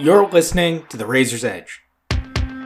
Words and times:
You're 0.00 0.28
listening 0.28 0.86
to 0.90 0.96
The 0.96 1.06
Razor's 1.06 1.42
Edge. 1.42 1.82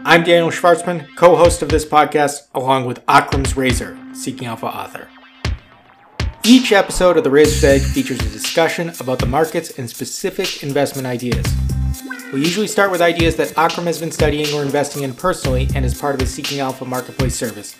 I'm 0.04 0.22
Daniel 0.22 0.50
Schwartzman, 0.50 1.16
co 1.16 1.34
host 1.34 1.62
of 1.62 1.70
this 1.70 1.86
podcast, 1.86 2.42
along 2.54 2.84
with 2.84 3.02
Akram's 3.06 3.56
Razor, 3.56 3.96
Seeking 4.12 4.46
Alpha 4.46 4.66
author. 4.66 5.08
Each 6.44 6.72
episode 6.72 7.16
of 7.16 7.24
The 7.24 7.30
Razor's 7.30 7.64
Edge 7.64 7.84
features 7.84 8.20
a 8.20 8.28
discussion 8.28 8.92
about 9.00 9.18
the 9.18 9.24
markets 9.24 9.78
and 9.78 9.88
specific 9.88 10.62
investment 10.62 11.06
ideas. 11.06 11.46
We 12.34 12.40
usually 12.40 12.66
start 12.66 12.90
with 12.90 13.00
ideas 13.00 13.36
that 13.36 13.56
Akram 13.56 13.86
has 13.86 13.98
been 13.98 14.12
studying 14.12 14.52
or 14.52 14.62
investing 14.62 15.02
in 15.02 15.14
personally 15.14 15.70
and 15.74 15.86
is 15.86 15.98
part 15.98 16.14
of 16.14 16.20
his 16.20 16.34
Seeking 16.34 16.60
Alpha 16.60 16.84
marketplace 16.84 17.34
service, 17.34 17.74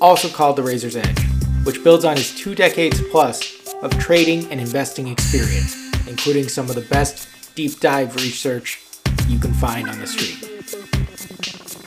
also 0.00 0.30
called 0.30 0.56
The 0.56 0.62
Razor's 0.62 0.96
Edge, 0.96 1.22
which 1.64 1.84
builds 1.84 2.06
on 2.06 2.16
his 2.16 2.34
two 2.34 2.54
decades 2.54 3.02
plus 3.10 3.74
of 3.82 3.98
trading 3.98 4.50
and 4.50 4.62
investing 4.62 5.08
experience, 5.08 5.76
including 6.08 6.48
some 6.48 6.70
of 6.70 6.74
the 6.74 6.88
best 6.88 7.28
deep 7.54 7.78
dive 7.80 8.16
research 8.16 8.83
you 9.28 9.38
can 9.38 9.52
find 9.54 9.88
on 9.88 9.98
the 9.98 10.06
street. 10.06 10.50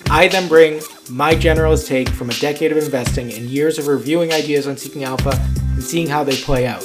I 0.10 0.28
then 0.28 0.48
bring 0.48 0.82
my 1.10 1.36
generalist 1.36 1.88
take 1.88 2.10
from 2.10 2.30
a 2.30 2.34
decade 2.36 2.72
of 2.72 2.78
investing 2.78 3.34
and 3.34 3.46
years 3.46 3.78
of 3.78 3.88
reviewing 3.88 4.32
ideas 4.32 4.68
on 4.68 4.78
Seeking 4.78 5.04
Alpha 5.04 5.32
and 5.58 5.84
seeing 5.84 6.08
how 6.08 6.24
they 6.24 6.36
play 6.38 6.66
out. 6.66 6.84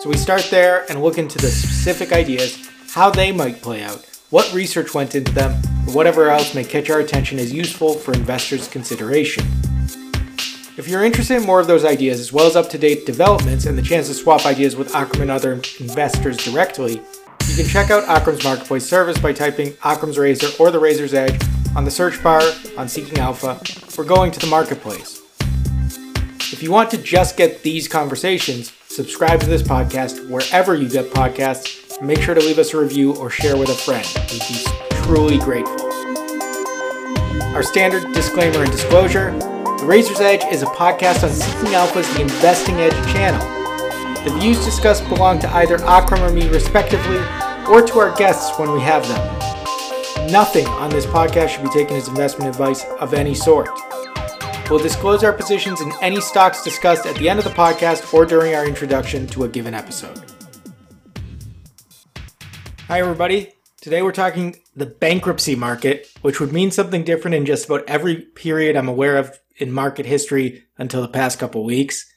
So 0.00 0.08
we 0.08 0.16
start 0.16 0.48
there 0.50 0.84
and 0.88 1.02
look 1.02 1.18
into 1.18 1.38
the 1.38 1.48
specific 1.48 2.12
ideas, 2.12 2.70
how 2.92 3.10
they 3.10 3.32
might 3.32 3.62
play 3.62 3.82
out, 3.82 4.04
what 4.30 4.52
research 4.52 4.94
went 4.94 5.14
into 5.14 5.32
them, 5.32 5.60
or 5.88 5.94
whatever 5.94 6.30
else 6.30 6.54
may 6.54 6.62
catch 6.62 6.90
our 6.90 7.00
attention 7.00 7.38
as 7.38 7.52
useful 7.52 7.94
for 7.94 8.12
investors' 8.12 8.68
consideration. 8.68 9.44
If 10.76 10.88
you're 10.88 11.04
interested 11.04 11.36
in 11.36 11.46
more 11.46 11.60
of 11.60 11.66
those 11.66 11.84
ideas, 11.84 12.20
as 12.20 12.32
well 12.32 12.46
as 12.46 12.56
up 12.56 12.68
to 12.70 12.78
date 12.78 13.06
developments 13.06 13.66
and 13.66 13.78
the 13.78 13.82
chance 13.82 14.08
to 14.08 14.14
swap 14.14 14.44
ideas 14.44 14.76
with 14.76 14.94
Akram 14.94 15.22
and 15.22 15.30
other 15.30 15.54
investors 15.78 16.36
directly, 16.36 17.00
you 17.48 17.56
can 17.56 17.66
check 17.66 17.90
out 17.90 18.04
Akram's 18.04 18.44
Marketplace 18.44 18.86
service 18.86 19.18
by 19.18 19.32
typing 19.32 19.72
Akram's 19.82 20.18
Razor 20.18 20.48
or 20.62 20.70
the 20.70 20.78
Razor's 20.78 21.14
Edge 21.14 21.40
on 21.76 21.84
the 21.84 21.90
search 21.90 22.22
bar 22.22 22.42
on 22.76 22.88
Seeking 22.88 23.18
Alpha 23.18 23.60
or 23.98 24.04
going 24.04 24.30
to 24.32 24.40
the 24.40 24.46
marketplace. 24.46 25.22
If 26.52 26.62
you 26.62 26.70
want 26.70 26.90
to 26.92 26.98
just 26.98 27.36
get 27.36 27.62
these 27.62 27.88
conversations, 27.88 28.72
subscribe 28.88 29.40
to 29.40 29.46
this 29.46 29.62
podcast 29.62 30.28
wherever 30.28 30.74
you 30.74 30.88
get 30.88 31.06
podcasts 31.06 31.84
make 32.02 32.20
sure 32.20 32.34
to 32.34 32.40
leave 32.40 32.58
us 32.58 32.74
a 32.74 32.78
review 32.78 33.14
or 33.16 33.30
share 33.30 33.56
with 33.56 33.68
a 33.68 33.74
friend. 33.74 34.06
We'd 34.30 34.42
be 34.48 34.64
truly 35.04 35.38
grateful. 35.38 35.90
Our 37.54 37.62
standard 37.62 38.12
disclaimer 38.12 38.62
and 38.62 38.70
disclosure 38.70 39.32
The 39.32 39.84
Razor's 39.86 40.20
Edge 40.20 40.44
is 40.52 40.62
a 40.62 40.66
podcast 40.66 41.22
on 41.22 41.30
Seeking 41.30 41.74
Alpha's 41.74 42.12
The 42.14 42.22
Investing 42.22 42.76
Edge 42.76 43.12
channel. 43.12 43.53
The 44.24 44.34
views 44.40 44.64
discussed 44.64 45.06
belong 45.10 45.38
to 45.40 45.54
either 45.54 45.76
Akram 45.84 46.22
or 46.22 46.32
me, 46.32 46.48
respectively, 46.48 47.18
or 47.68 47.82
to 47.82 47.98
our 47.98 48.16
guests 48.16 48.58
when 48.58 48.72
we 48.72 48.80
have 48.80 49.06
them. 49.06 50.32
Nothing 50.32 50.66
on 50.66 50.88
this 50.88 51.04
podcast 51.04 51.48
should 51.48 51.62
be 51.62 51.68
taken 51.68 51.94
as 51.94 52.08
investment 52.08 52.48
advice 52.48 52.86
of 53.00 53.12
any 53.12 53.34
sort. 53.34 53.68
We'll 54.70 54.78
disclose 54.78 55.22
our 55.24 55.32
positions 55.34 55.82
in 55.82 55.92
any 56.00 56.22
stocks 56.22 56.64
discussed 56.64 57.04
at 57.04 57.16
the 57.16 57.28
end 57.28 57.38
of 57.38 57.44
the 57.44 57.50
podcast 57.50 58.14
or 58.14 58.24
during 58.24 58.54
our 58.54 58.64
introduction 58.64 59.26
to 59.26 59.44
a 59.44 59.48
given 59.48 59.74
episode. 59.74 60.18
Hi, 62.88 63.00
everybody. 63.00 63.52
Today 63.82 64.00
we're 64.00 64.12
talking 64.12 64.56
the 64.74 64.86
bankruptcy 64.86 65.54
market, 65.54 66.08
which 66.22 66.40
would 66.40 66.50
mean 66.50 66.70
something 66.70 67.04
different 67.04 67.34
in 67.34 67.44
just 67.44 67.66
about 67.66 67.84
every 67.86 68.22
period 68.22 68.74
I'm 68.74 68.88
aware 68.88 69.18
of 69.18 69.38
in 69.58 69.70
market 69.70 70.06
history 70.06 70.64
until 70.78 71.02
the 71.02 71.08
past 71.08 71.38
couple 71.38 71.62
weeks. 71.62 72.10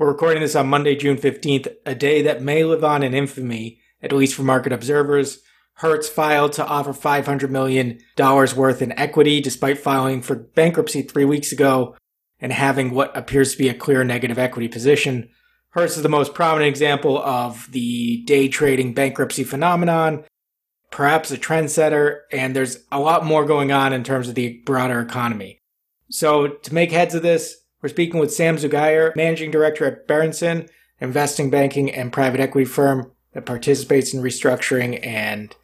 We're 0.00 0.08
recording 0.08 0.40
this 0.40 0.56
on 0.56 0.70
Monday, 0.70 0.96
June 0.96 1.18
15th, 1.18 1.68
a 1.84 1.94
day 1.94 2.22
that 2.22 2.40
may 2.40 2.64
live 2.64 2.82
on 2.82 3.02
in 3.02 3.12
infamy, 3.12 3.80
at 4.00 4.14
least 4.14 4.34
for 4.34 4.42
market 4.42 4.72
observers. 4.72 5.40
Hertz 5.74 6.08
filed 6.08 6.54
to 6.54 6.64
offer 6.64 6.94
$500 6.94 7.50
million 7.50 8.00
worth 8.16 8.80
in 8.80 8.98
equity 8.98 9.42
despite 9.42 9.76
filing 9.76 10.22
for 10.22 10.36
bankruptcy 10.36 11.02
three 11.02 11.26
weeks 11.26 11.52
ago 11.52 11.98
and 12.40 12.50
having 12.50 12.92
what 12.92 13.14
appears 13.14 13.52
to 13.52 13.58
be 13.58 13.68
a 13.68 13.74
clear 13.74 14.02
negative 14.02 14.38
equity 14.38 14.68
position. 14.68 15.28
Hertz 15.72 15.98
is 15.98 16.02
the 16.02 16.08
most 16.08 16.32
prominent 16.32 16.70
example 16.70 17.18
of 17.18 17.70
the 17.70 18.22
day 18.24 18.48
trading 18.48 18.94
bankruptcy 18.94 19.44
phenomenon, 19.44 20.24
perhaps 20.90 21.30
a 21.30 21.36
trendsetter, 21.36 22.20
and 22.32 22.56
there's 22.56 22.78
a 22.90 22.98
lot 22.98 23.26
more 23.26 23.44
going 23.44 23.70
on 23.70 23.92
in 23.92 24.02
terms 24.02 24.30
of 24.30 24.34
the 24.34 24.62
broader 24.64 24.98
economy. 24.98 25.60
So, 26.10 26.48
to 26.48 26.74
make 26.74 26.90
heads 26.90 27.14
of 27.14 27.20
this, 27.20 27.59
we're 27.82 27.88
speaking 27.88 28.20
with 28.20 28.32
Sam 28.32 28.56
Zughayer, 28.56 29.14
managing 29.16 29.50
director 29.50 29.84
at 29.86 30.06
Berenson, 30.06 30.68
investing 31.00 31.50
banking 31.50 31.90
and 31.90 32.12
private 32.12 32.40
equity 32.40 32.66
firm 32.66 33.10
that 33.32 33.46
participates 33.46 34.12
in 34.12 34.22
restructuring 34.22 35.04
and 35.04 35.54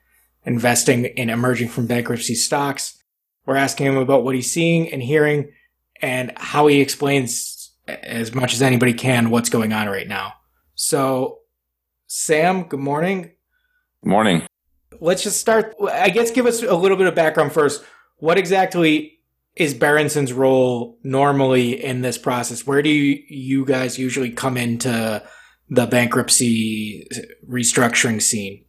investing 0.44 1.04
in 1.04 1.28
emerging 1.28 1.68
from 1.68 1.86
bankruptcy 1.86 2.34
stocks. 2.34 3.02
We're 3.44 3.56
asking 3.56 3.86
him 3.86 3.96
about 3.96 4.24
what 4.24 4.34
he's 4.34 4.50
seeing 4.50 4.90
and 4.90 5.02
hearing 5.02 5.52
and 6.00 6.32
how 6.36 6.66
he 6.68 6.80
explains 6.80 7.72
as 7.86 8.34
much 8.34 8.54
as 8.54 8.62
anybody 8.62 8.94
can 8.94 9.30
what's 9.30 9.50
going 9.50 9.72
on 9.72 9.88
right 9.88 10.08
now. 10.08 10.34
So, 10.74 11.40
Sam, 12.06 12.64
good 12.64 12.80
morning. 12.80 13.32
Good 14.02 14.10
morning. 14.10 14.42
Let's 15.00 15.22
just 15.22 15.40
start. 15.40 15.74
I 15.90 16.08
guess 16.08 16.30
give 16.30 16.46
us 16.46 16.62
a 16.62 16.74
little 16.74 16.96
bit 16.96 17.06
of 17.06 17.14
background 17.14 17.52
first. 17.52 17.84
What 18.18 18.38
exactly 18.38 19.15
is 19.56 19.74
Berenson's 19.74 20.32
role 20.32 20.98
normally 21.02 21.82
in 21.82 22.02
this 22.02 22.18
process? 22.18 22.66
Where 22.66 22.82
do 22.82 22.90
you, 22.90 23.22
you 23.28 23.64
guys 23.64 23.98
usually 23.98 24.30
come 24.30 24.56
into 24.56 25.22
the 25.68 25.86
bankruptcy 25.86 27.08
restructuring 27.48 28.20
scene? 28.22 28.64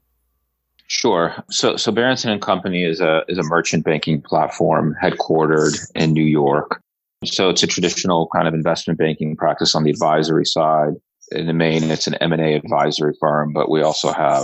Sure. 0.87 1.35
So, 1.49 1.75
so 1.75 1.91
Berenson 1.91 2.31
and 2.31 2.41
Company 2.41 2.85
is 2.85 3.01
a 3.01 3.23
is 3.27 3.37
a 3.37 3.43
merchant 3.43 3.83
banking 3.83 4.21
platform 4.21 4.95
headquartered 5.03 5.77
in 5.95 6.13
New 6.13 6.23
York. 6.23 6.81
So 7.25 7.49
it's 7.49 7.63
a 7.63 7.67
traditional 7.67 8.29
kind 8.33 8.47
of 8.47 8.53
investment 8.53 8.97
banking 8.97 9.35
practice 9.35 9.75
on 9.75 9.83
the 9.83 9.89
advisory 9.89 10.45
side. 10.45 10.93
In 11.31 11.45
the 11.45 11.53
main, 11.53 11.83
it's 11.91 12.07
an 12.07 12.15
M 12.15 12.31
and 12.31 12.41
A 12.41 12.53
advisory 12.53 13.13
firm, 13.19 13.51
but 13.51 13.69
we 13.69 13.81
also 13.81 14.13
have 14.13 14.43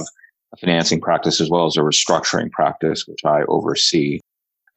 a 0.54 0.58
financing 0.58 1.00
practice 1.00 1.40
as 1.40 1.50
well 1.50 1.66
as 1.66 1.78
a 1.78 1.80
restructuring 1.80 2.52
practice, 2.52 3.06
which 3.08 3.22
I 3.24 3.44
oversee. 3.48 4.20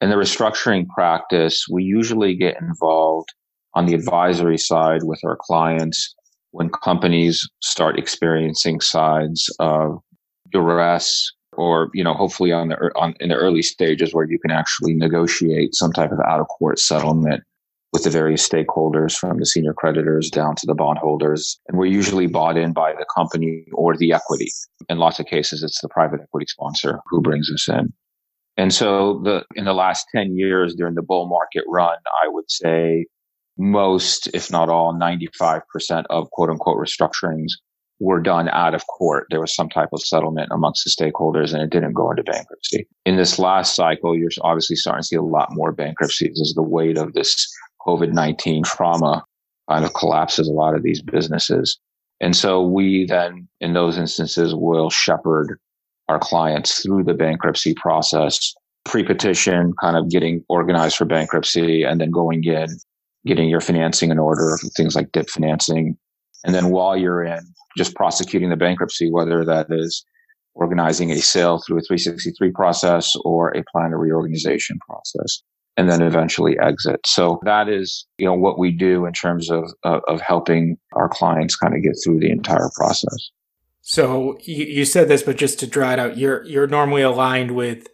In 0.01 0.11
the 0.11 0.17
restructuring 0.17 0.87
practice, 0.89 1.65
we 1.71 1.83
usually 1.83 2.35
get 2.35 2.61
involved 2.61 3.31
on 3.75 3.87
the 3.87 3.95
advisory 3.95 4.59
side 4.59 5.03
with 5.05 5.21
our 5.25 5.39
clients 5.41 6.15
when 6.51 6.69
companies 6.69 7.49
start 7.61 7.99
experiencing 7.99 8.81
signs 8.81 9.47
of 9.59 9.99
duress 10.53 11.33
or 11.53 11.91
you 11.95 12.05
know 12.05 12.15
hopefully 12.15 12.53
on 12.53 12.69
the 12.69 12.77
on 12.95 13.15
in 13.21 13.31
the 13.31 13.35
early 13.35 13.63
stages 13.63 14.15
where 14.15 14.27
you 14.31 14.39
can 14.39 14.51
actually 14.51 14.95
negotiate 14.95 15.75
some 15.75 15.93
type 15.93 16.13
of 16.13 16.21
out 16.21 16.41
of 16.41 16.47
court 16.49 16.79
settlement 16.79 17.43
with 17.93 18.05
the 18.05 18.11
various 18.11 18.47
stakeholders 18.47 19.17
from 19.17 19.39
the 19.39 19.47
senior 19.47 19.73
creditors 19.73 20.29
down 20.31 20.55
to 20.55 20.67
the 20.67 20.75
bondholders. 20.75 21.59
And 21.69 21.79
we're 21.79 21.87
usually 21.87 22.27
bought 22.27 22.59
in 22.59 22.73
by 22.73 22.93
the 22.93 23.07
company 23.15 23.65
or 23.73 23.97
the 23.97 24.13
equity. 24.13 24.49
In 24.91 24.99
lots 24.99 25.19
of 25.19 25.27
cases 25.27 25.63
it's 25.63 25.81
the 25.81 25.89
private 25.89 26.21
equity 26.21 26.47
sponsor 26.47 27.01
who 27.09 27.23
brings 27.23 27.51
us 27.51 27.69
in 27.69 27.93
and 28.57 28.73
so 28.73 29.21
the 29.25 29.45
in 29.55 29.65
the 29.65 29.75
last 29.75 30.07
10 30.15 30.37
years 30.37 30.75
during 30.75 30.95
the 30.95 31.03
bull 31.03 31.27
market 31.29 31.65
run 31.69 31.97
i 32.25 32.29
would 32.29 32.51
say 32.51 33.07
most 33.59 34.29
if 34.35 34.51
not 34.51 34.69
all 34.69 34.93
95% 34.95 36.05
of 36.11 36.31
quote 36.31 36.51
unquote 36.51 36.79
restructurings 36.79 37.53
were 38.01 38.21
done 38.21 38.49
out 38.51 38.75
of 38.75 38.87
court. 38.87 39.27
There 39.31 39.41
was 39.41 39.55
some 39.55 39.69
type 39.69 39.89
of 39.93 40.03
settlement 40.03 40.51
amongst 40.53 40.85
the 40.85 40.91
stakeholders 40.91 41.53
and 41.53 41.63
it 41.63 41.71
didn't 41.71 41.95
go 41.95 42.11
into 42.11 42.23
bankruptcy. 42.23 42.87
In 43.05 43.17
this 43.17 43.39
last 43.39 43.75
cycle, 43.75 44.17
you're 44.17 44.31
obviously 44.43 44.77
starting 44.77 45.03
to 45.03 45.07
see 45.07 45.17
a 45.17 45.23
lot 45.23 45.49
more 45.53 45.73
bankruptcies 45.73 46.41
as 46.41 46.53
the 46.55 46.63
weight 46.63 46.99
of 46.99 47.15
this 47.15 47.49
COVID 47.87 48.13
19 48.13 48.65
trauma 48.65 49.25
kind 49.71 49.85
of 49.85 49.95
collapses 49.95 50.49
a 50.49 50.53
lot 50.53 50.75
of 50.75 50.83
these 50.83 51.03
businesses. 51.03 51.79
And 52.21 52.37
so 52.37 52.63
we 52.63 53.07
then, 53.07 53.49
in 53.61 53.75
those 53.75 53.99
instances, 53.99 54.55
will 54.55 54.91
shepherd 54.91 55.59
our 56.09 56.19
clients 56.19 56.83
through 56.83 57.05
the 57.05 57.15
bankruptcy 57.15 57.75
process, 57.75 58.55
pre 58.85 59.03
petition, 59.03 59.75
kind 59.81 59.97
of 59.97 60.11
getting 60.11 60.45
organized 60.49 60.97
for 60.97 61.05
bankruptcy, 61.05 61.83
and 61.83 62.01
then 62.01 62.11
going 62.11 62.45
in, 62.45 62.69
getting 63.27 63.49
your 63.49 63.61
financing 63.61 64.11
in 64.11 64.19
order, 64.19 64.59
things 64.77 64.95
like 64.95 65.13
DIP 65.13 65.29
financing. 65.31 65.97
And 66.45 66.55
then 66.55 66.71
while 66.71 66.97
you're 66.97 67.25
in, 67.25 67.41
just 67.77 67.95
prosecuting 67.95 68.51
the 68.51 68.57
bankruptcy, 68.57 69.11
whether 69.11 69.45
that 69.45 69.67
is 69.71 70.05
organizing 70.55 71.11
a 71.11 71.19
sale 71.19 71.59
through 71.59 71.79
a 71.79 71.83
363 71.83 72.51
process 72.53 73.15
or 73.25 73.51
a 73.51 73.63
plan 73.71 73.93
of 73.93 74.01
reorganization 74.01 74.79
process 74.89 75.43
and 75.77 75.91
then 75.91 76.01
eventually 76.01 76.59
exit. 76.59 77.01
So 77.05 77.39
that 77.45 77.69
is, 77.69 78.07
you 78.19 78.27
know, 78.27 78.35
what 78.35 78.59
we 78.59 78.71
do 78.73 79.05
in 79.05 79.13
terms 79.13 79.51
of, 79.51 79.65
of, 79.85 80.01
of 80.09 80.21
helping 80.21 80.79
our 80.95 81.09
clients 81.09 81.57
kind 81.57 81.75
of 81.75 81.83
get 81.83 81.93
through 82.03 82.21
the 82.21 82.31
entire 82.31 82.71
process. 82.75 83.31
So 83.89 84.37
you, 84.43 84.65
you 84.65 84.85
said 84.85 85.07
this, 85.07 85.23
but 85.23 85.37
just 85.37 85.61
to 85.61 85.67
draw 85.67 85.93
it 85.93 86.01
out, 86.01 86.19
you're, 86.19 86.43
you're 86.43 86.67
normally 86.67 87.03
aligned 87.03 87.53
with 87.53 87.87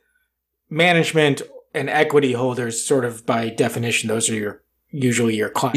management 0.71 1.43
and 1.75 1.91
equity 1.91 2.33
holders 2.33 2.83
sort 2.83 3.05
of 3.05 3.27
by 3.27 3.51
definition. 3.51 4.09
Those 4.09 4.31
are 4.31 4.35
your 4.35 4.63
usually 4.89 5.37
your 5.37 5.51
clients. 5.51 5.77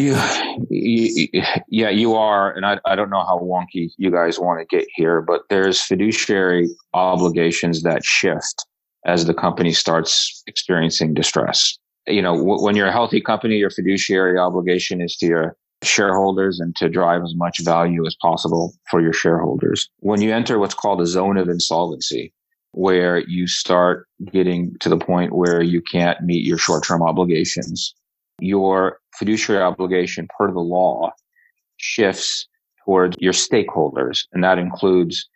Yeah, 0.69 1.59
yeah, 1.67 1.89
you 1.89 2.15
are, 2.15 2.53
and 2.53 2.65
I, 2.65 2.79
I 2.85 2.95
don't 2.95 3.09
know 3.09 3.25
how 3.25 3.39
wonky 3.39 3.89
you 3.97 4.09
guys 4.09 4.39
want 4.39 4.61
to 4.61 4.65
get 4.73 4.87
here, 4.95 5.21
but 5.21 5.41
there's 5.49 5.81
fiduciary 5.81 6.69
obligations 6.93 7.83
that 7.83 8.05
shift 8.05 8.65
as 9.05 9.25
the 9.25 9.33
company 9.33 9.73
starts 9.73 10.41
experiencing 10.47 11.13
distress. 11.13 11.77
You 12.07 12.21
know, 12.21 12.37
w- 12.37 12.63
when 12.63 12.77
you're 12.77 12.87
a 12.87 12.91
healthy 12.93 13.19
company, 13.19 13.55
your 13.57 13.69
fiduciary 13.69 14.37
obligation 14.37 15.01
is 15.01 15.17
to 15.17 15.25
your 15.25 15.57
shareholders 15.83 16.59
and 16.59 16.75
to 16.77 16.89
drive 16.89 17.23
as 17.23 17.33
much 17.35 17.59
value 17.63 18.05
as 18.05 18.15
possible 18.21 18.73
for 18.89 19.01
your 19.01 19.13
shareholders. 19.13 19.89
When 19.99 20.21
you 20.21 20.33
enter 20.33 20.59
what's 20.59 20.73
called 20.73 21.01
a 21.01 21.05
zone 21.05 21.37
of 21.37 21.49
insolvency, 21.49 22.33
where 22.71 23.19
you 23.19 23.47
start 23.47 24.07
getting 24.31 24.75
to 24.81 24.89
the 24.89 24.97
point 24.97 25.33
where 25.33 25.61
you 25.61 25.81
can't 25.81 26.21
meet 26.21 26.45
your 26.45 26.57
short-term 26.57 27.01
obligations, 27.01 27.93
your 28.39 28.99
fiduciary 29.17 29.61
obligation 29.61 30.27
per 30.37 30.51
the 30.51 30.59
law 30.59 31.11
shifts 31.77 32.47
towards 32.83 33.15
your 33.19 33.33
stakeholders. 33.33 34.25
And 34.33 34.43
that 34.43 34.59
includes 34.59 35.27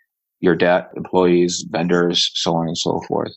your 0.41 0.56
debt, 0.56 0.89
employees, 0.97 1.65
vendors, 1.69 2.30
so 2.33 2.56
on 2.56 2.68
and 2.68 2.77
so 2.77 3.01
forth. 3.07 3.31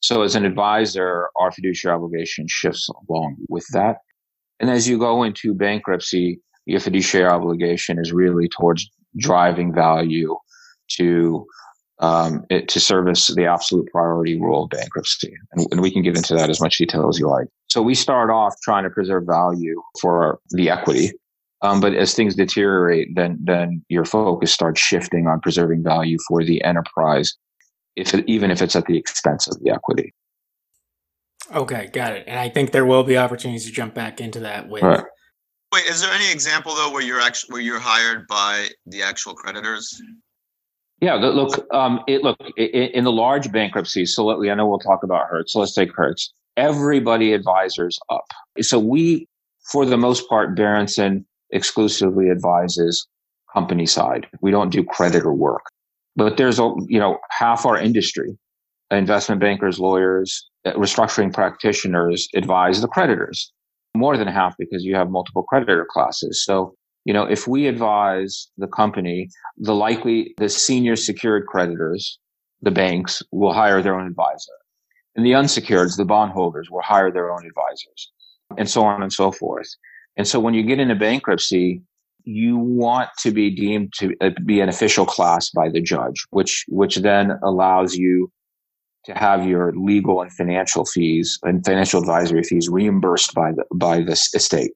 So 0.00 0.22
as 0.22 0.34
an 0.34 0.44
advisor, 0.44 1.28
our 1.36 1.50
fiduciary 1.50 1.96
obligation 1.96 2.46
shifts 2.48 2.88
along 3.08 3.36
with 3.48 3.66
that. 3.72 3.98
And 4.60 4.70
as 4.70 4.88
you 4.88 4.98
go 4.98 5.22
into 5.22 5.54
bankruptcy, 5.54 6.40
your 6.64 6.80
fiduciary 6.80 7.28
obligation 7.28 7.98
is 7.98 8.12
really 8.12 8.48
towards 8.48 8.88
driving 9.18 9.74
value 9.74 10.36
to 10.98 11.46
um, 11.98 12.44
it, 12.50 12.68
to 12.68 12.80
service 12.80 13.28
the 13.28 13.46
absolute 13.46 13.86
priority 13.90 14.38
rule 14.38 14.64
of 14.64 14.70
bankruptcy. 14.70 15.32
And, 15.52 15.66
and, 15.70 15.80
we 15.80 15.90
can 15.90 16.02
get 16.02 16.14
into 16.14 16.34
that 16.34 16.50
as 16.50 16.60
much 16.60 16.76
detail 16.76 17.08
as 17.08 17.18
you 17.18 17.26
like. 17.26 17.46
So 17.68 17.80
we 17.80 17.94
start 17.94 18.28
off 18.28 18.54
trying 18.62 18.84
to 18.84 18.90
preserve 18.90 19.24
value 19.26 19.80
for 20.00 20.38
the 20.50 20.68
equity. 20.68 21.12
Um, 21.62 21.80
but 21.80 21.94
as 21.94 22.14
things 22.14 22.34
deteriorate, 22.34 23.14
then 23.14 23.38
then 23.42 23.82
your 23.88 24.04
focus 24.04 24.52
starts 24.52 24.78
shifting 24.78 25.26
on 25.26 25.40
preserving 25.40 25.84
value 25.84 26.18
for 26.28 26.44
the 26.44 26.62
enterprise, 26.62 27.34
if 27.96 28.12
it, 28.12 28.28
even 28.28 28.50
if 28.50 28.60
it's 28.60 28.76
at 28.76 28.84
the 28.84 28.98
expense 28.98 29.48
of 29.48 29.58
the 29.62 29.70
equity. 29.70 30.12
Okay, 31.54 31.88
got 31.92 32.12
it. 32.12 32.24
And 32.26 32.38
I 32.38 32.48
think 32.48 32.72
there 32.72 32.86
will 32.86 33.04
be 33.04 33.16
opportunities 33.16 33.66
to 33.66 33.72
jump 33.72 33.94
back 33.94 34.20
into 34.20 34.40
that 34.40 34.68
with. 34.68 34.82
Right. 34.82 35.04
Wait, 35.72 35.86
is 35.86 36.00
there 36.00 36.12
any 36.12 36.30
example 36.32 36.74
though 36.74 36.90
where 36.92 37.02
you're 37.02 37.20
actually 37.20 37.52
where 37.52 37.62
you're 37.62 37.80
hired 37.80 38.26
by 38.26 38.68
the 38.86 39.02
actual 39.02 39.34
creditors? 39.34 40.00
Yeah, 41.00 41.14
look, 41.14 41.66
um, 41.74 42.00
it 42.08 42.22
look 42.22 42.38
in 42.56 43.04
the 43.04 43.12
large 43.12 43.52
bankruptcies. 43.52 44.14
So 44.14 44.24
let, 44.24 44.50
I 44.50 44.54
know 44.54 44.66
we'll 44.66 44.78
talk 44.78 45.02
about 45.02 45.26
Hertz. 45.28 45.52
So 45.52 45.60
let's 45.60 45.74
take 45.74 45.94
Hertz. 45.94 46.32
Everybody 46.56 47.34
advisors 47.34 47.98
up. 48.08 48.32
So 48.62 48.78
we, 48.78 49.28
for 49.70 49.84
the 49.84 49.98
most 49.98 50.26
part, 50.28 50.56
Berenson 50.56 51.26
exclusively 51.50 52.30
advises 52.30 53.06
company 53.52 53.84
side. 53.84 54.26
We 54.40 54.50
don't 54.50 54.70
do 54.70 54.82
creditor 54.84 55.32
work. 55.32 55.64
But 56.14 56.38
there's 56.38 56.58
a, 56.58 56.74
you 56.88 56.98
know, 56.98 57.18
half 57.30 57.66
our 57.66 57.76
industry, 57.76 58.38
investment 58.90 59.40
bankers, 59.40 59.78
lawyers, 59.78 60.48
restructuring 60.74 61.32
practitioners 61.32 62.28
advise 62.34 62.80
the 62.80 62.88
creditors. 62.88 63.52
More 63.94 64.16
than 64.16 64.28
half 64.28 64.54
because 64.58 64.84
you 64.84 64.94
have 64.94 65.10
multiple 65.10 65.42
creditor 65.42 65.86
classes. 65.90 66.44
So 66.44 66.74
you 67.06 67.12
know, 67.12 67.22
if 67.22 67.46
we 67.46 67.68
advise 67.68 68.48
the 68.58 68.66
company, 68.66 69.30
the 69.56 69.76
likely, 69.76 70.34
the 70.38 70.48
senior 70.48 70.96
secured 70.96 71.46
creditors, 71.46 72.18
the 72.62 72.72
banks 72.72 73.22
will 73.30 73.52
hire 73.52 73.80
their 73.80 73.94
own 73.94 74.08
advisor. 74.08 74.52
And 75.14 75.24
the 75.24 75.34
unsecured, 75.34 75.90
the 75.96 76.04
bondholders 76.04 76.68
will 76.68 76.82
hire 76.82 77.12
their 77.12 77.32
own 77.32 77.46
advisors 77.46 78.12
and 78.58 78.68
so 78.68 78.82
on 78.82 79.02
and 79.02 79.12
so 79.12 79.30
forth. 79.30 79.68
And 80.16 80.26
so 80.26 80.40
when 80.40 80.52
you 80.52 80.64
get 80.64 80.80
into 80.80 80.96
bankruptcy, 80.96 81.80
you 82.24 82.58
want 82.58 83.10
to 83.20 83.30
be 83.30 83.50
deemed 83.50 83.92
to 83.98 84.16
uh, 84.20 84.30
be 84.44 84.58
an 84.58 84.68
official 84.68 85.06
class 85.06 85.48
by 85.50 85.68
the 85.68 85.80
judge, 85.80 86.26
which, 86.30 86.64
which 86.66 86.96
then 86.96 87.38
allows 87.44 87.94
you 87.94 88.32
to 89.06 89.14
have 89.14 89.46
your 89.46 89.72
legal 89.76 90.20
and 90.20 90.32
financial 90.32 90.84
fees 90.84 91.38
and 91.44 91.64
financial 91.64 92.00
advisory 92.00 92.42
fees 92.42 92.68
reimbursed 92.68 93.32
by 93.34 93.52
the, 93.52 93.64
by 93.74 94.02
the 94.02 94.12
estate. 94.12 94.72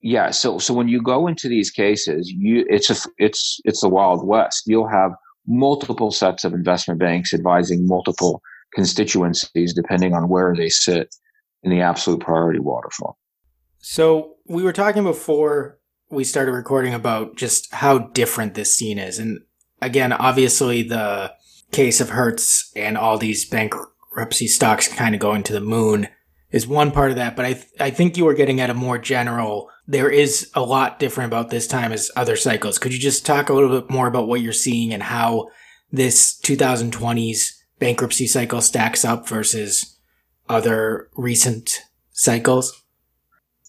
Yeah 0.00 0.30
so 0.30 0.58
so 0.58 0.74
when 0.74 0.88
you 0.88 1.00
go 1.00 1.26
into 1.26 1.48
these 1.48 1.70
cases 1.70 2.30
you 2.30 2.66
it's 2.68 2.90
a 2.90 2.96
it's 3.18 3.60
it's 3.64 3.80
the 3.80 3.88
wild 3.88 4.26
west. 4.26 4.64
You'll 4.66 4.88
have 4.88 5.12
multiple 5.46 6.10
sets 6.10 6.44
of 6.44 6.54
investment 6.54 6.98
banks 6.98 7.32
advising 7.32 7.86
multiple 7.86 8.42
constituencies 8.74 9.74
depending 9.74 10.14
on 10.14 10.28
where 10.28 10.54
they 10.56 10.68
sit 10.68 11.14
in 11.62 11.70
the 11.70 11.80
absolute 11.80 12.20
priority 12.20 12.58
waterfall. 12.58 13.18
So 13.78 14.36
we 14.46 14.62
were 14.62 14.72
talking 14.72 15.04
before 15.04 15.78
we 16.10 16.24
started 16.24 16.52
recording 16.52 16.94
about 16.94 17.36
just 17.36 17.72
how 17.72 17.98
different 17.98 18.54
this 18.54 18.74
scene 18.74 18.98
is. 18.98 19.18
And 19.18 19.40
again 19.82 20.12
obviously 20.12 20.82
the 20.82 21.34
case 21.74 22.00
of 22.00 22.10
hertz 22.10 22.72
and 22.76 22.96
all 22.96 23.18
these 23.18 23.44
bankruptcy 23.44 24.46
stocks 24.46 24.88
kind 24.88 25.14
of 25.14 25.20
going 25.20 25.42
to 25.42 25.52
the 25.52 25.60
moon 25.60 26.08
is 26.50 26.66
one 26.66 26.90
part 26.90 27.10
of 27.10 27.16
that 27.16 27.34
but 27.34 27.44
i 27.44 27.52
th- 27.52 27.66
i 27.80 27.90
think 27.90 28.16
you 28.16 28.24
were 28.24 28.34
getting 28.34 28.60
at 28.60 28.70
a 28.70 28.74
more 28.74 28.98
general 28.98 29.68
there 29.86 30.10
is 30.10 30.50
a 30.54 30.62
lot 30.62 30.98
different 30.98 31.28
about 31.28 31.50
this 31.50 31.66
time 31.66 31.92
as 31.92 32.10
other 32.16 32.36
cycles. 32.36 32.78
Could 32.78 32.92
you 32.92 32.98
just 32.98 33.26
talk 33.26 33.48
a 33.48 33.52
little 33.52 33.80
bit 33.80 33.90
more 33.90 34.06
about 34.06 34.28
what 34.28 34.40
you're 34.40 34.52
seeing 34.52 34.94
and 34.94 35.02
how 35.02 35.48
this 35.92 36.38
2020s 36.40 37.50
bankruptcy 37.78 38.26
cycle 38.26 38.60
stacks 38.60 39.04
up 39.04 39.28
versus 39.28 39.98
other 40.48 41.10
recent 41.16 41.82
cycles? 42.12 42.83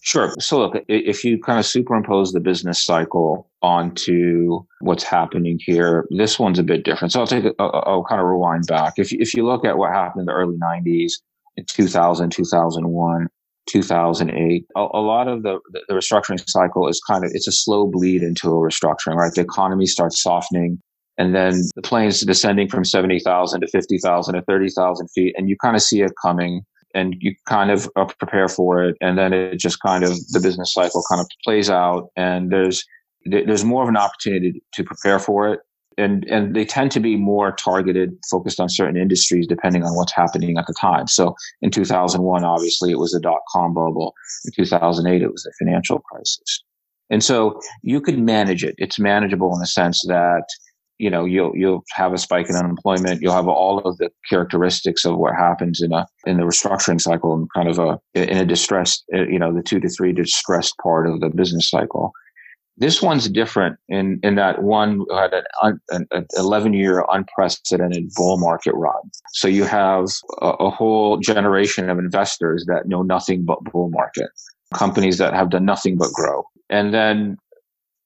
Sure. 0.06 0.32
So 0.38 0.58
look, 0.58 0.84
if 0.88 1.24
you 1.24 1.36
kind 1.40 1.58
of 1.58 1.64
superimpose 1.64 2.32
the 2.32 2.38
business 2.38 2.84
cycle 2.84 3.50
onto 3.60 4.60
what's 4.80 5.02
happening 5.02 5.58
here, 5.60 6.06
this 6.16 6.38
one's 6.38 6.60
a 6.60 6.62
bit 6.62 6.84
different. 6.84 7.12
So 7.12 7.20
I'll 7.20 7.26
take, 7.26 7.44
a, 7.44 7.52
I'll 7.58 8.04
kind 8.08 8.20
of 8.20 8.26
rewind 8.28 8.68
back. 8.68 8.94
If 8.98 9.12
if 9.12 9.34
you 9.34 9.44
look 9.44 9.64
at 9.64 9.78
what 9.78 9.92
happened 9.92 10.20
in 10.20 10.26
the 10.26 10.32
early 10.32 10.56
'90s, 10.56 11.14
in 11.56 11.64
2000, 11.64 12.30
2001, 12.30 13.26
2008. 13.68 14.66
A, 14.76 14.80
a 14.80 15.00
lot 15.00 15.28
of 15.28 15.42
the, 15.42 15.58
the 15.88 15.94
restructuring 15.94 16.42
cycle 16.48 16.88
is 16.88 17.00
kind 17.06 17.24
of, 17.24 17.30
it's 17.34 17.48
a 17.48 17.52
slow 17.52 17.86
bleed 17.86 18.22
into 18.22 18.48
a 18.48 18.52
restructuring, 18.52 19.16
right? 19.16 19.32
The 19.34 19.42
economy 19.42 19.86
starts 19.86 20.22
softening 20.22 20.78
and 21.18 21.34
then 21.34 21.54
the 21.74 21.82
plane's 21.82 22.20
descending 22.20 22.68
from 22.68 22.84
70,000 22.84 23.60
to 23.60 23.66
50,000 23.68 24.34
to 24.34 24.42
30,000 24.42 25.08
feet. 25.14 25.34
And 25.36 25.48
you 25.48 25.56
kind 25.56 25.74
of 25.74 25.82
see 25.82 26.02
it 26.02 26.12
coming 26.22 26.62
and 26.96 27.14
you 27.20 27.34
kind 27.46 27.70
of 27.70 27.88
uh, 27.96 28.06
prepare 28.18 28.48
for 28.48 28.82
it. 28.82 28.96
And 29.00 29.16
then 29.18 29.32
it 29.32 29.58
just 29.58 29.80
kind 29.80 30.02
of, 30.02 30.10
the 30.32 30.40
business 30.40 30.72
cycle 30.72 31.02
kind 31.08 31.20
of 31.20 31.28
plays 31.44 31.70
out 31.70 32.08
and 32.16 32.50
there's, 32.50 32.84
there's 33.24 33.64
more 33.64 33.82
of 33.82 33.88
an 33.88 33.96
opportunity 33.96 34.62
to 34.74 34.84
prepare 34.84 35.18
for 35.18 35.52
it 35.52 35.60
and 35.98 36.24
and 36.26 36.54
they 36.54 36.64
tend 36.64 36.90
to 36.92 37.00
be 37.00 37.16
more 37.16 37.52
targeted, 37.52 38.16
focused 38.30 38.60
on 38.60 38.68
certain 38.68 38.96
industries 38.96 39.46
depending 39.46 39.82
on 39.82 39.94
what's 39.94 40.12
happening 40.12 40.58
at 40.58 40.66
the 40.66 40.74
time. 40.74 41.06
So 41.06 41.34
in 41.62 41.70
2001, 41.70 42.44
obviously 42.44 42.90
it 42.90 42.98
was 42.98 43.12
the 43.12 43.20
dot 43.20 43.40
com 43.50 43.74
bubble. 43.74 44.14
In 44.44 44.52
2008, 44.64 45.22
it 45.22 45.32
was 45.32 45.42
the 45.42 45.52
financial 45.58 46.00
crisis. 46.00 46.62
And 47.08 47.22
so 47.22 47.60
you 47.82 48.00
could 48.00 48.18
manage 48.18 48.64
it. 48.64 48.74
It's 48.78 48.98
manageable 48.98 49.52
in 49.54 49.60
the 49.60 49.66
sense 49.66 50.02
that 50.08 50.44
you 50.98 51.10
know 51.10 51.24
you'll 51.24 51.52
you'll 51.54 51.84
have 51.92 52.12
a 52.12 52.18
spike 52.18 52.48
in 52.48 52.56
unemployment. 52.56 53.20
You'll 53.22 53.34
have 53.34 53.48
all 53.48 53.78
of 53.80 53.98
the 53.98 54.10
characteristics 54.28 55.04
of 55.04 55.16
what 55.16 55.34
happens 55.34 55.80
in 55.80 55.92
a 55.92 56.06
in 56.26 56.38
the 56.38 56.44
restructuring 56.44 57.00
cycle 57.00 57.34
and 57.34 57.48
kind 57.54 57.68
of 57.68 57.78
a 57.78 57.98
in 58.14 58.36
a 58.36 58.46
distressed 58.46 59.04
uh, 59.14 59.26
you 59.26 59.38
know 59.38 59.52
the 59.52 59.62
two 59.62 59.80
to 59.80 59.88
three 59.88 60.12
distressed 60.12 60.74
part 60.82 61.08
of 61.08 61.20
the 61.20 61.30
business 61.30 61.68
cycle. 61.70 62.12
This 62.78 63.00
one's 63.00 63.28
different 63.30 63.78
in, 63.88 64.20
in 64.22 64.34
that 64.34 64.62
one 64.62 65.02
had 65.10 65.32
an, 65.62 65.78
an 66.10 66.26
11 66.36 66.74
year 66.74 67.06
unprecedented 67.10 68.10
bull 68.14 68.36
market 68.36 68.74
run. 68.74 69.00
So 69.32 69.48
you 69.48 69.64
have 69.64 70.08
a, 70.42 70.48
a 70.48 70.70
whole 70.70 71.16
generation 71.16 71.88
of 71.88 71.98
investors 71.98 72.66
that 72.68 72.86
know 72.86 73.00
nothing 73.00 73.46
but 73.46 73.64
bull 73.72 73.88
market, 73.88 74.28
companies 74.74 75.16
that 75.16 75.32
have 75.32 75.48
done 75.48 75.64
nothing 75.64 75.96
but 75.96 76.12
grow. 76.12 76.44
And 76.68 76.92
then 76.92 77.38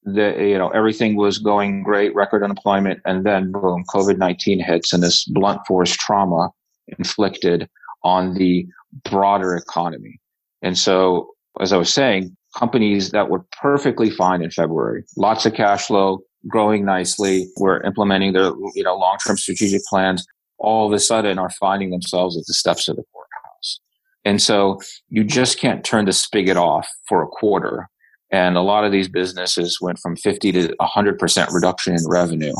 the, 0.04 0.34
you 0.38 0.58
know, 0.58 0.70
everything 0.70 1.16
was 1.16 1.38
going 1.38 1.82
great, 1.82 2.14
record 2.14 2.42
unemployment. 2.42 3.00
And 3.04 3.24
then 3.24 3.52
boom, 3.52 3.84
COVID-19 3.92 4.64
hits 4.64 4.92
and 4.92 5.02
this 5.02 5.24
blunt 5.26 5.60
force 5.66 5.92
trauma 5.92 6.50
inflicted 6.98 7.68
on 8.02 8.34
the 8.34 8.66
broader 9.04 9.54
economy. 9.56 10.20
And 10.62 10.76
so, 10.76 11.30
as 11.60 11.72
I 11.72 11.76
was 11.76 11.92
saying, 11.92 12.36
companies 12.56 13.10
that 13.10 13.28
were 13.28 13.44
perfectly 13.60 14.10
fine 14.10 14.42
in 14.42 14.50
February. 14.50 15.04
Lots 15.16 15.46
of 15.46 15.54
cash 15.54 15.86
flow, 15.86 16.20
growing 16.48 16.84
nicely, 16.84 17.48
were 17.56 17.82
implementing 17.82 18.32
their 18.32 18.52
you 18.74 18.82
know 18.82 18.96
long-term 18.96 19.36
strategic 19.36 19.82
plans. 19.84 20.26
All 20.58 20.86
of 20.86 20.92
a 20.92 20.98
sudden, 20.98 21.38
are 21.38 21.50
finding 21.50 21.90
themselves 21.90 22.36
at 22.36 22.44
the 22.46 22.54
steps 22.54 22.88
of 22.88 22.96
the 22.96 23.04
courthouse, 23.12 23.80
and 24.24 24.42
so 24.42 24.80
you 25.08 25.24
just 25.24 25.58
can't 25.58 25.84
turn 25.84 26.04
the 26.04 26.12
spigot 26.12 26.56
off 26.56 26.88
for 27.08 27.22
a 27.22 27.28
quarter. 27.28 27.88
And 28.32 28.56
a 28.56 28.62
lot 28.62 28.84
of 28.84 28.92
these 28.92 29.08
businesses 29.08 29.78
went 29.80 29.98
from 29.98 30.16
50 30.16 30.52
to 30.52 30.76
100% 30.80 31.52
reduction 31.52 31.94
in 31.94 32.08
revenue 32.08 32.54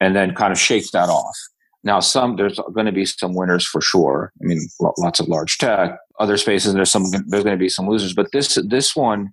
and 0.00 0.14
then 0.14 0.34
kind 0.34 0.52
of 0.52 0.58
shake 0.58 0.90
that 0.92 1.08
off. 1.08 1.36
Now, 1.82 2.00
some 2.00 2.36
there's 2.36 2.60
going 2.74 2.86
to 2.86 2.92
be 2.92 3.06
some 3.06 3.34
winners 3.34 3.66
for 3.66 3.80
sure. 3.80 4.32
I 4.40 4.46
mean, 4.46 4.60
lots 4.98 5.18
of 5.18 5.28
large 5.28 5.58
tech, 5.58 5.96
other 6.18 6.36
spaces 6.36 6.74
there's 6.74 6.90
some 6.90 7.04
there's 7.28 7.44
going 7.44 7.56
to 7.56 7.62
be 7.62 7.70
some 7.70 7.88
losers 7.88 8.12
but 8.12 8.30
this 8.32 8.58
this 8.68 8.94
one 8.94 9.32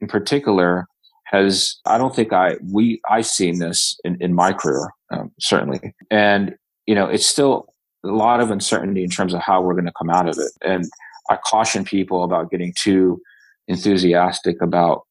in 0.00 0.08
particular 0.08 0.86
has 1.26 1.78
i 1.84 1.98
don't 1.98 2.16
think 2.16 2.32
i 2.32 2.56
we 2.72 3.02
i've 3.10 3.26
seen 3.26 3.58
this 3.58 3.98
in, 4.02 4.16
in 4.18 4.32
my 4.32 4.50
career 4.50 4.90
um, 5.10 5.30
certainly 5.38 5.94
and 6.10 6.54
you 6.86 6.94
know 6.94 7.06
it's 7.06 7.26
still 7.26 7.72
a 8.04 8.08
lot 8.08 8.40
of 8.40 8.50
uncertainty 8.50 9.04
in 9.04 9.10
terms 9.10 9.34
of 9.34 9.40
how 9.40 9.60
we're 9.60 9.74
going 9.74 9.86
to 9.86 9.92
come 9.96 10.10
out 10.10 10.28
of 10.28 10.36
it. 10.38 10.52
And 10.62 10.84
I 11.30 11.36
caution 11.36 11.84
people 11.84 12.24
about 12.24 12.50
getting 12.50 12.74
too 12.76 13.20
enthusiastic 13.68 14.60
about 14.60 15.02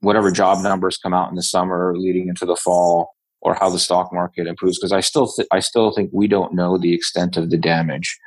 whatever 0.00 0.30
job 0.30 0.62
numbers 0.62 0.96
come 0.96 1.14
out 1.14 1.30
in 1.30 1.36
the 1.36 1.42
summer 1.42 1.94
leading 1.96 2.28
into 2.28 2.46
the 2.46 2.56
fall 2.56 3.10
or 3.42 3.54
how 3.54 3.70
the 3.70 3.78
stock 3.78 4.12
market 4.12 4.46
improves 4.46 4.78
because 4.78 4.92
I 4.92 5.00
still 5.00 5.28
th- 5.28 5.48
I 5.50 5.60
still 5.60 5.92
think 5.92 6.10
we 6.12 6.28
don't 6.28 6.54
know 6.54 6.76
the 6.76 6.94
extent 6.94 7.36
of 7.36 7.50
the 7.50 7.56
damage 7.56 8.18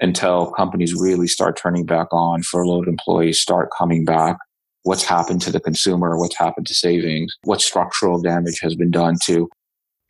until 0.00 0.50
companies 0.52 0.94
really 0.94 1.28
start 1.28 1.56
turning 1.56 1.86
back 1.86 2.08
on, 2.10 2.42
furloughed 2.42 2.88
employees 2.88 3.40
start 3.40 3.70
coming 3.76 4.04
back. 4.04 4.36
What's 4.82 5.04
happened 5.04 5.40
to 5.42 5.52
the 5.52 5.60
consumer? 5.60 6.18
What's 6.18 6.36
happened 6.36 6.66
to 6.66 6.74
savings? 6.74 7.36
What 7.44 7.60
structural 7.60 8.20
damage 8.20 8.58
has 8.62 8.74
been 8.74 8.90
done 8.90 9.16
to 9.24 9.48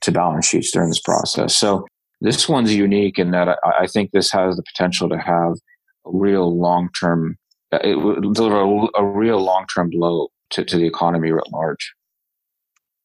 to 0.02 0.12
balance 0.12 0.46
sheets 0.46 0.70
during 0.70 0.88
this 0.88 1.00
process? 1.00 1.54
So 1.54 1.86
this 2.20 2.48
one's 2.48 2.74
unique 2.74 3.18
in 3.18 3.32
that 3.32 3.48
I, 3.48 3.56
I 3.80 3.86
think 3.86 4.10
this 4.10 4.30
has 4.32 4.56
the 4.56 4.62
potential 4.62 5.08
to 5.08 5.18
have 5.18 5.54
a 6.06 6.10
real 6.10 6.58
long 6.58 6.88
term, 6.98 7.36
deliver 7.70 8.60
a, 8.60 9.02
a 9.02 9.04
real 9.04 9.40
long 9.40 9.66
term 9.72 9.90
blow 9.90 10.28
to, 10.52 10.64
to 10.64 10.76
the 10.76 10.86
economy 10.86 11.30
at 11.30 11.52
large. 11.52 11.92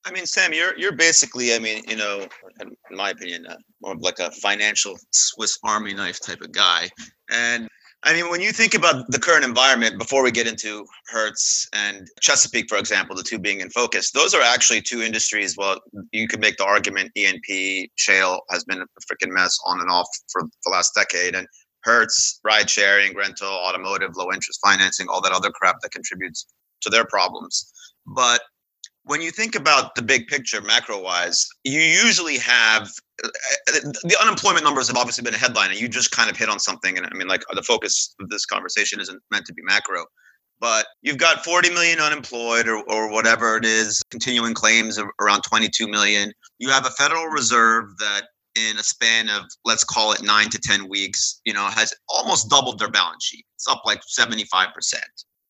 I 0.06 0.12
mean, 0.12 0.26
Sam, 0.26 0.54
you're 0.54 0.78
you're 0.78 0.96
basically, 0.96 1.54
I 1.54 1.60
mean, 1.60 1.84
you 1.88 1.98
know, 1.98 2.26
in 2.62 2.76
my 2.92 3.10
opinion, 3.10 3.46
uh, 3.46 3.58
more 3.82 3.96
like 3.98 4.20
a 4.20 4.32
financial 4.32 4.98
Swiss 5.12 5.60
Army 5.66 5.94
knife 5.94 6.22
type 6.22 6.40
of 6.42 6.54
guy. 6.54 6.90
And 7.30 7.68
I 8.04 8.14
mean, 8.14 8.30
when 8.30 8.40
you 8.40 8.54
think 8.54 8.74
about 8.74 9.10
the 9.10 9.20
current 9.20 9.44
environment, 9.44 9.98
before 9.98 10.24
we 10.24 10.32
get 10.32 10.48
into 10.48 10.86
Hertz 11.08 11.68
and 11.74 12.08
Chesapeake, 12.22 12.70
for 12.70 12.78
example, 12.78 13.18
the 13.18 13.24
two 13.24 13.38
being 13.38 13.60
in 13.60 13.70
focus, 13.70 14.12
those 14.12 14.34
are 14.34 14.42
actually 14.42 14.82
two 14.82 15.02
industries. 15.02 15.58
Well, 15.58 15.80
you 16.14 16.28
could 16.30 16.40
make 16.40 16.56
the 16.56 16.66
argument 16.66 17.12
E&P 17.16 17.92
shale 17.96 18.42
has 18.50 18.64
been 18.64 18.82
a 18.82 18.86
freaking 19.02 19.34
mess 19.34 19.58
on 19.66 19.82
and 19.82 19.90
off 19.90 20.08
for 20.32 20.44
the 20.44 20.72
last 20.72 20.94
decade, 20.96 21.36
and 21.36 21.48
Hertz, 21.84 22.40
ride 22.44 22.70
sharing, 22.70 23.16
rental, 23.16 23.50
automotive, 23.50 24.16
low 24.16 24.32
interest 24.32 24.60
financing, 24.64 25.08
all 25.10 25.22
that 25.22 25.32
other 25.32 25.52
crap 25.52 25.78
that 25.82 25.92
contributes 25.92 26.46
to 26.82 26.90
their 26.90 27.06
problems. 27.06 27.72
But 28.06 28.42
when 29.04 29.22
you 29.22 29.32
think 29.32 29.56
about 29.56 29.96
the 29.96 30.02
big 30.02 30.28
picture 30.28 30.62
macro 30.62 31.02
wise 31.02 31.48
you 31.64 31.80
usually 31.80 32.38
have 32.38 32.92
uh, 33.24 33.30
the 34.04 34.18
unemployment 34.22 34.66
numbers 34.66 34.90
have 34.90 34.98
obviously 34.98 35.24
been 35.24 35.34
a 35.34 35.38
headline 35.38 35.70
and 35.70 35.80
you 35.80 35.88
just 35.88 36.12
kind 36.12 36.30
of 36.30 36.36
hit 36.36 36.50
on 36.50 36.60
something 36.60 36.98
and 36.98 37.08
i 37.08 37.18
mean 37.18 37.30
like 37.30 37.42
the 37.54 37.64
focus 37.64 38.14
of 38.20 38.28
this 38.30 38.46
conversation 38.46 39.00
isn't 39.00 39.22
meant 39.32 39.46
to 39.46 39.54
be 39.54 39.62
macro 39.64 40.04
but 40.60 40.88
you've 41.02 41.18
got 41.18 41.44
40 41.44 41.70
million 41.70 42.00
unemployed 42.00 42.68
or, 42.68 42.84
or 42.90 43.12
whatever 43.12 43.58
it 43.58 43.66
is 43.66 44.02
continuing 44.10 44.54
claims 44.54 44.98
of 44.98 45.08
around 45.22 45.44
22 45.44 45.88
million. 45.88 46.34
You 46.60 46.70
have 46.70 46.86
a 46.86 46.92
federal 46.92 47.26
reserve 47.28 47.98
that 48.00 48.24
in 48.56 48.78
a 48.78 48.84
span 48.84 49.30
of 49.30 49.44
let's 49.66 49.84
call 49.84 50.14
it 50.14 50.24
9 50.24 50.50
to 50.50 50.58
10 50.58 50.90
weeks 50.90 51.42
you 51.46 51.54
know 51.54 51.68
has 51.68 51.94
almost 52.10 52.50
doubled 52.50 52.80
their 52.80 52.90
balance 52.90 53.24
sheet. 53.24 53.46
It's 53.56 53.68
up 53.68 53.84
like 53.86 54.02
75% 54.02 54.70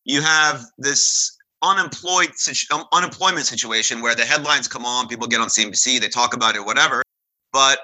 you 0.08 0.22
have 0.22 0.64
this 0.78 1.36
unemployed 1.62 2.30
um, 2.72 2.84
unemployment 2.92 3.46
situation 3.46 4.00
where 4.00 4.14
the 4.14 4.24
headlines 4.24 4.66
come 4.66 4.84
on, 4.84 5.06
people 5.06 5.26
get 5.26 5.40
on 5.40 5.48
CNBC, 5.48 6.00
they 6.00 6.08
talk 6.08 6.34
about 6.34 6.56
it, 6.56 6.64
whatever. 6.64 7.02
But 7.52 7.78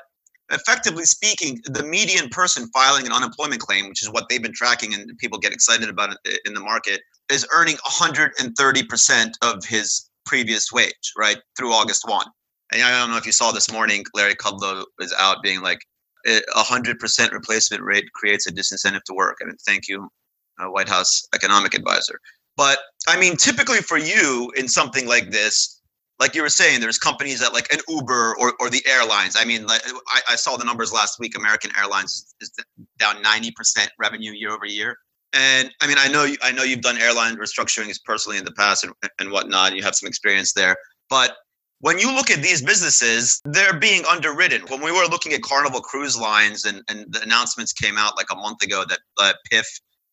effectively 0.51 1.05
speaking, 1.05 1.61
the 1.67 1.83
median 1.83 2.31
person 2.31 2.69
filing 2.73 3.07
an 3.07 3.13
unemployment 3.13 3.61
claim, 3.61 3.89
which 3.89 4.03
is 4.03 4.11
what 4.11 4.29
they've 4.29 4.43
been 4.43 4.55
tracking 4.55 4.95
and 4.95 5.17
people 5.19 5.39
get 5.39 5.53
excited 5.53 5.89
about 5.89 6.17
it 6.25 6.41
in 6.47 6.55
the 6.55 6.61
market, 6.61 7.03
is 7.31 7.47
earning 7.55 7.77
130% 7.77 9.33
of 9.43 9.65
his 9.65 10.09
previous 10.25 10.73
wage, 10.73 11.13
right, 11.19 11.39
through 11.59 11.73
August 11.73 12.09
1. 12.09 12.27
And 12.73 12.83
I 12.83 12.99
don't 12.99 13.11
know 13.11 13.19
if 13.19 13.27
you 13.27 13.33
saw 13.33 13.53
this 13.53 13.71
morning, 13.71 14.03
Larry 14.15 14.35
Kudlow 14.35 14.85
is 14.99 15.15
out 15.19 15.43
being 15.43 15.61
like, 15.61 15.81
a 16.27 16.41
100% 16.57 17.33
replacement 17.33 17.83
rate 17.83 18.11
creates 18.15 18.47
a 18.47 18.51
disincentive 18.51 19.03
to 19.05 19.13
work. 19.13 19.37
And 19.41 19.55
thank 19.67 19.89
you, 19.89 20.09
uh, 20.59 20.67
White 20.67 20.89
House 20.89 21.27
economic 21.35 21.75
advisor. 21.75 22.21
But 22.57 22.79
I 23.09 23.19
mean, 23.19 23.37
typically 23.37 23.79
for 23.79 23.99
you 23.99 24.53
in 24.57 24.69
something 24.69 25.07
like 25.07 25.31
this, 25.31 25.81
like 26.21 26.35
you 26.35 26.43
were 26.43 26.49
saying, 26.49 26.81
there's 26.81 26.99
companies 26.99 27.41
that 27.41 27.53
like 27.53 27.73
an 27.73 27.81
Uber 27.89 28.37
or, 28.39 28.55
or 28.61 28.71
the 28.71 28.83
airlines. 28.87 29.37
I 29.39 29.45
mean, 29.45 29.67
like, 29.67 29.83
I, 30.09 30.21
I 30.31 30.37
saw 30.37 30.57
the 30.57 30.65
numbers 30.65 30.93
last 30.93 31.19
week. 31.19 31.37
American 31.37 31.73
Airlines 31.77 32.35
is 32.41 32.53
down 32.99 33.17
90% 33.17 33.53
revenue 33.99 34.33
year 34.33 34.53
over 34.53 34.65
year. 34.65 34.97
And 35.33 35.71
I 35.83 35.89
mean, 35.89 35.97
I 35.99 36.07
know 36.07 36.25
you, 36.25 36.37
I 36.43 36.53
know 36.53 36.63
you've 36.63 36.83
done 36.83 36.99
airline 36.99 37.37
restructuring 37.37 37.93
personally 38.05 38.39
in 38.39 38.45
the 38.45 38.53
past 38.53 38.85
and, 38.85 38.95
and 39.19 39.33
whatnot. 39.33 39.75
You 39.75 39.83
have 39.83 39.97
some 39.97 40.07
experience 40.07 40.53
there. 40.53 40.77
But 41.11 41.35
when 41.81 41.99
you 41.99 42.15
look 42.15 42.31
at 42.31 42.41
these 42.41 42.63
businesses, 42.63 43.43
they're 43.45 43.79
being 43.79 44.05
underwritten. 44.07 44.63
When 44.69 44.81
we 44.81 44.93
were 44.93 45.07
looking 45.07 45.33
at 45.33 45.43
Carnival 45.43 45.81
Cruise 45.81 46.19
Lines 46.19 46.65
and, 46.65 46.83
and 46.89 47.13
the 47.13 47.21
announcements 47.23 47.73
came 47.73 47.99
out 47.99 48.17
like 48.17 48.29
a 48.31 48.37
month 48.37 48.63
ago 48.63 48.85
that 48.89 49.01
uh, 49.19 49.33
PIF 49.53 49.67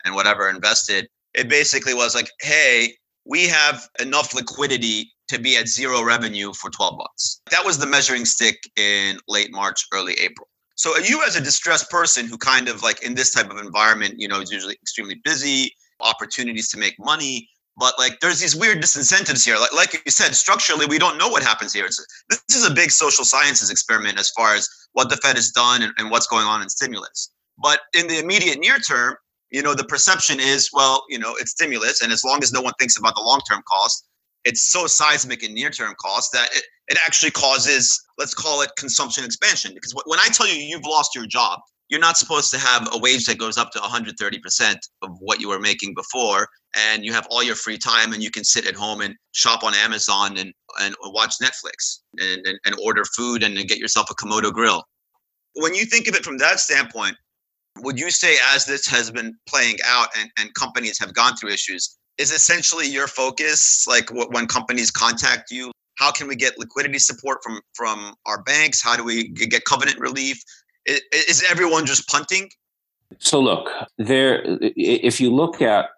and 0.06 0.16
whatever 0.16 0.50
invested, 0.50 1.08
it 1.34 1.50
basically 1.50 1.94
was 1.94 2.16
like, 2.16 2.30
hey, 2.42 2.94
we 3.26 3.48
have 3.48 3.88
enough 4.00 4.34
liquidity 4.34 5.12
to 5.30 5.40
be 5.40 5.56
at 5.56 5.68
zero 5.68 6.04
revenue 6.04 6.54
for 6.54 6.70
12 6.70 6.98
months. 6.98 7.42
That 7.52 7.64
was 7.66 7.78
the 7.78 7.86
measuring 7.86 8.26
stick 8.26 8.58
in 8.76 9.18
late 9.28 9.52
March, 9.52 9.86
early 9.94 10.14
April. 10.14 10.48
So 10.76 10.98
you 10.98 11.24
as 11.24 11.36
a 11.36 11.42
distressed 11.42 11.90
person 11.90 12.26
who 12.26 12.38
kind 12.38 12.68
of 12.68 12.82
like 12.82 13.04
in 13.04 13.14
this 13.14 13.32
type 13.32 13.50
of 13.52 13.58
environment, 13.58 14.16
you 14.18 14.28
know, 14.28 14.42
is 14.42 14.52
usually 14.52 14.74
extremely 14.82 15.22
busy, 15.24 15.74
opportunities 16.00 16.70
to 16.70 16.78
make 16.78 16.96
money, 17.00 17.48
but 17.78 17.94
like 17.98 18.20
there's 18.20 18.40
these 18.40 18.56
weird 18.56 18.80
disincentives 18.80 19.46
here. 19.46 19.58
Like 19.58 19.74
like 19.74 20.02
you 20.06 20.12
said, 20.12 20.36
structurally 20.36 20.86
we 20.86 20.98
don't 20.98 21.18
know 21.18 21.28
what 21.28 21.44
happens 21.44 21.74
here. 21.74 21.86
It's, 21.86 22.04
this 22.30 22.58
is 22.58 22.68
a 22.68 22.74
big 22.74 22.92
social 22.92 23.24
sciences 23.24 23.70
experiment 23.70 24.20
as 24.20 24.30
far 24.32 24.56
as 24.56 24.68
what 24.94 25.10
the 25.10 25.18
Fed 25.18 25.36
has 25.36 25.52
done 25.52 25.84
and, 25.84 25.94
and 25.98 26.12
what's 26.12 26.28
going 26.28 26.46
on 26.46 26.62
in 26.62 26.70
stimulus. 26.70 27.32
But 27.58 27.82
in 27.94 28.08
the 28.08 28.20
immediate 28.20 28.60
near 28.60 28.80
term, 28.80 29.16
you 29.52 29.62
know 29.62 29.76
the 29.76 29.84
perception 29.84 30.40
is 30.40 30.70
well 30.74 31.04
you 31.10 31.20
know 31.20 31.36
it's 31.40 31.52
stimulus 31.52 32.02
and 32.02 32.12
as 32.12 32.24
long 32.24 32.42
as 32.42 32.52
no 32.52 32.62
one 32.62 32.74
thinks 32.80 32.98
about 32.98 33.16
the 33.16 33.22
long-term 33.22 33.62
cost 33.68 34.08
it's 34.44 34.72
so 34.72 34.88
seismic 34.88 35.44
in 35.44 35.54
near-term 35.54 35.94
cost 36.02 36.32
that 36.34 36.50
it, 36.54 36.64
it 36.88 36.98
actually 37.06 37.32
causes 37.32 38.02
let's 38.18 38.34
call 38.34 38.62
it 38.62 38.72
consumption 38.76 39.24
expansion. 39.24 39.72
Because 39.74 39.94
when 40.06 40.20
i 40.20 40.28
tell 40.28 40.48
you 40.48 40.56
you've 40.56 40.86
lost 40.86 41.14
your 41.14 41.28
job 41.28 41.60
you're 41.90 42.00
not 42.00 42.18
supposed 42.18 42.50
to 42.52 42.58
have 42.58 42.88
a 42.94 42.98
wage 42.98 43.26
that 43.26 43.38
goes 43.38 43.58
up 43.58 43.70
to 43.72 43.80
130% 43.80 44.76
of 45.02 45.10
what 45.20 45.42
you 45.42 45.50
were 45.50 45.60
making 45.60 45.94
before 45.94 46.48
and 46.74 47.04
you 47.04 47.12
have 47.12 47.28
all 47.30 47.44
your 47.44 47.56
free 47.56 47.78
time 47.78 48.14
and 48.14 48.24
you 48.24 48.32
can 48.32 48.46
sit 48.46 48.66
at 48.66 48.76
home 48.76 49.02
and 49.02 49.14
shop 49.34 49.62
on 49.64 49.76
amazon 49.76 50.38
and, 50.38 50.54
and 50.80 50.96
watch 51.04 51.36
netflix 51.44 52.00
and, 52.18 52.48
and, 52.48 52.58
and 52.66 52.76
order 52.82 53.04
food 53.18 53.44
and 53.44 53.56
get 53.68 53.78
yourself 53.78 54.10
a 54.10 54.16
komodo 54.16 54.54
grill. 54.54 54.84
When 55.56 55.76
you 55.76 55.86
think 55.86 56.08
of 56.08 56.16
it 56.16 56.24
from 56.24 56.38
that 56.38 56.62
standpoint 56.62 57.18
would 57.82 58.00
you 58.00 58.12
say 58.12 58.38
as 58.54 58.66
this 58.66 58.88
has 58.88 59.12
been 59.12 59.36
playing 59.48 59.78
out 59.86 60.08
and, 60.18 60.30
and 60.38 60.54
companies 60.54 61.00
have 61.00 61.14
gone 61.14 61.36
through 61.36 61.50
issues 61.50 61.98
is 62.18 62.32
essentially 62.32 62.88
your 62.88 63.08
focus 63.08 63.86
like 63.88 64.10
when 64.12 64.48
companies 64.48 64.92
contact 64.92 65.52
you 65.52 65.72
how 66.02 66.12
can 66.12 66.28
we 66.28 66.36
get 66.36 66.58
liquidity 66.58 66.98
support 66.98 67.44
from 67.44 67.62
from 67.76 68.16
our 68.26 68.42
banks? 68.42 68.82
How 68.82 68.98
do 68.98 69.04
we 69.04 69.30
get 69.30 69.66
covenant 69.66 70.00
relief? 70.00 70.44
Is, 70.86 71.02
is 71.14 71.44
everyone 71.50 71.86
just 71.86 72.10
punting? 72.10 72.50
So 73.20 73.40
look 73.40 73.70
there 74.00 74.42
if 74.76 75.22
you 75.22 75.34
look 75.34 75.62
at 75.62 75.90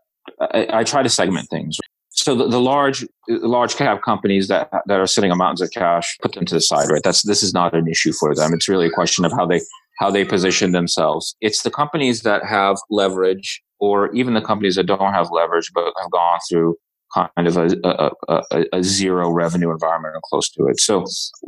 I, 0.41 0.67
I 0.73 0.83
try 0.83 1.03
to 1.03 1.09
segment 1.09 1.49
things. 1.49 1.79
So 2.09 2.35
the, 2.35 2.47
the, 2.47 2.59
large 2.59 3.05
large 3.27 3.75
cap 3.75 4.03
companies 4.03 4.47
that 4.49 4.69
that 4.85 4.99
are 4.99 5.07
sitting 5.07 5.31
on 5.31 5.37
mountains 5.37 5.61
of 5.61 5.71
cash 5.71 6.17
put 6.21 6.33
them 6.33 6.45
to 6.45 6.53
the 6.53 6.61
side 6.61 6.89
right? 6.89 7.01
That's 7.01 7.23
this 7.23 7.41
is 7.41 7.53
not 7.53 7.73
an 7.73 7.87
issue 7.87 8.11
for 8.11 8.35
them. 8.35 8.53
It's 8.53 8.67
really 8.67 8.87
a 8.87 8.91
question 8.91 9.23
of 9.25 9.31
how 9.31 9.45
they 9.45 9.61
how 10.03 10.11
they 10.11 10.25
position 10.25 10.73
themselves. 10.73 11.33
It's 11.39 11.63
the 11.63 11.71
companies 11.71 12.23
that 12.23 12.43
have 12.43 12.75
leverage, 12.89 13.61
or 13.79 14.13
even 14.13 14.33
the 14.33 14.41
companies 14.41 14.75
that 14.75 14.85
don't 14.85 15.13
have 15.13 15.29
leverage 15.31 15.71
but 15.73 15.93
have 16.01 16.11
gone 16.11 16.39
through 16.49 16.75
kind 17.15 17.47
of 17.47 17.55
a, 17.55 17.69
a, 17.85 18.11
a, 18.27 18.65
a, 18.73 18.83
zero 18.83 19.29
revenue 19.29 19.71
environment 19.71 20.13
or 20.15 20.21
close 20.29 20.49
to 20.49 20.65
it. 20.65 20.81
So 20.81 21.05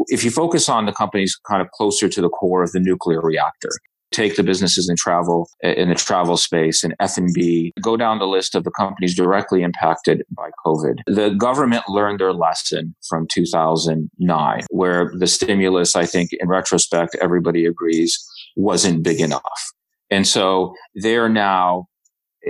if 0.08 0.24
you 0.24 0.32
focus 0.32 0.70
on 0.70 0.86
the 0.86 0.94
companies 0.94 1.38
kind 1.50 1.62
of 1.62 1.70
closer 1.72 2.08
to 2.08 2.22
the 2.22 2.30
core 2.30 2.64
of 2.64 2.72
the 2.72 2.80
nuclear 2.80 3.20
reactor, 3.20 3.72
take 4.12 4.38
the 4.38 4.44
businesses 4.44 4.88
in 4.90 4.96
travel 4.96 5.50
in 5.62 5.90
the 5.90 5.96
travel 5.96 6.38
space 6.38 6.84
and 6.84 6.96
F&B, 7.02 7.74
go 7.82 7.98
down 7.98 8.20
the 8.20 8.28
list 8.28 8.56
of 8.56 8.64
the 8.64 8.72
companies 8.72 9.16
directly 9.16 9.64
impacted 9.64 10.24
by 10.32 10.50
COVID. 10.66 11.00
The 11.08 11.32
government 11.32 11.84
learned 11.90 12.20
their 12.22 12.32
lesson 12.32 12.96
from 13.10 13.28
2009 13.30 14.62
where 14.70 15.12
the 15.18 15.28
stimulus 15.28 15.96
I 15.96 16.06
think 16.06 16.30
in 16.40 16.48
retrospect 16.48 17.18
everybody 17.22 17.66
agrees 17.66 18.24
wasn't 18.56 19.04
big 19.04 19.20
enough. 19.20 19.72
And 20.12 20.28
so 20.28 20.76
they're 20.96 21.30
now 21.30 21.88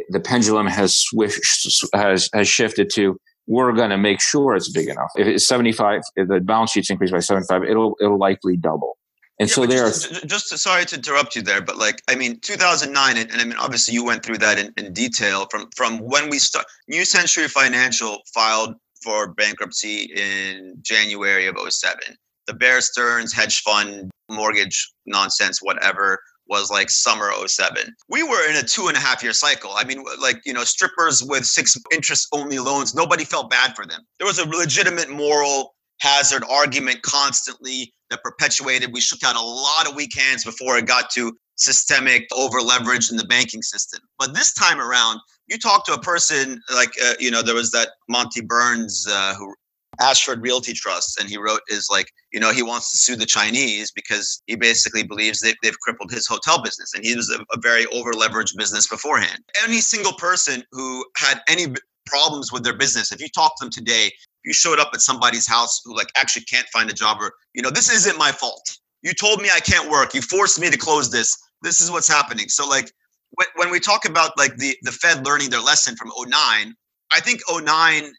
the 0.10 0.20
pendulum 0.20 0.68
has 0.68 0.96
switched 0.96 1.86
has 1.94 2.30
has 2.34 2.48
shifted 2.48 2.90
to 2.96 3.18
we're 3.48 3.74
going 3.74 3.92
to 3.92 3.98
make 3.98 4.22
sure 4.22 4.56
it's 4.56 4.72
big 4.72 4.90
enough. 4.90 5.12
If 5.16 5.28
it's 5.28 5.48
75, 5.48 6.02
if 6.16 6.28
the 6.28 6.40
balance 6.40 6.72
sheet's 6.72 6.90
increased 6.90 7.14
by 7.14 7.20
75, 7.20 7.64
it'll 7.64 7.96
it'll 8.02 8.18
likely 8.18 8.58
double. 8.58 8.98
And 9.40 9.50
yeah, 9.50 9.56
so 9.56 9.66
there 9.66 9.86
just, 9.88 10.28
just 10.28 10.50
to, 10.50 10.58
sorry 10.58 10.86
to 10.86 10.96
interrupt 10.96 11.36
you 11.36 11.42
there, 11.42 11.62
but 11.62 11.78
like 11.78 12.02
I 12.08 12.16
mean, 12.16 12.40
2009, 12.40 13.18
and, 13.18 13.32
and 13.32 13.42
I 13.42 13.44
mean 13.44 13.58
obviously 13.58 13.94
you 13.94 14.06
went 14.06 14.24
through 14.24 14.38
that 14.40 14.58
in, 14.58 14.74
in 14.78 14.94
detail 14.94 15.48
from 15.52 15.70
from 15.76 16.00
when 16.00 16.30
we 16.30 16.40
start. 16.40 16.66
New 16.88 17.06
Century 17.06 17.48
Financial 17.48 18.20
filed 18.34 18.76
for 19.04 19.28
bankruptcy 19.34 20.12
in 20.16 20.78
January 20.82 21.48
of 21.48 21.58
07. 21.70 22.18
The 22.48 22.54
Bear 22.54 22.82
Stearns 22.82 23.34
hedge 23.34 23.62
fund 23.62 24.12
mortgage 24.30 24.92
nonsense, 25.06 25.60
whatever, 25.62 26.20
was 26.48 26.70
like 26.70 26.90
summer 26.90 27.32
07. 27.46 27.96
We 28.10 28.24
were 28.24 28.48
in 28.50 28.56
a 28.56 28.64
two 28.64 28.88
and 28.88 28.96
a 28.96 29.00
half 29.00 29.24
year 29.24 29.34
cycle. 29.34 29.72
I 29.76 29.84
mean, 29.84 30.04
like, 30.22 30.42
you 30.46 30.54
know, 30.54 30.64
strippers 30.64 31.24
with 31.24 31.46
six 31.46 31.76
interest 31.92 32.28
only 32.32 32.60
loans, 32.60 32.94
nobody 32.94 33.24
felt 33.24 33.50
bad 33.50 33.76
for 33.76 33.86
them. 33.86 34.02
There 34.20 34.28
was 34.28 34.40
a 34.40 34.48
legitimate 34.48 35.10
moral 35.10 35.76
hazard 36.00 36.44
argument 36.50 37.02
constantly 37.02 37.92
that 38.10 38.22
perpetuated. 38.22 38.94
We 38.94 39.02
shook 39.02 39.24
out 39.24 39.36
a 39.36 39.42
lot 39.42 39.88
of 39.90 39.96
weak 39.96 40.16
hands 40.16 40.44
before 40.44 40.78
it 40.78 40.86
got 40.86 41.10
to 41.12 41.36
systemic 41.56 42.28
over 42.34 42.62
leverage 42.62 43.10
in 43.10 43.18
the 43.18 43.26
banking 43.26 43.62
system. 43.62 44.02
But 44.20 44.34
this 44.34 44.54
time 44.54 44.80
around, 44.80 45.20
you 45.48 45.58
talk 45.58 45.86
to 45.86 45.94
a 45.94 46.02
person 46.02 46.62
like, 46.74 46.94
uh, 47.04 47.14
you 47.20 47.32
know, 47.32 47.42
there 47.42 47.56
was 47.56 47.72
that 47.72 47.90
Monty 48.10 48.42
Burns 48.42 49.08
uh, 49.10 49.36
who 49.36 49.56
Ashford 50.00 50.42
Realty 50.42 50.74
Trust, 50.74 51.20
and 51.20 51.30
he 51.30 51.38
wrote 51.38 51.62
is 51.68 51.88
like, 51.90 52.12
you 52.32 52.40
know, 52.40 52.52
he 52.52 52.64
wants 52.64 52.92
to 52.92 52.98
sue 52.98 53.16
the 53.16 53.26
Chinese 53.26 53.92
because 53.92 54.42
he 54.48 54.56
basically 54.56 55.04
believes 55.04 55.40
they, 55.40 55.54
they've 55.64 55.80
crippled 55.80 56.12
his 56.12 56.28
hotel 56.28 56.62
business, 56.62 56.94
and 56.94 57.06
he 57.06 57.16
was 57.16 57.30
a, 57.30 57.40
a 57.54 57.60
very 57.60 57.86
over 57.88 58.12
leveraged 58.14 58.58
business 58.58 58.88
beforehand. 58.88 59.44
Any 59.64 59.80
single 59.80 60.14
person 60.14 60.64
who 60.72 61.06
had 61.18 61.42
any 61.48 61.68
problems 62.06 62.52
with 62.52 62.64
their 62.64 62.78
business, 62.78 63.12
if 63.12 63.22
you 63.22 63.28
talk 63.30 63.54
to 63.58 63.66
them 63.66 63.72
today, 63.72 64.12
you 64.44 64.54
showed 64.54 64.80
up 64.80 64.92
at 64.94 65.02
somebody's 65.02 65.48
house 65.48 65.82
who 65.84 65.96
like 65.96 66.10
actually 66.16 66.44
can't 66.46 66.68
find 66.68 66.90
a 66.90 66.94
job 66.94 67.18
or 67.20 67.34
you 67.54 67.62
know 67.62 67.72
this 67.72 67.90
isn't 67.90 68.18
my 68.18 68.32
fault. 68.32 68.78
You 69.02 69.14
told 69.14 69.42
me 69.42 69.50
i 69.54 69.60
can't 69.60 69.90
work. 69.90 70.14
You 70.14 70.22
forced 70.22 70.60
me 70.60 70.70
to 70.70 70.78
close 70.78 71.12
this. 71.12 71.38
This 71.62 71.82
is 71.82 71.92
what's 71.92 72.08
happening. 72.08 72.48
So 72.50 72.68
like 72.68 72.92
when, 73.32 73.48
when 73.56 73.72
we 73.72 73.80
talk 73.80 74.06
about 74.06 74.38
like 74.38 74.56
the 74.58 74.78
the 74.84 74.92
fed 74.92 75.26
learning 75.26 75.50
their 75.50 75.62
lesson 75.62 75.96
from 75.96 76.12
09 76.18 76.74
i 77.16 77.20
think 77.20 77.42
09 77.50 78.12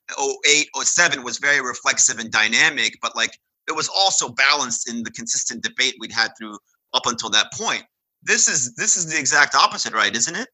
08 0.47 0.69
07 0.83 1.23
was 1.23 1.38
very 1.38 1.61
reflexive 1.61 2.19
and 2.19 2.31
dynamic 2.31 2.99
but 3.03 3.15
like 3.15 3.38
it 3.69 3.75
was 3.75 3.88
also 3.88 4.29
balanced 4.31 4.88
in 4.88 5.03
the 5.03 5.11
consistent 5.11 5.62
debate 5.62 5.95
we'd 6.00 6.12
had 6.12 6.31
through 6.38 6.57
up 6.95 7.07
until 7.07 7.31
that 7.31 7.53
point 7.53 7.85
this 8.23 8.49
is 8.49 8.75
this 8.75 8.97
is 8.97 9.12
the 9.12 9.19
exact 9.19 9.55
opposite 9.55 9.93
right 9.93 10.17
isn't 10.17 10.37
it 10.37 10.49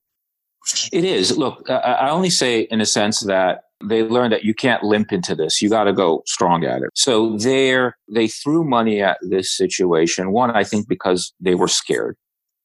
it 0.93 1.05
is 1.05 1.37
look 1.37 1.69
i 1.71 2.09
only 2.09 2.31
say 2.31 2.61
in 2.71 2.81
a 2.81 2.87
sense 2.87 3.21
that 3.21 3.63
they 3.83 4.03
learned 4.03 4.33
that 4.33 4.45
you 4.45 4.55
can't 4.55 4.83
limp 4.83 5.13
into 5.13 5.35
this. 5.35 5.61
You 5.61 5.69
got 5.69 5.85
to 5.85 5.93
go 5.93 6.23
strong 6.27 6.65
at 6.65 6.83
it. 6.83 6.91
So 6.95 7.37
there, 7.37 7.97
they 8.11 8.29
threw 8.29 8.65
money 8.65 9.03
at 9.03 9.19
this 9.23 9.55
situation. 9.55 10.33
One, 10.33 10.51
I 10.51 10.65
think 10.65 10.89
because 10.89 11.33
they 11.41 11.55
were 11.55 11.69
scared. 11.69 12.17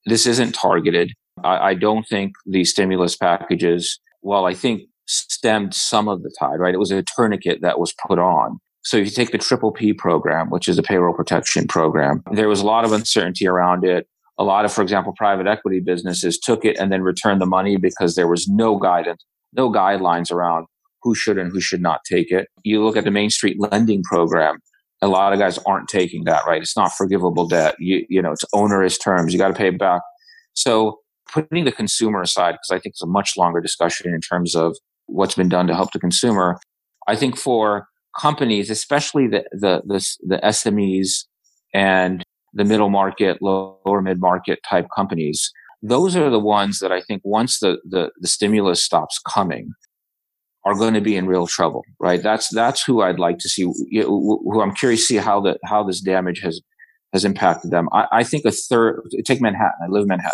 This 0.05 0.25
isn't 0.25 0.53
targeted. 0.53 1.13
I, 1.43 1.69
I 1.69 1.73
don't 1.73 2.07
think 2.07 2.33
the 2.45 2.63
stimulus 2.63 3.15
packages, 3.15 3.99
well, 4.21 4.45
I 4.45 4.53
think 4.53 4.83
stemmed 5.07 5.73
some 5.73 6.07
of 6.07 6.23
the 6.23 6.33
tide, 6.39 6.59
right? 6.59 6.73
It 6.73 6.79
was 6.79 6.91
a 6.91 7.03
tourniquet 7.03 7.61
that 7.61 7.79
was 7.79 7.93
put 8.07 8.19
on. 8.19 8.59
So 8.83 8.97
if 8.97 9.05
you 9.05 9.11
take 9.11 9.31
the 9.31 9.37
Triple 9.37 9.71
P 9.71 9.93
program, 9.93 10.49
which 10.49 10.67
is 10.67 10.77
a 10.77 10.83
payroll 10.83 11.13
protection 11.13 11.67
program, 11.67 12.23
there 12.31 12.47
was 12.47 12.61
a 12.61 12.65
lot 12.65 12.85
of 12.85 12.91
uncertainty 12.91 13.47
around 13.47 13.83
it. 13.83 14.07
A 14.37 14.43
lot 14.43 14.65
of, 14.65 14.71
for 14.71 14.81
example, 14.81 15.13
private 15.17 15.47
equity 15.47 15.79
businesses 15.79 16.37
took 16.37 16.63
it 16.63 16.77
and 16.77 16.91
then 16.91 17.01
returned 17.01 17.41
the 17.41 17.45
money 17.45 17.75
because 17.75 18.15
there 18.15 18.27
was 18.27 18.47
no 18.47 18.77
guidance, 18.77 19.25
no 19.53 19.71
guidelines 19.71 20.31
around 20.31 20.67
who 21.01 21.15
should 21.15 21.37
and 21.37 21.51
who 21.51 21.59
should 21.59 21.81
not 21.81 22.01
take 22.09 22.31
it. 22.31 22.47
You 22.63 22.83
look 22.83 22.97
at 22.97 23.03
the 23.03 23.11
Main 23.11 23.29
Street 23.29 23.57
lending 23.59 24.03
program. 24.03 24.59
A 25.01 25.07
lot 25.07 25.33
of 25.33 25.39
guys 25.39 25.57
aren't 25.59 25.89
taking 25.89 26.23
that, 26.23 26.45
right? 26.47 26.61
It's 26.61 26.77
not 26.77 26.91
forgivable 26.91 27.47
debt. 27.47 27.75
You, 27.79 28.05
you 28.09 28.21
know, 28.21 28.31
it's 28.31 28.45
onerous 28.53 28.97
terms. 28.97 29.33
You 29.33 29.39
got 29.39 29.49
to 29.49 29.53
pay 29.53 29.67
it 29.67 29.77
back. 29.77 30.01
So 30.53 30.99
putting 31.31 31.65
the 31.65 31.71
consumer 31.71 32.21
aside, 32.21 32.53
because 32.53 32.71
I 32.71 32.79
think 32.79 32.93
it's 32.93 33.03
a 33.03 33.07
much 33.07 33.37
longer 33.37 33.61
discussion 33.61 34.13
in 34.13 34.21
terms 34.21 34.55
of 34.55 34.77
what's 35.07 35.35
been 35.35 35.49
done 35.49 35.67
to 35.67 35.75
help 35.75 35.91
the 35.91 35.99
consumer. 35.99 36.59
I 37.07 37.15
think 37.15 37.37
for 37.37 37.87
companies, 38.19 38.69
especially 38.69 39.27
the, 39.27 39.43
the, 39.51 39.81
the, 39.85 40.05
the 40.21 40.37
SMEs 40.43 41.25
and 41.73 42.23
the 42.53 42.65
middle 42.65 42.89
market, 42.89 43.41
lower 43.41 44.01
mid 44.01 44.19
market 44.19 44.59
type 44.67 44.87
companies, 44.95 45.51
those 45.81 46.15
are 46.15 46.29
the 46.29 46.39
ones 46.39 46.79
that 46.79 46.91
I 46.91 47.01
think 47.01 47.21
once 47.23 47.59
the, 47.59 47.77
the, 47.87 48.11
the 48.19 48.27
stimulus 48.27 48.83
stops 48.83 49.19
coming, 49.19 49.71
are 50.67 50.75
going 50.75 50.93
to 50.93 51.01
be 51.01 51.15
in 51.15 51.27
real 51.27 51.47
trouble, 51.47 51.85
right? 51.97 52.21
That's 52.21 52.49
that's 52.49 52.83
who 52.83 53.01
I'd 53.01 53.19
like 53.19 53.37
to 53.37 53.47
see. 53.47 53.63
Who 53.63 54.61
I'm 54.61 54.75
curious 54.75 55.01
to 55.01 55.05
see 55.05 55.15
how 55.15 55.39
that 55.41 55.59
how 55.63 55.81
this 55.81 56.01
damage 56.01 56.41
has 56.41 56.59
has 57.13 57.23
impacted 57.23 57.71
them. 57.71 57.87
I, 57.93 58.07
I, 58.11 58.23
think 58.25 58.43
a 58.43 58.51
third. 58.51 59.01
Take 59.23 59.39
Manhattan. 59.39 59.79
I 59.81 59.87
live 59.87 60.01
in 60.01 60.09
Manhattan. 60.09 60.33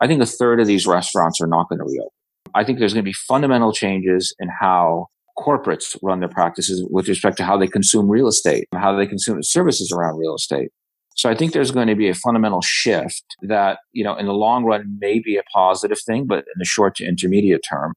I 0.00 0.08
think 0.08 0.20
a 0.20 0.26
third 0.26 0.60
of 0.60 0.66
these 0.66 0.88
restaurants 0.88 1.40
are 1.40 1.46
not 1.46 1.68
going 1.68 1.78
to 1.78 1.84
reopen. 1.84 2.10
I 2.54 2.64
think 2.64 2.78
there's 2.78 2.92
going 2.92 3.04
to 3.04 3.08
be 3.08 3.12
fundamental 3.12 3.72
changes 3.72 4.34
in 4.38 4.48
how 4.48 5.06
corporates 5.38 5.96
run 6.02 6.20
their 6.20 6.28
practices 6.28 6.86
with 6.90 7.08
respect 7.08 7.36
to 7.38 7.44
how 7.44 7.56
they 7.56 7.66
consume 7.66 8.08
real 8.08 8.28
estate, 8.28 8.66
how 8.74 8.94
they 8.96 9.06
consume 9.06 9.42
services 9.42 9.92
around 9.92 10.18
real 10.18 10.34
estate. 10.34 10.70
So 11.16 11.28
I 11.28 11.34
think 11.34 11.52
there's 11.52 11.70
going 11.70 11.88
to 11.88 11.94
be 11.94 12.08
a 12.08 12.14
fundamental 12.14 12.62
shift 12.62 13.24
that, 13.42 13.78
you 13.92 14.04
know, 14.04 14.16
in 14.16 14.26
the 14.26 14.32
long 14.32 14.64
run 14.64 14.98
may 15.00 15.18
be 15.18 15.36
a 15.36 15.42
positive 15.52 15.98
thing, 16.00 16.26
but 16.26 16.38
in 16.38 16.58
the 16.58 16.64
short 16.64 16.94
to 16.96 17.04
intermediate 17.04 17.62
term, 17.68 17.94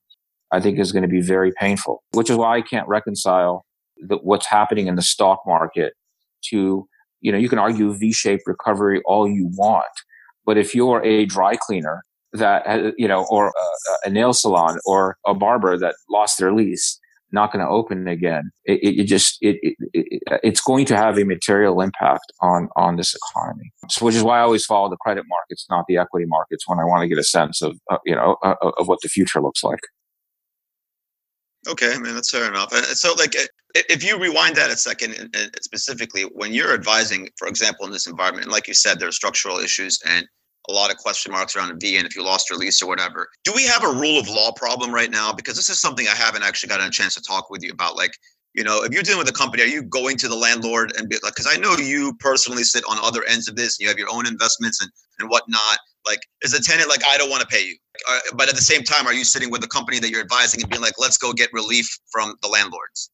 I 0.51 0.59
think 0.59 0.79
is 0.79 0.91
going 0.91 1.03
to 1.03 1.09
be 1.09 1.21
very 1.21 1.51
painful, 1.59 2.03
which 2.11 2.29
is 2.29 2.37
why 2.37 2.57
I 2.57 2.61
can't 2.61 2.87
reconcile 2.87 3.65
the, 3.97 4.17
what's 4.17 4.47
happening 4.47 4.87
in 4.87 4.95
the 4.95 5.01
stock 5.01 5.39
market 5.45 5.93
to, 6.49 6.87
you 7.21 7.31
know, 7.31 7.37
you 7.37 7.49
can 7.49 7.59
argue 7.59 7.93
V-shaped 7.93 8.43
recovery 8.45 9.01
all 9.05 9.27
you 9.27 9.49
want, 9.53 9.85
but 10.45 10.57
if 10.57 10.75
you're 10.75 11.03
a 11.03 11.25
dry 11.25 11.55
cleaner 11.55 12.03
that, 12.33 12.93
you 12.97 13.07
know, 13.07 13.25
or 13.29 13.47
a, 13.47 14.07
a 14.07 14.09
nail 14.09 14.33
salon 14.33 14.77
or 14.85 15.17
a 15.25 15.33
barber 15.33 15.77
that 15.77 15.95
lost 16.09 16.39
their 16.39 16.53
lease, 16.53 16.99
not 17.31 17.51
going 17.51 17.65
to 17.65 17.69
open 17.69 18.07
again, 18.07 18.51
it, 18.65 18.99
it 18.99 19.03
just, 19.05 19.37
it, 19.41 19.57
it, 19.61 20.21
it's 20.43 20.61
going 20.61 20.85
to 20.85 20.95
have 20.95 21.17
a 21.17 21.23
material 21.23 21.81
impact 21.81 22.31
on, 22.41 22.69
on 22.75 22.95
this 22.95 23.15
economy. 23.15 23.71
So, 23.89 24.05
which 24.05 24.15
is 24.15 24.23
why 24.23 24.39
I 24.39 24.41
always 24.41 24.65
follow 24.65 24.89
the 24.89 24.97
credit 24.97 25.25
markets, 25.27 25.65
not 25.69 25.85
the 25.87 25.97
equity 25.97 26.25
markets 26.27 26.67
when 26.67 26.79
I 26.79 26.83
want 26.83 27.01
to 27.01 27.07
get 27.07 27.17
a 27.17 27.23
sense 27.23 27.61
of, 27.61 27.79
uh, 27.89 27.97
you 28.05 28.15
know, 28.15 28.37
uh, 28.43 28.55
of 28.61 28.87
what 28.87 28.99
the 29.01 29.09
future 29.09 29.41
looks 29.41 29.63
like. 29.63 29.79
Okay, 31.67 31.93
I 31.93 31.97
mean 31.97 32.13
that's 32.13 32.29
fair 32.29 32.47
enough. 32.47 32.73
And 32.73 32.85
so, 32.85 33.13
like, 33.13 33.35
if 33.73 34.03
you 34.03 34.19
rewind 34.19 34.55
that 34.57 34.69
a 34.69 34.75
second, 34.75 35.35
specifically 35.61 36.23
when 36.23 36.53
you're 36.53 36.73
advising, 36.73 37.29
for 37.37 37.47
example, 37.47 37.85
in 37.85 37.91
this 37.91 38.05
environment, 38.05 38.49
like 38.49 38.67
you 38.67 38.73
said, 38.73 38.99
there 38.99 39.07
are 39.07 39.13
structural 39.13 39.57
issues 39.59 39.97
and 40.05 40.27
a 40.69 40.73
lot 40.73 40.91
of 40.91 40.97
question 40.97 41.31
marks 41.31 41.55
around 41.55 41.71
a 41.71 41.75
V 41.75 41.97
and 41.97 42.07
if 42.07 42.15
you 42.15 42.23
lost 42.23 42.49
your 42.49 42.57
lease 42.57 42.81
or 42.81 42.87
whatever. 42.87 43.27
Do 43.43 43.51
we 43.55 43.65
have 43.65 43.83
a 43.83 43.89
rule 43.89 44.19
of 44.19 44.29
law 44.29 44.51
problem 44.51 44.93
right 44.93 45.11
now? 45.11 45.33
Because 45.33 45.55
this 45.55 45.69
is 45.69 45.81
something 45.81 46.07
I 46.07 46.15
haven't 46.15 46.43
actually 46.43 46.69
gotten 46.69 46.87
a 46.87 46.91
chance 46.91 47.15
to 47.15 47.21
talk 47.21 47.49
with 47.49 47.63
you 47.63 47.71
about. 47.71 47.95
Like, 47.95 48.13
you 48.53 48.63
know, 48.63 48.83
if 48.83 48.93
you're 48.93 49.03
dealing 49.03 49.19
with 49.19 49.29
a 49.29 49.33
company, 49.33 49.63
are 49.63 49.67
you 49.67 49.83
going 49.83 50.15
to 50.17 50.27
the 50.27 50.35
landlord 50.35 50.93
and 50.97 51.09
be 51.09 51.17
like, 51.23 51.33
because 51.35 51.47
I 51.51 51.59
know 51.59 51.75
you 51.75 52.13
personally 52.19 52.63
sit 52.63 52.83
on 52.89 52.97
other 53.03 53.23
ends 53.27 53.47
of 53.49 53.55
this, 53.55 53.77
and 53.77 53.83
you 53.83 53.89
have 53.89 53.97
your 53.97 54.11
own 54.11 54.27
investments 54.27 54.81
and 54.81 54.89
and 55.19 55.29
whatnot. 55.29 55.77
Like, 56.05 56.19
is 56.41 56.53
a 56.53 56.61
tenant 56.61 56.89
like, 56.89 57.01
I 57.07 57.17
don't 57.17 57.29
want 57.29 57.41
to 57.41 57.47
pay 57.47 57.65
you? 57.65 57.77
Uh, 58.09 58.19
but 58.35 58.49
at 58.49 58.55
the 58.55 58.61
same 58.61 58.83
time, 58.83 59.07
are 59.07 59.13
you 59.13 59.23
sitting 59.23 59.49
with 59.49 59.61
the 59.61 59.67
company 59.67 59.99
that 59.99 60.09
you're 60.09 60.21
advising 60.21 60.61
and 60.61 60.69
being 60.69 60.81
like, 60.81 60.95
let's 60.97 61.17
go 61.17 61.31
get 61.31 61.49
relief 61.53 61.87
from 62.11 62.35
the 62.41 62.47
landlords? 62.47 63.09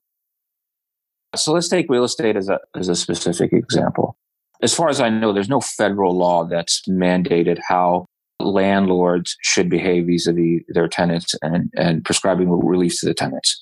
So 1.36 1.54
let's 1.54 1.68
take 1.68 1.86
real 1.90 2.04
estate 2.04 2.36
as 2.36 2.50
a 2.50 2.60
as 2.76 2.90
a 2.90 2.96
specific 2.96 3.54
example. 3.54 4.18
As 4.62 4.74
far 4.74 4.90
as 4.90 5.00
I 5.00 5.10
know, 5.10 5.32
there's 5.32 5.50
no 5.50 5.62
federal 5.62 6.18
law 6.18 6.44
that's 6.44 6.82
mandated 6.88 7.60
how 7.68 8.06
landlords 8.40 9.36
should 9.42 9.70
behave 9.70 10.08
vis-a-vis 10.08 10.62
their 10.70 10.88
tenants 10.88 11.36
and, 11.42 11.70
and 11.76 12.04
prescribing 12.04 12.50
relief 12.50 13.00
to 13.00 13.06
the 13.06 13.14
tenants. 13.14 13.62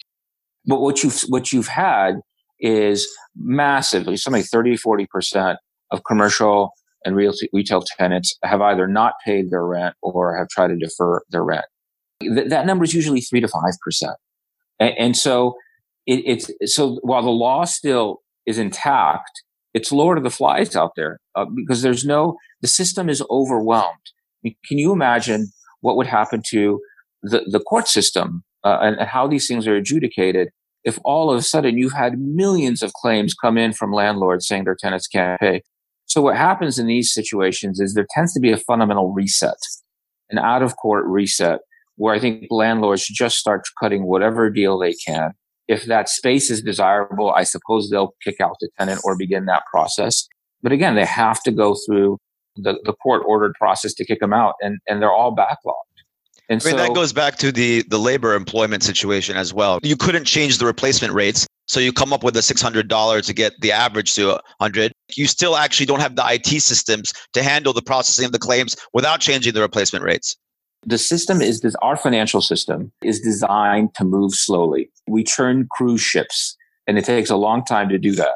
But 0.66 0.82
what 0.82 1.04
you've 1.04 1.22
what 1.30 1.54
you've 1.54 1.68
had 1.68 2.20
is 2.60 3.08
massively, 3.36 4.18
something 4.18 4.44
30, 4.44 4.78
40% 4.78 5.58
of 5.92 6.04
commercial 6.04 6.72
and 7.06 7.16
real 7.16 7.34
retail 7.54 7.82
tenants 7.82 8.36
have 8.44 8.62
either 8.62 8.88
not 8.88 9.14
paid 9.24 9.50
their 9.50 9.66
rent 9.66 9.96
or 10.02 10.36
have 10.38 10.50
tried 10.50 10.68
to 10.68 10.76
defer 10.76 11.22
their 11.30 11.44
rent. 11.44 11.66
Th- 12.22 12.50
that 12.50 12.66
number 12.66 12.84
is 12.84 12.94
usually 12.94 13.22
three 13.22 13.40
to 13.40 13.48
five 13.48 13.74
percent, 13.82 14.16
and, 14.80 14.94
and, 14.98 15.18
so 15.18 15.56
it, 16.06 16.24
it's 16.26 16.76
so 16.76 17.00
while 17.04 17.22
the 17.22 17.30
law 17.30 17.64
still 17.64 18.24
is 18.46 18.58
intact, 18.58 19.44
it's 19.78 19.92
Lord 19.92 20.18
of 20.18 20.24
the 20.24 20.30
Flies 20.30 20.76
out 20.76 20.92
there 20.96 21.20
uh, 21.36 21.46
because 21.56 21.82
there's 21.82 22.04
no 22.04 22.38
the 22.62 22.68
system 22.68 23.10
is 23.10 23.24
overwhelmed. 23.30 24.06
Can 24.44 24.78
you 24.78 24.92
imagine 24.92 25.48
what 25.82 25.96
would 25.98 26.08
happen 26.08 26.42
to 26.50 26.80
the, 27.22 27.44
the 27.48 27.60
court 27.60 27.88
system 27.88 28.44
uh, 28.64 28.80
and, 28.82 28.96
and 28.98 29.08
how 29.08 29.28
these 29.28 29.48
things 29.48 29.68
are 29.68 29.76
adjudicated 29.76 30.50
if 30.84 30.98
all 31.04 31.30
of 31.30 31.38
a 31.38 31.42
sudden 31.42 31.78
you've 31.78 31.94
had 31.94 32.18
millions 32.18 32.82
of 32.82 32.94
claims 32.94 33.34
come 33.34 33.58
in 33.58 33.74
from 33.74 33.92
landlords 33.92 34.48
saying 34.48 34.64
their 34.64 34.78
tenants 34.80 35.08
can't 35.08 35.40
pay? 35.40 35.62
So 36.06 36.22
what 36.22 36.38
happens 36.38 36.80
in 36.80 36.88
these 36.88 37.14
situations 37.14 37.80
is 37.80 37.94
there 37.94 38.08
tends 38.12 38.34
to 38.34 38.40
be 38.40 38.52
a 38.52 38.58
fundamental 38.58 39.12
reset, 39.12 39.58
an 40.30 40.40
out 40.40 40.64
of 40.64 40.78
court 40.78 41.06
reset 41.06 41.60
where 41.98 42.16
I 42.16 42.20
think 42.20 42.48
landlords 42.50 43.06
just 43.08 43.38
start 43.38 43.64
cutting 43.80 44.06
whatever 44.06 44.50
deal 44.50 44.80
they 44.80 44.94
can. 44.94 45.34
If 45.68 45.86
that 45.86 46.10
space 46.10 46.50
is 46.50 46.62
desirable, 46.62 47.32
I 47.32 47.44
suppose 47.44 47.90
they'll 47.90 48.16
kick 48.24 48.40
out 48.40 48.56
the 48.62 48.70
tenant 48.80 49.02
or 49.04 49.18
begin 49.18 49.46
that 49.46 49.64
process. 49.72 50.28
But 50.64 50.72
again, 50.72 50.96
they 50.96 51.06
have 51.06 51.42
to 51.44 51.52
go 51.52 51.76
through 51.86 52.18
the, 52.56 52.80
the 52.86 52.94
court 52.94 53.24
ordered 53.26 53.54
process 53.54 53.94
to 53.96 54.06
kick 54.06 54.20
them 54.20 54.34
out 54.34 54.56
and, 54.62 54.80
and 54.88 55.02
they're 55.02 55.12
all 55.12 55.36
backlogged. 55.36 55.74
And 56.50 56.62
I 56.62 56.66
mean, 56.66 56.78
so, 56.78 56.78
that 56.78 56.96
goes 56.96 57.12
back 57.12 57.36
to 57.38 57.52
the, 57.52 57.84
the 57.90 57.98
labor 57.98 58.34
employment 58.34 58.82
situation 58.82 59.36
as 59.36 59.54
well. 59.54 59.80
You 59.84 59.98
couldn't 59.98 60.26
change 60.26 60.58
the 60.58 60.66
replacement 60.66 61.14
rates 61.14 61.46
So 61.68 61.82
you 61.82 61.92
come 61.92 62.14
up 62.14 62.24
with 62.24 62.38
a 62.38 62.40
$600 62.40 63.26
to 63.26 63.34
get 63.34 63.54
the 63.60 63.74
average 63.74 64.16
to 64.16 64.28
100. 64.28 64.94
You 65.16 65.28
still 65.28 65.58
actually 65.58 65.86
don't 65.86 66.00
have 66.00 66.16
the 66.16 66.24
IT 66.26 66.62
systems 66.62 67.12
to 67.34 67.44
handle 67.44 67.74
the 67.74 67.82
processing 67.82 68.26
of 68.26 68.32
the 68.32 68.40
claims 68.40 68.76
without 68.94 69.20
changing 69.20 69.54
the 69.54 69.62
replacement 69.62 70.06
rates. 70.06 70.38
The 70.86 70.98
system 70.98 71.42
is 71.42 71.62
this, 71.62 71.76
our 71.82 71.98
financial 71.98 72.42
system 72.42 72.92
is 73.04 73.20
designed 73.20 73.94
to 73.96 74.06
move 74.06 74.34
slowly. 74.34 74.90
We 75.08 75.24
churn 75.24 75.68
cruise 75.72 76.02
ships 76.02 76.56
and 76.88 76.98
it 76.98 77.06
takes 77.06 77.30
a 77.30 77.36
long 77.36 77.66
time 77.66 77.90
to 77.90 77.98
do 77.98 78.14
that. 78.14 78.36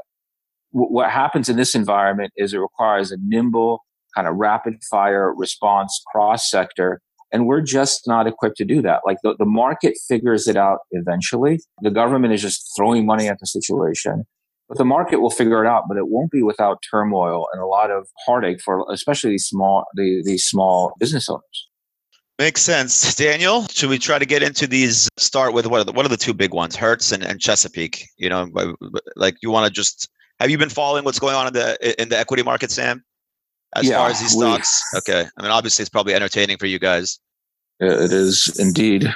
what 0.74 1.10
happens 1.10 1.50
in 1.50 1.58
this 1.58 1.76
environment 1.76 2.32
is 2.38 2.54
it 2.54 2.58
requires 2.58 3.12
a 3.12 3.18
nimble, 3.22 3.84
kind 4.16 4.28
of 4.28 4.36
rapid 4.36 4.76
fire 4.90 5.34
response 5.34 6.02
cross 6.12 6.50
sector. 6.50 7.02
And 7.34 7.46
we're 7.46 7.62
just 7.62 8.02
not 8.08 8.28
equipped 8.28 8.58
to 8.58 8.66
do 8.66 8.82
that. 8.82 9.02
Like 9.06 9.18
the, 9.24 9.36
the 9.38 9.46
market 9.46 9.98
figures 10.08 10.48
it 10.48 10.58
out 10.58 10.80
eventually. 10.92 11.62
The 11.82 11.92
government 11.92 12.34
is 12.34 12.42
just 12.42 12.72
throwing 12.76 13.06
money 13.06 13.30
at 13.30 13.40
the 13.40 13.48
situation. 13.48 14.26
But 14.68 14.78
the 14.78 14.86
market 14.86 15.20
will 15.20 15.30
figure 15.30 15.64
it 15.64 15.68
out, 15.68 15.84
but 15.90 15.98
it 15.98 16.08
won't 16.08 16.32
be 16.32 16.44
without 16.44 16.82
turmoil 16.90 17.48
and 17.52 17.62
a 17.62 17.66
lot 17.66 17.92
of 17.92 18.08
heartache 18.26 18.62
for 18.62 18.86
especially 18.90 19.32
these 19.32 19.46
small 19.46 19.84
the, 19.96 20.22
these 20.26 20.46
small 20.46 20.94
business 20.98 21.30
owners. 21.30 21.68
Makes 22.42 22.64
sense. 22.64 23.14
Daniel, 23.14 23.68
should 23.68 23.92
we 23.92 24.00
try 24.00 24.18
to 24.18 24.26
get 24.26 24.42
into 24.42 24.66
these? 24.66 25.08
Start 25.16 25.54
with 25.54 25.68
what 25.68 25.82
are 25.82 25.84
the, 25.84 25.92
what 25.92 26.08
are 26.08 26.10
the 26.10 26.18
two 26.18 26.34
big 26.34 26.56
ones, 26.56 26.76
Hertz 26.76 27.12
and, 27.12 27.22
and 27.22 27.40
Chesapeake? 27.40 28.08
You 28.18 28.30
know, 28.30 28.50
like 29.16 29.36
you 29.44 29.52
want 29.52 29.68
to 29.68 29.72
just 29.72 30.10
have 30.40 30.50
you 30.50 30.58
been 30.58 30.72
following 30.72 31.06
what's 31.06 31.20
going 31.20 31.36
on 31.36 31.46
in 31.46 31.54
the 31.54 32.02
in 32.02 32.10
the 32.10 32.18
equity 32.18 32.42
market, 32.42 32.72
Sam? 32.72 33.04
As 33.76 33.88
yeah, 33.88 34.00
far 34.00 34.10
as 34.10 34.20
these 34.22 34.32
stocks, 34.32 34.84
we, 34.92 34.98
okay. 34.98 35.30
I 35.38 35.42
mean, 35.44 35.52
obviously, 35.52 35.84
it's 35.84 35.90
probably 35.92 36.16
entertaining 36.16 36.58
for 36.58 36.66
you 36.66 36.80
guys. 36.80 37.20
It 37.80 38.12
is 38.12 38.58
indeed. 38.58 39.14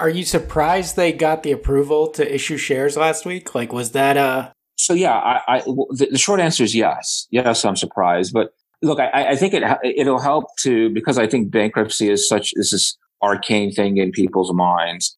Are 0.00 0.08
you 0.08 0.24
surprised 0.24 0.96
they 0.96 1.12
got 1.12 1.42
the 1.42 1.52
approval 1.52 2.08
to 2.12 2.34
issue 2.34 2.56
shares 2.56 2.96
last 2.96 3.26
week? 3.26 3.54
Like, 3.54 3.74
was 3.74 3.92
that 3.92 4.16
a 4.16 4.54
so 4.76 4.94
yeah, 4.94 5.12
I, 5.12 5.42
I 5.48 5.58
the, 5.60 6.08
the, 6.12 6.18
short 6.18 6.40
answer 6.40 6.64
is 6.64 6.74
yes. 6.74 7.26
Yes, 7.30 7.66
I'm 7.66 7.76
surprised, 7.76 8.32
but 8.32 8.54
look, 8.82 9.00
I, 9.00 9.30
I 9.30 9.36
think 9.36 9.54
it 9.54 9.62
it'll 9.84 10.20
help 10.20 10.44
to 10.60 10.90
because 10.90 11.18
I 11.18 11.26
think 11.26 11.50
bankruptcy 11.50 12.10
is 12.10 12.28
such 12.28 12.52
is 12.54 12.70
this 12.70 12.96
arcane 13.22 13.72
thing 13.72 13.98
in 13.98 14.10
people's 14.10 14.52
minds. 14.52 15.16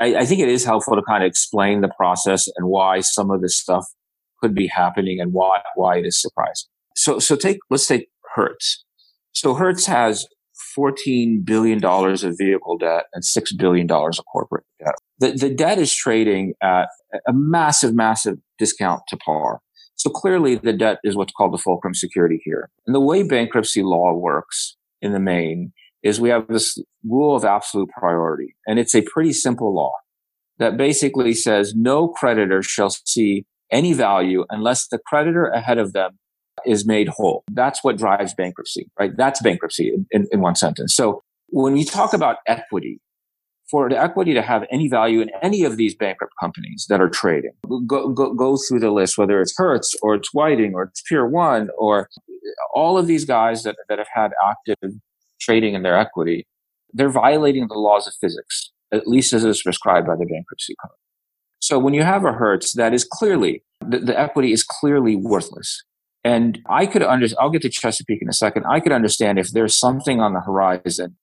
I, 0.00 0.16
I 0.16 0.24
think 0.24 0.40
it 0.40 0.48
is 0.48 0.64
helpful 0.64 0.96
to 0.96 1.02
kind 1.02 1.22
of 1.22 1.28
explain 1.28 1.80
the 1.80 1.92
process 1.96 2.48
and 2.56 2.66
why 2.66 3.00
some 3.00 3.30
of 3.30 3.40
this 3.40 3.56
stuff 3.56 3.86
could 4.40 4.54
be 4.54 4.66
happening 4.66 5.20
and 5.20 5.32
why 5.32 5.60
why 5.74 5.98
it 5.98 6.06
is 6.06 6.20
surprising. 6.20 6.68
So 6.96 7.18
so 7.18 7.36
take 7.36 7.58
let's 7.70 7.86
take 7.86 8.08
Hertz. 8.34 8.84
So 9.32 9.54
Hertz 9.54 9.86
has 9.86 10.26
$14 10.78 11.44
billion 11.44 11.84
of 11.84 12.38
vehicle 12.38 12.78
debt 12.78 13.04
and 13.12 13.22
$6 13.22 13.56
billion 13.56 13.90
of 13.90 14.24
corporate 14.30 14.64
debt. 14.78 14.94
The, 15.18 15.32
the 15.32 15.54
debt 15.54 15.78
is 15.78 15.94
trading 15.94 16.54
at 16.62 16.88
a 17.26 17.32
massive, 17.32 17.94
massive 17.94 18.38
discount 18.58 19.02
to 19.08 19.16
par. 19.16 19.60
So 20.02 20.10
clearly 20.10 20.56
the 20.56 20.72
debt 20.72 20.98
is 21.04 21.14
what's 21.14 21.32
called 21.32 21.52
the 21.52 21.58
fulcrum 21.58 21.94
security 21.94 22.42
here. 22.44 22.70
And 22.88 22.94
the 22.94 23.00
way 23.00 23.22
bankruptcy 23.22 23.84
law 23.84 24.12
works 24.12 24.76
in 25.00 25.12
the 25.12 25.20
main 25.20 25.72
is 26.02 26.20
we 26.20 26.28
have 26.30 26.48
this 26.48 26.76
rule 27.08 27.36
of 27.36 27.44
absolute 27.44 27.88
priority. 27.90 28.56
And 28.66 28.80
it's 28.80 28.96
a 28.96 29.02
pretty 29.02 29.32
simple 29.32 29.72
law 29.72 29.92
that 30.58 30.76
basically 30.76 31.34
says 31.34 31.76
no 31.76 32.08
creditor 32.08 32.64
shall 32.64 32.90
see 32.90 33.46
any 33.70 33.92
value 33.92 34.44
unless 34.50 34.88
the 34.88 34.98
creditor 35.06 35.46
ahead 35.46 35.78
of 35.78 35.92
them 35.92 36.18
is 36.66 36.84
made 36.84 37.06
whole. 37.06 37.44
That's 37.52 37.84
what 37.84 37.96
drives 37.96 38.34
bankruptcy, 38.34 38.90
right? 38.98 39.16
That's 39.16 39.40
bankruptcy 39.40 39.94
in, 39.94 40.06
in, 40.10 40.26
in 40.32 40.40
one 40.40 40.56
sentence. 40.56 40.96
So 40.96 41.22
when 41.50 41.74
we 41.74 41.84
talk 41.84 42.12
about 42.12 42.38
equity, 42.48 43.00
for 43.72 43.88
the 43.88 43.98
equity 43.98 44.34
to 44.34 44.42
have 44.42 44.64
any 44.70 44.86
value 44.86 45.22
in 45.22 45.30
any 45.42 45.64
of 45.64 45.78
these 45.78 45.94
bankrupt 45.94 46.34
companies 46.38 46.86
that 46.90 47.00
are 47.00 47.08
trading. 47.08 47.52
Go, 47.86 48.08
go, 48.08 48.34
go 48.34 48.56
through 48.56 48.80
the 48.80 48.90
list, 48.90 49.16
whether 49.16 49.40
it's 49.40 49.54
Hertz 49.56 49.96
or 50.02 50.14
it's 50.14 50.32
Whiting 50.34 50.74
or 50.74 50.82
it's 50.84 51.02
Pier 51.08 51.26
One 51.26 51.70
or 51.78 52.10
all 52.74 52.98
of 52.98 53.06
these 53.06 53.24
guys 53.24 53.62
that, 53.62 53.76
that 53.88 53.98
have 53.98 54.08
had 54.12 54.32
active 54.46 54.92
trading 55.40 55.74
in 55.74 55.82
their 55.82 55.96
equity, 55.96 56.46
they're 56.92 57.08
violating 57.08 57.66
the 57.68 57.78
laws 57.78 58.06
of 58.06 58.12
physics, 58.20 58.70
at 58.92 59.08
least 59.08 59.32
as 59.32 59.42
is 59.42 59.62
prescribed 59.62 60.06
by 60.06 60.16
the 60.16 60.26
bankruptcy 60.26 60.76
code. 60.82 60.92
So 61.60 61.78
when 61.78 61.94
you 61.94 62.02
have 62.02 62.26
a 62.26 62.32
Hertz 62.32 62.74
that 62.74 62.92
is 62.92 63.04
clearly, 63.04 63.64
the, 63.80 64.00
the 64.00 64.18
equity 64.18 64.52
is 64.52 64.62
clearly 64.62 65.16
worthless. 65.16 65.82
And 66.24 66.60
I 66.68 66.86
could 66.86 67.02
understand, 67.02 67.38
I'll 67.40 67.50
get 67.50 67.62
to 67.62 67.70
Chesapeake 67.70 68.20
in 68.20 68.28
a 68.28 68.34
second. 68.34 68.64
I 68.68 68.80
could 68.80 68.92
understand 68.92 69.38
if 69.38 69.52
there's 69.52 69.74
something 69.74 70.20
on 70.20 70.34
the 70.34 70.40
horizon 70.40 71.16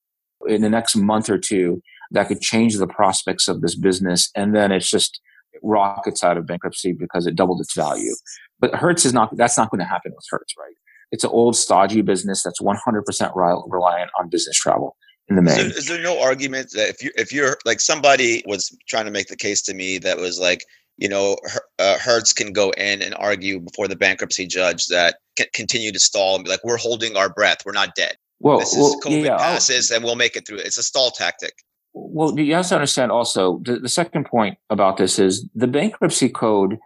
in 0.48 0.62
the 0.62 0.70
next 0.70 0.96
month 0.96 1.30
or 1.30 1.38
two 1.38 1.82
that 2.12 2.28
could 2.28 2.42
change 2.42 2.78
the 2.78 2.88
prospects 2.88 3.48
of 3.48 3.62
this 3.62 3.76
business. 3.76 4.30
And 4.36 4.56
then 4.56 4.72
it's 4.72 4.90
just 4.90 5.20
it 5.54 5.62
rockets 5.64 6.24
out 6.24 6.38
of 6.38 6.46
bankruptcy 6.46 6.94
because 6.94 7.28
it 7.28 7.36
doubled 7.36 7.62
its 7.62 7.76
value. 7.76 8.16
But 8.60 8.76
Hertz 8.76 9.06
is 9.06 9.14
not, 9.14 9.36
that's 9.38 9.58
not 9.58 9.72
going 9.72 9.80
to 9.80 9.86
happen 9.86 10.12
with 10.16 10.26
Hertz, 10.30 10.54
right? 10.58 10.76
It's 11.12 11.24
an 11.24 11.32
old 11.32 11.56
stodgy 11.56 12.02
business 12.02 12.44
that's 12.44 12.62
100% 12.62 13.66
reliant 13.68 14.12
on 14.20 14.30
business 14.30 14.58
travel 14.58 14.96
in 15.30 15.36
the 15.36 15.42
main. 15.42 15.56
So 15.58 15.66
is 15.66 15.88
there 15.88 16.02
no 16.02 16.22
argument 16.22 16.72
that 16.72 16.90
if 16.90 17.04
you 17.04 17.12
if 17.16 17.32
you're 17.32 17.58
like 17.66 17.80
somebody 17.80 18.44
was 18.46 18.76
trying 18.88 19.06
to 19.06 19.12
make 19.12 19.28
the 19.28 19.36
case 19.36 19.62
to 19.64 19.74
me 19.74 19.98
that 20.00 20.18
was 20.18 20.40
like 20.40 20.66
you 20.98 21.08
know 21.08 21.38
uh, 21.78 21.98
Hertz 22.00 22.34
can 22.34 22.52
go 22.52 22.72
in 22.72 23.02
and 23.02 23.16
argue 23.16 23.60
before 23.60 23.88
the 23.88 23.96
bankruptcy 23.96 24.48
judge 24.48 24.88
that 24.88 25.18
can 25.38 25.48
continue 25.54 25.92
to 25.92 26.00
stall 26.00 26.36
and 26.36 26.44
be 26.44 26.50
like 26.52 26.64
we're 26.64 26.78
holding 26.78 27.16
our 27.16 27.30
breath 27.30 27.60
we're 27.66 27.72
not 27.72 27.96
dead. 27.96 28.16
Well, 28.40 28.60
this 28.60 28.74
is 28.74 28.78
well, 28.78 29.00
COVID 29.02 29.26
yeah, 29.26 29.38
passes 29.38 29.92
I'll, 29.92 29.98
and 29.98 30.06
we'll 30.06 30.16
make 30.16 30.36
it 30.36 30.48
through. 30.48 30.60
It's 30.60 30.78
a 30.78 30.84
stall 30.84 31.12
tactic. 31.12 31.54
Well, 31.94 32.40
you 32.40 32.54
have 32.54 32.68
to 32.68 32.76
understand 32.76 33.12
also 33.12 33.62
the, 33.64 33.80
the 33.80 33.90
second 33.90 34.26
point 34.26 34.58
about 34.70 34.98
this 34.98 35.20
is 35.20 35.48
the 35.56 35.68
bankruptcy 35.68 36.30
code 36.30 36.78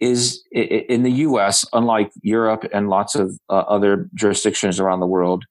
is 0.00 0.42
in 0.50 1.04
the 1.04 1.12
US, 1.12 1.64
unlike 1.72 2.10
Europe 2.22 2.64
and 2.72 2.88
lots 2.88 3.14
of 3.14 3.38
uh, 3.48 3.58
other 3.68 4.08
jurisdictions 4.14 4.80
around 4.80 5.00
the 5.00 5.06
world, 5.06 5.44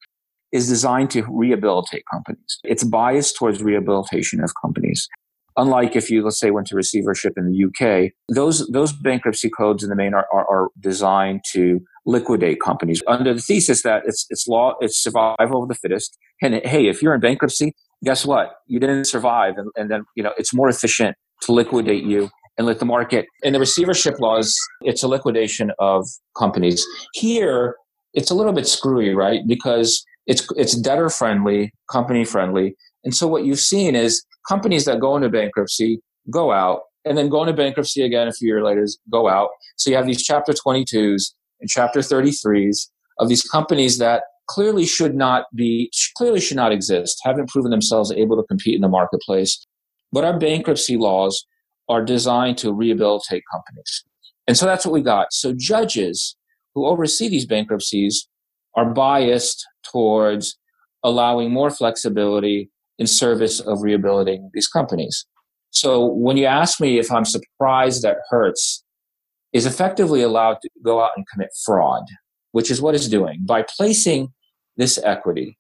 is 0.51 0.67
designed 0.67 1.09
to 1.11 1.25
rehabilitate 1.29 2.03
companies. 2.11 2.59
It's 2.63 2.83
biased 2.83 3.37
towards 3.37 3.63
rehabilitation 3.63 4.43
of 4.43 4.51
companies. 4.61 5.07
Unlike 5.57 5.95
if 5.95 6.09
you, 6.09 6.23
let's 6.23 6.39
say, 6.39 6.51
went 6.51 6.67
to 6.67 6.75
receivership 6.75 7.33
in 7.37 7.51
the 7.51 7.65
UK, 7.65 8.11
those, 8.33 8.67
those 8.69 8.91
bankruptcy 8.93 9.49
codes 9.49 9.83
in 9.83 9.89
the 9.89 9.95
main 9.95 10.13
are, 10.13 10.27
are, 10.31 10.47
are 10.49 10.69
designed 10.79 11.41
to 11.51 11.81
liquidate 12.05 12.59
companies 12.61 13.01
under 13.07 13.33
the 13.33 13.41
thesis 13.41 13.83
that 13.83 14.03
it's, 14.05 14.25
it's 14.29 14.47
law, 14.47 14.75
it's 14.81 14.97
survival 14.97 15.63
of 15.63 15.69
the 15.69 15.75
fittest. 15.75 16.17
And 16.41 16.55
hey, 16.65 16.87
if 16.87 17.01
you're 17.01 17.13
in 17.13 17.21
bankruptcy, 17.21 17.73
guess 18.03 18.25
what? 18.25 18.55
You 18.67 18.79
didn't 18.79 19.05
survive. 19.05 19.57
And, 19.57 19.69
and 19.75 19.89
then, 19.89 20.03
you 20.15 20.23
know, 20.23 20.33
it's 20.37 20.53
more 20.53 20.69
efficient 20.69 21.15
to 21.43 21.51
liquidate 21.51 22.03
you 22.03 22.29
and 22.57 22.67
let 22.67 22.79
the 22.79 22.85
market. 22.85 23.25
In 23.43 23.53
the 23.53 23.59
receivership 23.59 24.19
laws, 24.19 24.55
it's 24.81 25.03
a 25.03 25.07
liquidation 25.07 25.71
of 25.79 26.07
companies. 26.37 26.85
Here, 27.13 27.75
it's 28.13 28.29
a 28.29 28.35
little 28.35 28.53
bit 28.53 28.67
screwy, 28.67 29.13
right? 29.15 29.41
Because 29.47 30.03
it's 30.27 30.47
it's 30.55 30.75
debtor 30.75 31.09
friendly, 31.09 31.73
company 31.89 32.25
friendly, 32.25 32.75
and 33.03 33.15
so 33.15 33.27
what 33.27 33.45
you've 33.45 33.59
seen 33.59 33.95
is 33.95 34.23
companies 34.47 34.85
that 34.85 34.99
go 34.99 35.15
into 35.15 35.29
bankruptcy 35.29 35.99
go 36.29 36.51
out, 36.51 36.81
and 37.05 37.17
then 37.17 37.29
go 37.29 37.41
into 37.41 37.53
bankruptcy 37.53 38.03
again 38.03 38.27
a 38.27 38.31
few 38.31 38.47
years 38.47 38.63
later 38.63 38.85
go 39.11 39.27
out. 39.27 39.49
So 39.77 39.89
you 39.89 39.95
have 39.95 40.05
these 40.05 40.23
Chapter 40.23 40.53
22s 40.53 41.33
and 41.59 41.69
Chapter 41.69 41.99
33s 41.99 42.89
of 43.19 43.29
these 43.29 43.41
companies 43.41 43.97
that 43.97 44.23
clearly 44.53 44.85
should 44.85 45.15
not 45.15 45.45
be 45.55 45.91
clearly 46.17 46.41
should 46.41 46.57
not 46.57 46.71
exist 46.71 47.19
haven't 47.23 47.49
proven 47.49 47.71
themselves 47.71 48.11
able 48.11 48.35
to 48.37 48.43
compete 48.47 48.75
in 48.75 48.81
the 48.81 48.89
marketplace. 48.89 49.65
But 50.11 50.25
our 50.25 50.37
bankruptcy 50.37 50.97
laws 50.97 51.45
are 51.87 52.03
designed 52.03 52.57
to 52.59 52.73
rehabilitate 52.73 53.43
companies. 53.51 54.03
And 54.47 54.57
so 54.57 54.65
that's 54.65 54.85
what 54.85 54.93
we 54.93 55.01
got. 55.01 55.31
So 55.31 55.53
judges 55.55 56.35
who 56.75 56.85
oversee 56.85 57.29
these 57.29 57.45
bankruptcies 57.45 58.27
are 58.75 58.89
biased 58.89 59.65
towards 59.83 60.57
allowing 61.03 61.51
more 61.51 61.71
flexibility 61.71 62.69
in 62.99 63.07
service 63.07 63.59
of 63.59 63.81
rehabilitating 63.81 64.49
these 64.53 64.67
companies. 64.67 65.25
So 65.71 66.05
when 66.05 66.37
you 66.37 66.45
ask 66.45 66.79
me 66.81 66.99
if 66.99 67.11
i'm 67.11 67.25
surprised 67.25 68.01
that 68.03 68.17
hertz 68.29 68.83
is 69.53 69.65
effectively 69.65 70.21
allowed 70.21 70.57
to 70.61 70.69
go 70.83 71.01
out 71.03 71.11
and 71.15 71.25
commit 71.31 71.49
fraud 71.65 72.03
which 72.51 72.69
is 72.69 72.81
what 72.81 72.95
it's 72.95 73.07
doing 73.07 73.39
by 73.45 73.63
placing 73.77 74.33
this 74.77 74.97
equity 75.03 75.57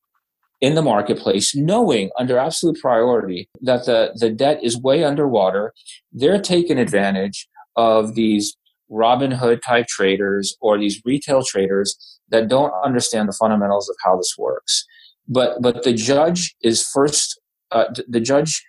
in 0.61 0.75
the 0.75 0.81
marketplace, 0.81 1.55
knowing 1.55 2.11
under 2.19 2.37
absolute 2.37 2.79
priority 2.79 3.49
that 3.61 3.85
the, 3.85 4.11
the 4.15 4.29
debt 4.29 4.59
is 4.61 4.77
way 4.79 5.03
underwater. 5.03 5.73
They're 6.11 6.39
taking 6.39 6.77
advantage 6.77 7.47
of 7.75 8.13
these 8.15 8.55
Robin 8.89 9.31
Hood 9.31 9.61
type 9.63 9.87
traders 9.87 10.55
or 10.61 10.77
these 10.77 11.01
retail 11.03 11.43
traders 11.43 11.97
that 12.29 12.47
don't 12.47 12.73
understand 12.83 13.27
the 13.27 13.33
fundamentals 13.33 13.89
of 13.89 13.95
how 14.03 14.17
this 14.17 14.35
works. 14.37 14.85
But, 15.27 15.61
but 15.61 15.83
the 15.83 15.93
judge 15.93 16.55
is 16.61 16.87
first, 16.87 17.39
uh, 17.71 17.85
the 18.07 18.19
judge, 18.19 18.63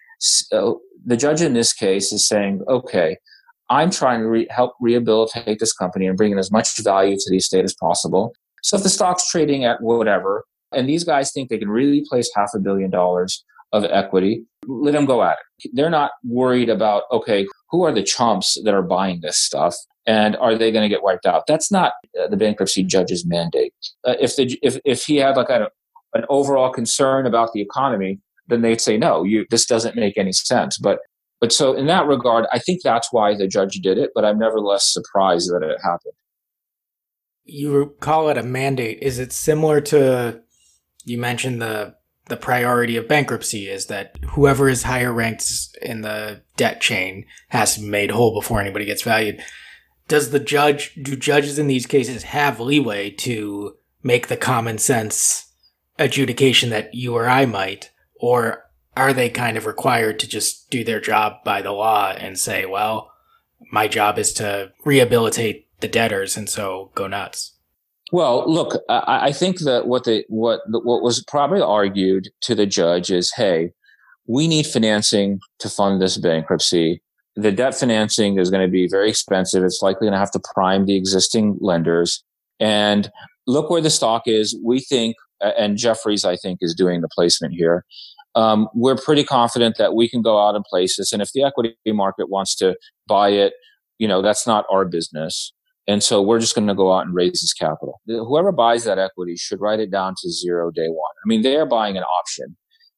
uh, 0.52 0.72
the 1.04 1.16
judge 1.16 1.42
in 1.42 1.52
this 1.52 1.72
case 1.72 2.12
is 2.12 2.26
saying, 2.26 2.62
okay, 2.68 3.16
I'm 3.68 3.90
trying 3.90 4.20
to 4.20 4.28
re- 4.28 4.46
help 4.50 4.74
rehabilitate 4.80 5.58
this 5.58 5.72
company 5.72 6.06
and 6.06 6.16
bring 6.16 6.32
in 6.32 6.38
as 6.38 6.52
much 6.52 6.78
value 6.78 7.16
to 7.16 7.30
the 7.30 7.36
estate 7.36 7.64
as 7.64 7.74
possible. 7.74 8.34
So 8.62 8.76
if 8.76 8.82
the 8.82 8.88
stock's 8.88 9.28
trading 9.30 9.64
at 9.64 9.82
whatever, 9.82 10.44
and 10.72 10.88
these 10.88 11.04
guys 11.04 11.32
think 11.32 11.50
they 11.50 11.58
can 11.58 11.68
really 11.68 12.04
place 12.08 12.30
half 12.34 12.50
a 12.54 12.58
billion 12.58 12.90
dollars 12.90 13.44
of 13.72 13.84
equity, 13.84 14.44
let 14.66 14.92
them 14.92 15.04
go 15.04 15.22
at 15.22 15.36
it. 15.62 15.70
They're 15.74 15.90
not 15.90 16.12
worried 16.24 16.68
about, 16.68 17.04
okay, 17.10 17.46
who 17.70 17.82
are 17.82 17.92
the 17.92 18.02
chumps 18.02 18.58
that 18.64 18.74
are 18.74 18.82
buying 18.82 19.20
this 19.20 19.36
stuff? 19.36 19.76
And 20.06 20.36
are 20.36 20.56
they 20.56 20.72
going 20.72 20.82
to 20.82 20.88
get 20.88 21.02
wiped 21.02 21.26
out? 21.26 21.44
That's 21.46 21.70
not 21.70 21.92
uh, 22.20 22.28
the 22.28 22.36
bankruptcy 22.36 22.82
judge's 22.82 23.26
mandate. 23.26 23.72
Uh, 24.04 24.14
if, 24.20 24.36
the, 24.36 24.58
if, 24.62 24.78
if 24.84 25.04
he 25.04 25.16
had 25.16 25.36
like 25.36 25.48
a, 25.48 25.68
an 26.14 26.24
overall 26.28 26.70
concern 26.70 27.26
about 27.26 27.52
the 27.52 27.60
economy, 27.60 28.20
then 28.48 28.62
they'd 28.62 28.80
say, 28.80 28.96
no, 28.96 29.24
you, 29.24 29.46
this 29.50 29.64
doesn't 29.64 29.96
make 29.96 30.18
any 30.18 30.32
sense. 30.32 30.76
But, 30.76 30.98
but 31.40 31.52
so 31.52 31.74
in 31.74 31.86
that 31.86 32.06
regard, 32.06 32.46
I 32.52 32.58
think 32.58 32.82
that's 32.82 33.08
why 33.12 33.36
the 33.36 33.46
judge 33.46 33.74
did 33.76 33.96
it, 33.96 34.10
but 34.14 34.24
I'm 34.24 34.38
nevertheless 34.38 34.92
surprised 34.92 35.50
that 35.50 35.62
it 35.62 35.78
happened. 35.82 36.14
You 37.44 37.94
call 38.00 38.28
it 38.28 38.38
a 38.38 38.42
mandate. 38.42 38.98
Is 39.02 39.18
it 39.18 39.32
similar 39.32 39.80
to, 39.82 40.40
you 41.04 41.18
mentioned 41.18 41.60
the 41.60 41.96
the 42.26 42.36
priority 42.36 42.96
of 42.96 43.08
bankruptcy 43.08 43.68
is 43.68 43.86
that 43.86 44.16
whoever 44.30 44.68
is 44.68 44.84
higher 44.84 45.12
ranked 45.12 45.50
in 45.82 46.02
the 46.02 46.42
debt 46.56 46.80
chain 46.80 47.26
has 47.48 47.74
to 47.74 47.80
be 47.80 47.86
made 47.86 48.10
whole 48.10 48.32
before 48.32 48.60
anybody 48.60 48.84
gets 48.84 49.02
valued. 49.02 49.42
Does 50.08 50.30
the 50.30 50.38
judge, 50.38 50.94
do 51.02 51.16
judges 51.16 51.58
in 51.58 51.66
these 51.66 51.86
cases 51.86 52.22
have 52.22 52.60
leeway 52.60 53.10
to 53.10 53.76
make 54.02 54.28
the 54.28 54.36
common 54.36 54.78
sense 54.78 55.52
adjudication 55.98 56.70
that 56.70 56.94
you 56.94 57.14
or 57.14 57.28
I 57.28 57.44
might? 57.44 57.90
Or 58.14 58.70
are 58.96 59.12
they 59.12 59.28
kind 59.28 59.56
of 59.56 59.66
required 59.66 60.18
to 60.20 60.28
just 60.28 60.70
do 60.70 60.84
their 60.84 61.00
job 61.00 61.44
by 61.44 61.60
the 61.60 61.72
law 61.72 62.12
and 62.12 62.38
say, 62.38 62.66
well, 62.66 63.10
my 63.72 63.88
job 63.88 64.18
is 64.18 64.32
to 64.34 64.72
rehabilitate 64.84 65.61
the 65.82 65.88
debtors 65.88 66.36
and 66.36 66.48
so 66.48 66.90
go 66.94 67.06
nuts? 67.06 67.52
Well, 68.12 68.50
look, 68.50 68.82
I, 68.88 69.28
I 69.28 69.32
think 69.32 69.60
that 69.60 69.86
what 69.86 70.04
the 70.04 70.24
what 70.28 70.60
what 70.66 71.02
was 71.02 71.22
probably 71.24 71.60
argued 71.60 72.28
to 72.42 72.54
the 72.54 72.66
judge 72.66 73.10
is, 73.10 73.32
hey, 73.34 73.72
we 74.26 74.48
need 74.48 74.66
financing 74.66 75.40
to 75.60 75.68
fund 75.68 76.00
this 76.00 76.16
bankruptcy. 76.16 77.02
The 77.36 77.52
debt 77.52 77.74
financing 77.74 78.38
is 78.38 78.50
going 78.50 78.66
to 78.66 78.70
be 78.70 78.86
very 78.86 79.08
expensive. 79.08 79.64
It's 79.64 79.80
likely 79.82 80.06
going 80.06 80.12
to 80.12 80.18
have 80.18 80.30
to 80.32 80.40
prime 80.54 80.84
the 80.84 80.96
existing 80.96 81.56
lenders. 81.60 82.22
And 82.60 83.10
look 83.46 83.70
where 83.70 83.80
the 83.80 83.90
stock 83.90 84.24
is. 84.26 84.54
We 84.62 84.80
think, 84.80 85.16
and 85.40 85.78
Jefferies, 85.78 86.26
I 86.26 86.36
think, 86.36 86.58
is 86.60 86.74
doing 86.74 87.00
the 87.00 87.08
placement 87.08 87.54
here. 87.54 87.84
Um, 88.34 88.68
we're 88.74 88.96
pretty 88.96 89.24
confident 89.24 89.78
that 89.78 89.94
we 89.94 90.08
can 90.08 90.20
go 90.20 90.38
out 90.38 90.54
and 90.54 90.64
place 90.64 90.96
this. 90.98 91.12
And 91.12 91.22
if 91.22 91.32
the 91.32 91.42
equity 91.42 91.74
market 91.86 92.28
wants 92.28 92.54
to 92.56 92.76
buy 93.06 93.30
it, 93.30 93.54
you 93.98 94.06
know, 94.06 94.20
that's 94.20 94.46
not 94.46 94.66
our 94.70 94.84
business. 94.84 95.52
And 95.88 96.02
so 96.02 96.22
we're 96.22 96.38
just 96.38 96.54
going 96.54 96.68
to 96.68 96.74
go 96.74 96.92
out 96.92 97.06
and 97.06 97.14
raise 97.14 97.40
this 97.40 97.52
capital. 97.52 98.00
Whoever 98.06 98.52
buys 98.52 98.84
that 98.84 98.98
equity 98.98 99.36
should 99.36 99.60
write 99.60 99.80
it 99.80 99.90
down 99.90 100.14
to 100.22 100.30
zero 100.30 100.70
day 100.70 100.88
one. 100.88 101.12
I 101.24 101.26
mean, 101.26 101.42
they're 101.42 101.66
buying 101.66 101.96
an 101.96 102.04
option 102.04 102.56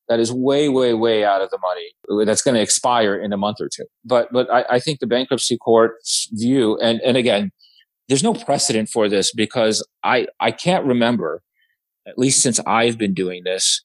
that 0.09 0.21
is 0.21 0.31
way, 0.31 0.69
way, 0.69 0.93
way 0.93 1.25
out 1.25 1.41
of 1.41 1.49
the 1.51 1.59
money. 1.59 1.87
Uh, 2.11 2.27
that's 2.27 2.43
going 2.43 2.55
to 2.55 2.61
expire 2.61 3.17
in 3.17 3.33
a 3.33 3.39
month 3.39 3.57
or 3.61 3.71
two. 3.75 3.87
But, 4.05 4.31
but 4.33 4.53
I, 4.53 4.65
I 4.73 4.79
think 4.79 5.01
the 5.01 5.07
bankruptcy 5.07 5.57
court's 5.57 6.29
view, 6.33 6.79
and, 6.79 7.01
and 7.01 7.17
again, 7.17 7.53
there's 8.09 8.23
no 8.23 8.35
precedent 8.35 8.91
for 8.91 9.09
this 9.09 9.33
because 9.33 9.87
I, 10.03 10.27
I 10.41 10.51
can't 10.51 10.85
remember, 10.85 11.43
at 12.07 12.19
least 12.19 12.43
since 12.43 12.61
I've 12.67 12.99
been 12.99 13.15
doing 13.15 13.45
this, 13.45 13.81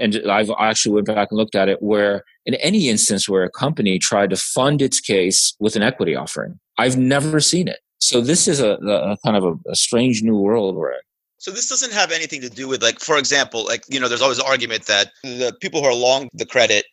and 0.00 0.20
I've 0.28 0.50
actually 0.58 0.94
went 0.94 1.06
back 1.06 1.28
and 1.30 1.38
looked 1.38 1.54
at 1.54 1.68
it 1.68 1.80
where 1.80 2.24
in 2.46 2.54
any 2.54 2.88
instance 2.88 3.28
where 3.28 3.44
a 3.44 3.50
company 3.50 3.98
tried 3.98 4.30
to 4.30 4.36
fund 4.36 4.82
its 4.82 5.00
case 5.00 5.54
with 5.60 5.76
an 5.76 5.82
equity 5.82 6.16
offering. 6.16 6.58
I've 6.78 6.96
never 6.96 7.40
seen 7.40 7.68
it. 7.68 7.78
So 8.02 8.20
this 8.20 8.48
is 8.48 8.58
a, 8.58 8.72
a 8.72 9.16
kind 9.24 9.36
of 9.36 9.44
a, 9.44 9.70
a, 9.70 9.76
strange 9.76 10.24
new 10.24 10.36
world 10.36 10.74
we're 10.74 10.90
in. 10.90 11.00
So 11.38 11.52
this 11.52 11.68
doesn't 11.68 11.92
have 11.92 12.10
anything 12.10 12.40
to 12.40 12.50
do 12.50 12.66
with 12.66 12.82
like, 12.82 12.98
for 12.98 13.16
example, 13.16 13.64
like 13.64 13.84
you 13.88 14.00
know, 14.00 14.08
there's 14.08 14.20
always 14.20 14.40
an 14.40 14.44
argument 14.44 14.86
that 14.86 15.12
the 15.22 15.56
people 15.60 15.80
who 15.80 15.86
are 15.86 15.94
long 15.94 16.28
the 16.34 16.44
credit 16.44 16.84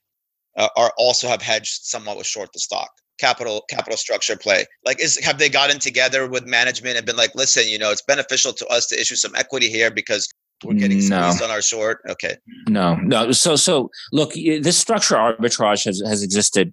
uh, 0.56 0.70
are 0.78 0.94
also 0.98 1.28
have 1.28 1.42
hedged 1.42 1.80
somewhat 1.82 2.16
with 2.16 2.28
short 2.28 2.50
the 2.54 2.60
stock. 2.60 2.92
Capital 3.20 3.64
capital 3.72 3.98
structure 3.98 4.38
play. 4.38 4.66
Like, 4.86 5.02
is 5.02 5.18
have 5.26 5.40
they 5.40 5.50
gotten 5.50 5.80
together 5.80 6.30
with 6.30 6.46
management 6.46 6.96
and 6.96 7.08
been 7.08 7.18
like, 7.18 7.34
listen, 7.34 7.68
you 7.68 7.80
know, 7.80 7.92
it's 7.92 8.04
beneficial 8.04 8.54
to 8.54 8.68
us 8.68 8.86
to 8.88 9.02
issue 9.02 9.16
some 9.16 9.36
equity 9.36 9.68
here 9.68 9.90
because 9.90 10.30
we're 10.64 10.76
getting 10.76 11.02
squeezed 11.02 11.40
no. 11.40 11.46
on 11.46 11.50
our 11.50 11.64
short. 11.64 12.02
Okay. 12.08 12.36
No, 12.68 12.96
no. 12.98 13.32
So 13.32 13.56
so 13.56 13.90
look, 14.14 14.34
this 14.34 14.78
structure 14.78 15.16
arbitrage 15.16 15.86
has 15.86 16.04
has 16.06 16.22
existed 16.22 16.72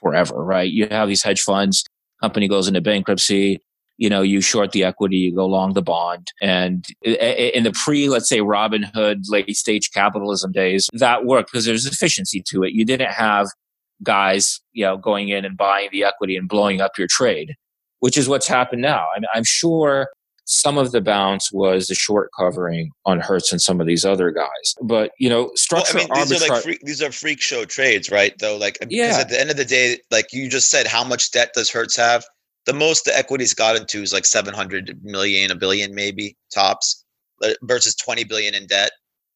forever, 0.00 0.42
right? 0.44 0.68
You 0.68 0.88
have 0.90 1.08
these 1.08 1.22
hedge 1.22 1.42
funds 1.42 1.84
company 2.20 2.48
goes 2.48 2.68
into 2.68 2.80
bankruptcy 2.80 3.60
you 4.00 4.08
know 4.08 4.22
you 4.22 4.40
short 4.40 4.72
the 4.72 4.82
equity 4.82 5.16
you 5.16 5.34
go 5.34 5.46
long 5.46 5.74
the 5.74 5.82
bond. 5.82 6.32
And 6.40 6.84
in 7.02 7.62
the 7.62 7.72
pre 7.72 8.08
let's 8.08 8.28
say 8.28 8.40
robinhood 8.40 9.18
late 9.28 9.54
stage 9.54 9.90
capitalism 9.92 10.50
days 10.50 10.88
that 10.94 11.24
worked 11.24 11.52
because 11.52 11.66
there's 11.66 11.86
efficiency 11.86 12.42
to 12.48 12.64
it. 12.64 12.72
You 12.72 12.84
didn't 12.84 13.12
have 13.12 13.46
guys 14.02 14.60
you 14.72 14.84
know 14.84 14.96
going 14.96 15.28
in 15.28 15.44
and 15.44 15.56
buying 15.56 15.90
the 15.92 16.02
equity 16.02 16.34
and 16.34 16.48
blowing 16.48 16.80
up 16.80 16.92
your 16.98 17.06
trade 17.08 17.54
which 18.00 18.16
is 18.16 18.30
what's 18.30 18.48
happened 18.48 18.80
now. 18.80 19.04
I 19.14 19.20
mean, 19.20 19.28
i'm 19.34 19.44
sure 19.44 20.08
some 20.50 20.78
of 20.78 20.90
the 20.90 21.00
bounce 21.00 21.52
was 21.52 21.86
the 21.86 21.94
short 21.94 22.28
covering 22.36 22.90
on 23.06 23.20
Hertz 23.20 23.52
and 23.52 23.62
some 23.62 23.80
of 23.80 23.86
these 23.86 24.04
other 24.04 24.32
guys. 24.32 24.74
But 24.82 25.12
you 25.16 25.28
know, 25.28 25.52
structure. 25.54 25.98
Well, 25.98 26.08
I 26.10 26.18
mean, 26.18 26.28
these 26.28 26.42
are 26.42 26.52
like 26.52 26.62
freak, 26.64 26.80
these 26.82 27.02
are 27.02 27.12
freak 27.12 27.40
show 27.40 27.64
trades, 27.64 28.10
right? 28.10 28.34
Though, 28.40 28.56
like, 28.56 28.76
yeah. 28.88 29.18
at 29.20 29.28
the 29.28 29.40
end 29.40 29.50
of 29.50 29.56
the 29.56 29.64
day, 29.64 29.98
like 30.10 30.32
you 30.32 30.48
just 30.48 30.68
said, 30.68 30.88
how 30.88 31.04
much 31.04 31.30
debt 31.30 31.52
does 31.54 31.70
Hertz 31.70 31.96
have? 31.96 32.24
The 32.66 32.72
most 32.72 33.04
the 33.04 33.16
equity's 33.16 33.54
gotten 33.54 33.86
to 33.86 34.02
is 34.02 34.12
like 34.12 34.26
seven 34.26 34.52
hundred 34.52 34.98
million, 35.04 35.52
a 35.52 35.54
billion, 35.54 35.94
maybe 35.94 36.36
tops, 36.52 37.04
uh, 37.44 37.50
versus 37.62 37.94
twenty 37.94 38.24
billion 38.24 38.52
in 38.52 38.66
debt. 38.66 38.90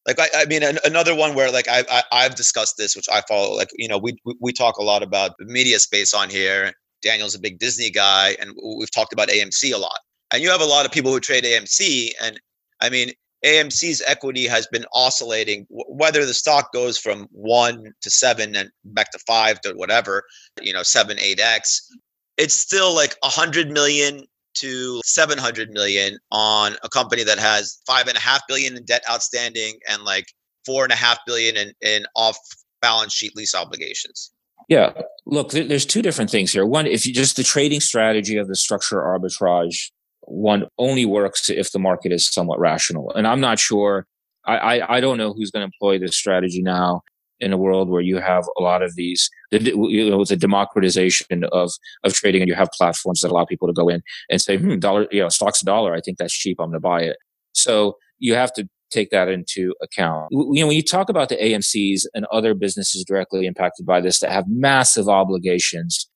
Like 0.05 0.19
I, 0.19 0.27
I 0.35 0.45
mean, 0.45 0.63
an, 0.63 0.79
another 0.83 1.15
one 1.15 1.33
where 1.33 1.49
like 1.49 1.69
I, 1.69 2.03
I 2.11 2.23
have 2.23 2.35
discussed 2.35 2.75
this, 2.77 2.93
which 2.93 3.07
I 3.09 3.21
follow. 3.21 3.55
Like 3.55 3.69
you 3.77 3.87
know, 3.87 3.97
we 3.97 4.17
we 4.41 4.51
talk 4.51 4.77
a 4.77 4.83
lot 4.83 5.01
about 5.01 5.31
the 5.39 5.45
media 5.45 5.79
space 5.79 6.13
on 6.13 6.29
here. 6.29 6.73
Daniel's 7.01 7.35
a 7.35 7.39
big 7.39 7.57
Disney 7.57 7.89
guy, 7.89 8.35
and 8.41 8.51
we've 8.77 8.91
talked 8.91 9.13
about 9.13 9.29
AMC 9.29 9.73
a 9.73 9.77
lot 9.77 9.99
and 10.35 10.43
you 10.43 10.49
have 10.51 10.61
a 10.61 10.65
lot 10.65 10.85
of 10.85 10.91
people 10.91 11.11
who 11.11 11.19
trade 11.21 11.45
AMC. 11.45 12.11
And 12.21 12.39
I 12.81 12.89
mean, 12.89 13.11
AMC's 13.45 14.03
equity 14.05 14.47
has 14.47 14.67
been 14.67 14.85
oscillating, 14.93 15.65
whether 15.69 16.25
the 16.25 16.33
stock 16.33 16.73
goes 16.73 16.97
from 16.97 17.27
one 17.31 17.93
to 18.01 18.09
seven 18.11 18.53
and 18.55 18.69
back 18.83 19.11
to 19.11 19.19
five 19.19 19.61
to 19.61 19.73
whatever, 19.73 20.23
you 20.61 20.73
know, 20.73 20.83
seven, 20.83 21.17
eight 21.19 21.39
X. 21.39 21.89
It's 22.37 22.53
still 22.53 22.93
like 22.93 23.15
a 23.23 23.29
hundred 23.29 23.71
million 23.71 24.25
to 24.55 25.01
700 25.05 25.69
million 25.69 26.17
on 26.31 26.75
a 26.83 26.89
company 26.89 27.23
that 27.23 27.39
has 27.39 27.79
five 27.87 28.07
and 28.07 28.17
a 28.17 28.21
half 28.21 28.41
billion 28.47 28.75
in 28.75 28.83
debt 28.83 29.03
outstanding 29.09 29.79
and 29.87 30.03
like 30.03 30.25
four 30.65 30.83
and 30.83 30.91
a 30.91 30.97
half 30.97 31.19
billion 31.25 31.55
in, 31.55 31.71
in 31.81 32.05
off 32.15 32.37
balance 32.81 33.13
sheet 33.13 33.35
lease 33.35 33.55
obligations. 33.55 34.31
Yeah. 34.67 34.93
Look, 35.25 35.51
there's 35.51 35.85
two 35.85 36.01
different 36.01 36.29
things 36.29 36.51
here. 36.51 36.65
One, 36.65 36.87
if 36.87 37.05
you 37.05 37.13
just 37.13 37.35
the 37.35 37.43
trading 37.43 37.79
strategy 37.79 38.37
of 38.37 38.47
the 38.47 38.55
structure 38.55 39.01
arbitrage 39.01 39.91
one 40.27 40.65
only 40.77 41.05
works 41.05 41.49
if 41.49 41.71
the 41.71 41.79
market 41.79 42.11
is 42.11 42.27
somewhat 42.27 42.59
rational. 42.59 43.11
And 43.13 43.27
I'm 43.27 43.39
not 43.39 43.59
sure. 43.59 44.07
I, 44.45 44.57
I, 44.57 44.97
I 44.97 44.99
don't 44.99 45.17
know 45.17 45.33
who's 45.33 45.51
going 45.51 45.61
to 45.61 45.71
employ 45.73 45.99
this 45.99 46.15
strategy 46.15 46.61
now 46.61 47.01
in 47.39 47.51
a 47.51 47.57
world 47.57 47.89
where 47.89 48.01
you 48.01 48.17
have 48.17 48.45
a 48.57 48.61
lot 48.61 48.81
of 48.81 48.95
these, 48.95 49.29
you 49.51 50.09
know, 50.09 50.23
the 50.23 50.37
democratization 50.37 51.43
of 51.51 51.71
of 52.03 52.13
trading, 52.13 52.41
and 52.41 52.47
you 52.47 52.55
have 52.55 52.69
platforms 52.71 53.21
that 53.21 53.31
allow 53.31 53.45
people 53.45 53.67
to 53.67 53.73
go 53.73 53.89
in 53.89 54.01
and 54.29 54.41
say, 54.41 54.57
"Hmm, 54.57 54.79
dollar, 54.79 55.07
you 55.11 55.21
know, 55.21 55.29
stock's 55.29 55.61
a 55.61 55.65
dollar. 55.65 55.93
I 55.93 55.99
think 55.99 56.17
that's 56.17 56.33
cheap. 56.33 56.57
I'm 56.59 56.67
going 56.67 56.73
to 56.75 56.79
buy 56.79 57.01
it." 57.01 57.17
So 57.51 57.97
you 58.19 58.35
have 58.35 58.53
to 58.53 58.67
take 58.91 59.09
that 59.09 59.27
into 59.27 59.73
account. 59.81 60.27
You 60.31 60.61
know, 60.61 60.67
when 60.67 60.75
you 60.75 60.83
talk 60.83 61.09
about 61.09 61.29
the 61.29 61.35
AMC's 61.35 62.09
and 62.13 62.25
other 62.31 62.53
businesses 62.53 63.03
directly 63.03 63.45
impacted 63.45 63.85
by 63.85 63.99
this 63.99 64.19
that 64.19 64.31
have 64.31 64.45
massive 64.47 65.09
obligations, 65.09 66.09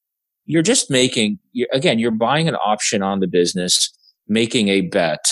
you're 0.45 0.61
just 0.61 0.89
making, 0.89 1.39
again, 1.73 1.99
you're 1.99 2.11
buying 2.11 2.47
an 2.47 2.55
option 2.55 3.01
on 3.01 3.19
the 3.19 3.27
business 3.27 3.91
making 4.29 4.69
a 4.69 4.81
bet 4.81 5.25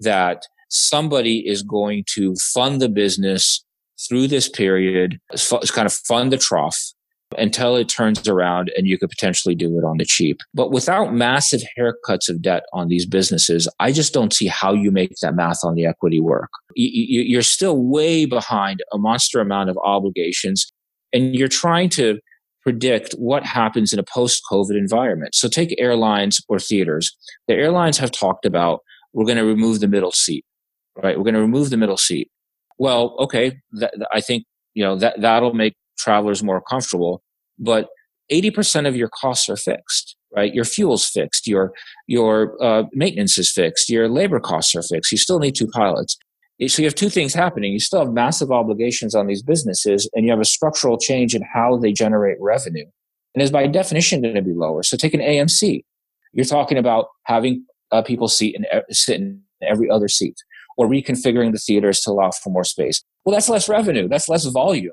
that 0.00 0.42
somebody 0.68 1.46
is 1.46 1.62
going 1.62 2.04
to 2.14 2.34
fund 2.36 2.80
the 2.80 2.88
business 2.88 3.64
through 4.08 4.28
this 4.28 4.48
period, 4.48 5.18
it's 5.30 5.70
kind 5.70 5.86
of 5.86 5.92
fund 5.92 6.32
the 6.32 6.38
trough 6.38 6.78
until 7.38 7.76
it 7.76 7.88
turns 7.88 8.28
around 8.28 8.70
and 8.76 8.86
you 8.86 8.98
could 8.98 9.08
potentially 9.08 9.54
do 9.54 9.78
it 9.78 9.84
on 9.84 9.96
the 9.96 10.04
cheap. 10.04 10.38
But 10.54 10.70
without 10.70 11.14
massive 11.14 11.62
haircuts 11.78 12.28
of 12.28 12.42
debt 12.42 12.64
on 12.72 12.88
these 12.88 13.06
businesses, 13.06 13.68
I 13.80 13.92
just 13.92 14.12
don't 14.12 14.32
see 14.32 14.46
how 14.46 14.74
you 14.74 14.90
make 14.90 15.12
that 15.22 15.34
math 15.34 15.64
on 15.64 15.74
the 15.74 15.86
equity 15.86 16.20
work. 16.20 16.50
You're 16.74 17.42
still 17.42 17.82
way 17.82 18.26
behind 18.26 18.82
a 18.92 18.98
monster 18.98 19.40
amount 19.40 19.70
of 19.70 19.78
obligations 19.82 20.70
and 21.12 21.34
you're 21.34 21.48
trying 21.48 21.88
to 21.90 22.18
predict 22.62 23.12
what 23.14 23.44
happens 23.44 23.92
in 23.92 23.98
a 23.98 24.04
post 24.04 24.42
COVID 24.50 24.76
environment. 24.76 25.34
So 25.34 25.48
take 25.48 25.74
airlines 25.78 26.40
or 26.48 26.58
theaters. 26.58 27.14
The 27.48 27.54
airlines 27.54 27.98
have 27.98 28.10
talked 28.10 28.44
about 28.44 28.80
we're 29.12 29.26
going 29.26 29.38
to 29.38 29.44
remove 29.44 29.80
the 29.80 29.88
middle 29.88 30.12
seat, 30.12 30.44
right? 31.02 31.16
We're 31.16 31.24
going 31.24 31.34
to 31.34 31.40
remove 31.40 31.70
the 31.70 31.76
middle 31.76 31.96
seat. 31.96 32.30
Well, 32.78 33.16
okay, 33.18 33.58
that, 33.72 33.94
I 34.12 34.20
think 34.20 34.44
you 34.74 34.82
know 34.82 34.96
that 34.96 35.20
that'll 35.20 35.54
make 35.54 35.74
travelers 35.98 36.42
more 36.42 36.60
comfortable, 36.60 37.22
but 37.58 37.88
80% 38.32 38.88
of 38.88 38.96
your 38.96 39.08
costs 39.08 39.48
are 39.48 39.56
fixed, 39.56 40.16
right? 40.34 40.52
Your 40.52 40.64
fuel's 40.64 41.06
fixed, 41.06 41.46
your 41.46 41.72
your 42.06 42.56
uh, 42.62 42.84
maintenance 42.92 43.36
is 43.38 43.50
fixed, 43.50 43.90
your 43.90 44.08
labor 44.08 44.40
costs 44.40 44.74
are 44.74 44.82
fixed. 44.82 45.12
You 45.12 45.18
still 45.18 45.38
need 45.38 45.54
two 45.54 45.68
pilots. 45.68 46.16
So 46.68 46.82
you 46.82 46.86
have 46.86 46.94
two 46.94 47.08
things 47.08 47.34
happening. 47.34 47.72
You 47.72 47.80
still 47.80 48.00
have 48.00 48.12
massive 48.12 48.52
obligations 48.52 49.14
on 49.14 49.26
these 49.26 49.42
businesses, 49.42 50.08
and 50.14 50.24
you 50.24 50.30
have 50.30 50.40
a 50.40 50.44
structural 50.44 50.98
change 50.98 51.34
in 51.34 51.42
how 51.42 51.76
they 51.76 51.92
generate 51.92 52.36
revenue. 52.40 52.86
And 53.34 53.42
is 53.42 53.50
by 53.50 53.66
definition 53.66 54.20
going 54.20 54.34
to 54.34 54.42
be 54.42 54.52
lower. 54.52 54.82
So 54.82 54.96
take 54.96 55.14
an 55.14 55.20
AMC. 55.20 55.84
You're 56.32 56.44
talking 56.44 56.78
about 56.78 57.06
having 57.24 57.64
uh, 57.90 58.02
people 58.02 58.28
seat 58.28 58.54
in, 58.54 58.64
sit 58.90 59.20
in 59.20 59.40
every 59.62 59.88
other 59.90 60.08
seat 60.08 60.36
or 60.76 60.86
reconfiguring 60.86 61.52
the 61.52 61.58
theaters 61.58 62.00
to 62.00 62.10
allow 62.10 62.30
for 62.30 62.50
more 62.50 62.64
space. 62.64 63.02
Well, 63.24 63.34
that's 63.34 63.48
less 63.48 63.68
revenue. 63.68 64.08
That's 64.08 64.28
less 64.28 64.44
volume. 64.46 64.92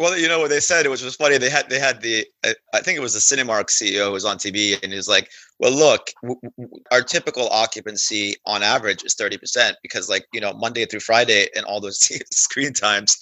Well, 0.00 0.16
you 0.16 0.28
know 0.28 0.38
what 0.38 0.48
they 0.48 0.60
said, 0.60 0.86
which 0.86 1.02
was 1.02 1.16
funny. 1.16 1.36
They 1.36 1.50
had 1.50 1.68
they 1.68 1.78
had 1.78 2.00
the 2.00 2.26
I 2.72 2.80
think 2.80 2.96
it 2.96 3.02
was 3.02 3.12
the 3.12 3.20
Cinemark 3.20 3.66
CEO 3.66 4.06
who 4.06 4.12
was 4.12 4.24
on 4.24 4.38
TV, 4.38 4.82
and 4.82 4.92
he 4.92 4.96
was 4.96 5.08
like, 5.08 5.28
"Well, 5.58 5.72
look, 5.72 6.06
w- 6.22 6.40
w- 6.58 6.82
our 6.90 7.02
typical 7.02 7.50
occupancy 7.50 8.36
on 8.46 8.62
average 8.62 9.04
is 9.04 9.14
thirty 9.14 9.36
percent 9.36 9.76
because, 9.82 10.08
like, 10.08 10.24
you 10.32 10.40
know, 10.40 10.54
Monday 10.54 10.86
through 10.86 11.00
Friday 11.00 11.48
and 11.54 11.66
all 11.66 11.82
those 11.82 12.00
screen 12.32 12.72
times, 12.72 13.14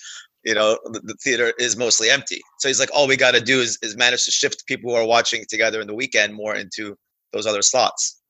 you 0.44 0.54
know, 0.54 0.78
the, 0.84 1.00
the, 1.00 1.14
theater 1.14 1.52
is 1.58 1.76
mostly 1.76 2.10
empty. 2.10 2.40
So 2.60 2.68
he's 2.68 2.78
like, 2.78 2.90
all 2.94 3.08
we 3.08 3.16
got 3.16 3.34
to 3.34 3.40
do 3.40 3.58
is 3.60 3.76
is 3.82 3.96
manage 3.96 4.24
to 4.26 4.30
shift 4.30 4.64
people 4.68 4.92
who 4.92 4.96
are 4.96 5.04
watching 5.04 5.44
together 5.48 5.80
in 5.80 5.88
the 5.88 5.96
weekend 5.96 6.32
more 6.32 6.54
into 6.54 6.96
those 7.32 7.44
other 7.44 7.62
slots." 7.62 8.20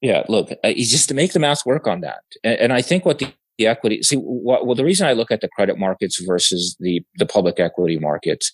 Yeah, 0.00 0.22
look, 0.28 0.52
uh, 0.62 0.72
just 0.72 1.08
to 1.08 1.14
make 1.14 1.32
the 1.32 1.40
math 1.40 1.66
work 1.66 1.88
on 1.88 2.02
that, 2.02 2.22
and, 2.44 2.60
and 2.60 2.72
I 2.72 2.80
think 2.80 3.04
what 3.04 3.18
the 3.18 3.32
the 3.58 3.66
equity. 3.66 4.02
See, 4.02 4.16
well, 4.20 4.74
the 4.74 4.84
reason 4.84 5.06
I 5.06 5.12
look 5.12 5.30
at 5.30 5.40
the 5.40 5.48
credit 5.48 5.78
markets 5.78 6.22
versus 6.24 6.76
the 6.80 7.02
the 7.16 7.26
public 7.26 7.60
equity 7.60 7.98
markets 7.98 8.50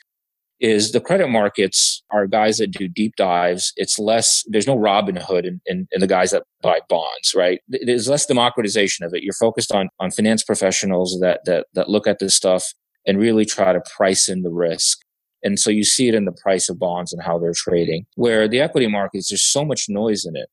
is 0.61 0.93
the 0.93 1.01
credit 1.01 1.29
markets 1.29 2.03
are 2.11 2.27
guys 2.27 2.59
that 2.59 2.71
do 2.71 2.89
deep 2.89 3.17
dives. 3.17 3.73
It's 3.77 3.99
less. 3.99 4.45
There's 4.47 4.67
no 4.67 4.77
Robin 4.77 5.17
Hood 5.17 5.45
in, 5.45 5.61
in, 5.67 5.87
in 5.93 6.01
the 6.01 6.07
guys 6.07 6.31
that 6.31 6.45
buy 6.63 6.81
bonds, 6.89 7.35
right? 7.35 7.61
There's 7.69 8.09
less 8.09 8.25
democratization 8.25 9.05
of 9.05 9.13
it. 9.15 9.23
You're 9.23 9.35
focused 9.35 9.73
on 9.73 9.89
on 10.01 10.11
finance 10.11 10.43
professionals 10.43 11.19
that 11.21 11.41
that 11.45 11.67
that 11.75 11.89
look 11.89 12.07
at 12.07 12.19
this 12.19 12.35
stuff 12.35 12.73
and 13.07 13.19
really 13.19 13.45
try 13.45 13.73
to 13.73 13.83
price 13.95 14.29
in 14.29 14.43
the 14.43 14.51
risk. 14.51 14.99
And 15.43 15.61
so 15.61 15.69
you 15.69 15.85
see 15.85 16.09
it 16.09 16.15
in 16.15 16.25
the 16.25 16.33
price 16.33 16.71
of 16.71 16.79
bonds 16.79 17.13
and 17.13 17.23
how 17.23 17.39
they're 17.39 17.53
trading. 17.55 18.07
Where 18.15 18.49
the 18.49 18.61
equity 18.61 18.87
markets, 18.87 19.29
there's 19.29 19.43
so 19.43 19.63
much 19.63 19.91
noise 19.91 20.25
in 20.25 20.37
it 20.37 20.49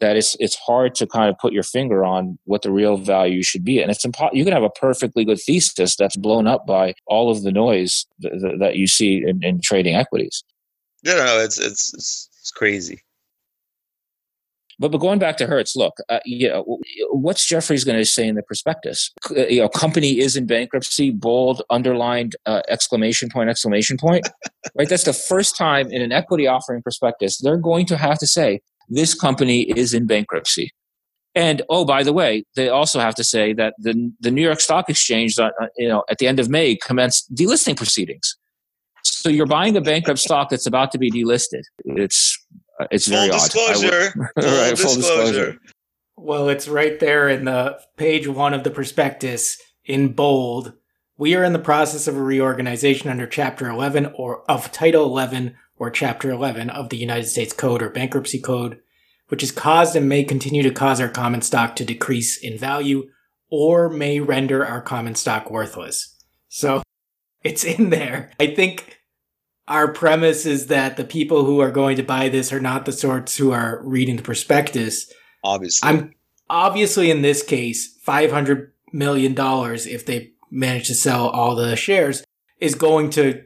that 0.00 0.16
it's 0.16 0.36
it's 0.40 0.56
hard 0.56 0.94
to 0.96 1.06
kind 1.06 1.30
of 1.30 1.38
put 1.38 1.52
your 1.52 1.62
finger 1.62 2.04
on 2.04 2.38
what 2.44 2.62
the 2.62 2.70
real 2.70 2.96
value 2.96 3.42
should 3.42 3.64
be 3.64 3.80
and 3.80 3.90
it's 3.90 4.04
impossible 4.04 4.36
you 4.36 4.44
can 4.44 4.52
have 4.52 4.62
a 4.62 4.70
perfectly 4.70 5.24
good 5.24 5.40
thesis 5.40 5.96
that's 5.96 6.16
blown 6.16 6.46
up 6.46 6.66
by 6.66 6.94
all 7.06 7.30
of 7.30 7.42
the 7.42 7.52
noise 7.52 8.06
th- 8.20 8.34
th- 8.40 8.58
that 8.58 8.76
you 8.76 8.86
see 8.86 9.22
in, 9.24 9.42
in, 9.42 9.60
trading 9.62 9.94
equities 9.94 10.42
no 11.04 11.16
no 11.16 11.38
it's 11.38 11.58
it's 11.58 11.94
it's, 11.94 12.28
it's 12.40 12.50
crazy 12.50 13.02
but, 14.78 14.90
but 14.90 14.98
going 14.98 15.20
back 15.20 15.36
to 15.36 15.46
Hertz, 15.46 15.76
look, 15.76 15.94
uh, 16.08 16.18
you 16.24 16.48
know, 16.48 16.78
what's 17.12 17.46
Jefferies 17.46 17.84
going 17.84 17.98
to 17.98 18.04
say 18.04 18.26
in 18.26 18.34
the 18.34 18.42
prospectus? 18.42 19.12
Uh, 19.30 19.46
you 19.46 19.60
know, 19.60 19.68
company 19.68 20.18
is 20.18 20.34
in 20.34 20.44
bankruptcy, 20.44 21.12
bold, 21.12 21.62
underlined, 21.70 22.34
uh, 22.46 22.62
exclamation 22.68 23.28
point, 23.28 23.48
exclamation 23.48 23.96
point. 23.96 24.28
right? 24.76 24.88
That's 24.88 25.04
the 25.04 25.12
first 25.12 25.56
time 25.56 25.88
in 25.92 26.02
an 26.02 26.10
equity 26.10 26.48
offering 26.48 26.82
prospectus 26.82 27.38
they're 27.38 27.58
going 27.58 27.86
to 27.86 27.96
have 27.96 28.18
to 28.18 28.26
say 28.26 28.60
this 28.88 29.14
company 29.14 29.62
is 29.62 29.94
in 29.94 30.06
bankruptcy. 30.06 30.70
And 31.34 31.62
oh, 31.70 31.84
by 31.84 32.02
the 32.02 32.12
way, 32.12 32.44
they 32.56 32.68
also 32.68 33.00
have 33.00 33.14
to 33.14 33.24
say 33.24 33.54
that 33.54 33.74
the 33.78 34.12
the 34.20 34.30
New 34.30 34.42
York 34.42 34.60
Stock 34.60 34.90
Exchange, 34.90 35.38
uh, 35.38 35.50
uh, 35.60 35.66
you 35.78 35.88
know, 35.88 36.04
at 36.10 36.18
the 36.18 36.26
end 36.26 36.38
of 36.38 36.50
May, 36.50 36.76
commenced 36.76 37.34
delisting 37.34 37.76
proceedings. 37.76 38.36
So 39.02 39.28
you're 39.28 39.46
buying 39.46 39.76
a 39.76 39.80
bankrupt 39.80 40.20
stock 40.20 40.50
that's 40.50 40.66
about 40.66 40.92
to 40.92 40.98
be 40.98 41.10
delisted. 41.10 41.62
It's 41.84 42.38
uh, 42.78 42.86
it's 42.90 43.08
full 43.08 43.16
very 43.16 43.30
disclosure. 43.30 44.30
odd. 44.36 44.42
Full, 44.42 44.60
right, 44.60 44.78
full 44.78 44.94
disclosure. 44.94 45.58
Well, 46.16 46.48
it's 46.48 46.68
right 46.68 47.00
there 47.00 47.28
in 47.28 47.46
the 47.46 47.80
page 47.96 48.28
one 48.28 48.54
of 48.54 48.62
the 48.62 48.70
prospectus 48.70 49.60
in 49.84 50.12
bold. 50.12 50.74
We 51.16 51.34
are 51.34 51.44
in 51.44 51.52
the 51.52 51.58
process 51.58 52.06
of 52.06 52.16
a 52.16 52.22
reorganization 52.22 53.10
under 53.10 53.26
Chapter 53.26 53.68
11 53.68 54.12
or 54.14 54.48
of 54.50 54.70
Title 54.72 55.04
11 55.04 55.56
or 55.82 55.90
Chapter 55.90 56.30
11 56.30 56.70
of 56.70 56.90
the 56.90 56.96
United 56.96 57.26
States 57.26 57.52
Code 57.52 57.82
or 57.82 57.90
Bankruptcy 57.90 58.38
Code, 58.38 58.78
which 59.26 59.40
has 59.40 59.50
caused 59.50 59.96
and 59.96 60.08
may 60.08 60.22
continue 60.22 60.62
to 60.62 60.70
cause 60.70 61.00
our 61.00 61.08
common 61.08 61.42
stock 61.42 61.74
to 61.74 61.84
decrease 61.84 62.38
in 62.38 62.56
value 62.56 63.08
or 63.50 63.88
may 63.88 64.20
render 64.20 64.64
our 64.64 64.80
common 64.80 65.16
stock 65.16 65.50
worthless. 65.50 66.16
So 66.48 66.84
it's 67.42 67.64
in 67.64 67.90
there. 67.90 68.30
I 68.38 68.54
think 68.54 69.00
our 69.66 69.92
premise 69.92 70.46
is 70.46 70.68
that 70.68 70.96
the 70.96 71.02
people 71.02 71.44
who 71.46 71.58
are 71.58 71.72
going 71.72 71.96
to 71.96 72.04
buy 72.04 72.28
this 72.28 72.52
are 72.52 72.60
not 72.60 72.84
the 72.84 72.92
sorts 72.92 73.36
who 73.36 73.50
are 73.50 73.80
reading 73.82 74.14
the 74.14 74.22
prospectus. 74.22 75.12
Obviously. 75.42 75.88
I'm 75.88 76.14
obviously 76.48 77.10
in 77.10 77.22
this 77.22 77.42
case, 77.42 77.98
$500 78.06 78.68
million 78.92 79.34
if 79.36 80.06
they 80.06 80.30
manage 80.48 80.86
to 80.86 80.94
sell 80.94 81.26
all 81.26 81.56
the 81.56 81.74
shares 81.74 82.22
is 82.60 82.76
going 82.76 83.10
to 83.10 83.42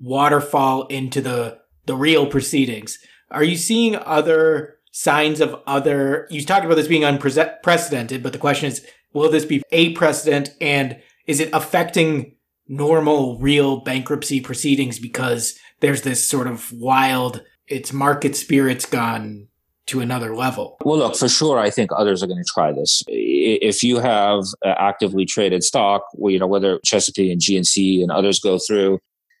waterfall 0.00 0.88
into 0.88 1.20
the 1.20 1.60
the 1.86 1.96
real 1.96 2.26
proceedings. 2.26 2.98
Are 3.30 3.44
you 3.44 3.56
seeing 3.56 3.96
other 3.96 4.76
signs 4.92 5.40
of 5.40 5.60
other? 5.66 6.26
You 6.30 6.44
talked 6.44 6.64
about 6.64 6.76
this 6.76 6.88
being 6.88 7.04
unprecedented, 7.04 8.22
but 8.22 8.32
the 8.32 8.38
question 8.38 8.68
is, 8.68 8.86
will 9.12 9.30
this 9.30 9.44
be 9.44 9.62
a 9.72 9.92
precedent, 9.94 10.50
and 10.60 11.00
is 11.26 11.40
it 11.40 11.50
affecting 11.52 12.36
normal, 12.68 13.38
real 13.38 13.80
bankruptcy 13.80 14.40
proceedings 14.40 14.98
because 14.98 15.58
there's 15.80 16.02
this 16.02 16.26
sort 16.26 16.46
of 16.46 16.72
wild, 16.72 17.42
it's 17.68 17.92
market 17.92 18.36
spirits 18.36 18.86
gone 18.86 19.48
to 19.86 20.00
another 20.00 20.34
level. 20.34 20.76
Well, 20.84 20.98
look, 20.98 21.16
for 21.16 21.28
sure, 21.28 21.58
I 21.58 21.70
think 21.70 21.90
others 21.94 22.22
are 22.22 22.26
going 22.26 22.42
to 22.42 22.52
try 22.52 22.72
this. 22.72 23.04
If 23.06 23.84
you 23.84 23.98
have 23.98 24.42
uh, 24.64 24.74
actively 24.78 25.24
traded 25.24 25.62
stock, 25.62 26.02
you 26.18 26.40
know, 26.40 26.48
whether 26.48 26.80
Chesapeake 26.84 27.30
and 27.30 27.40
GNC 27.40 28.02
and 28.02 28.10
others 28.10 28.40
go 28.40 28.58
through 28.58 28.98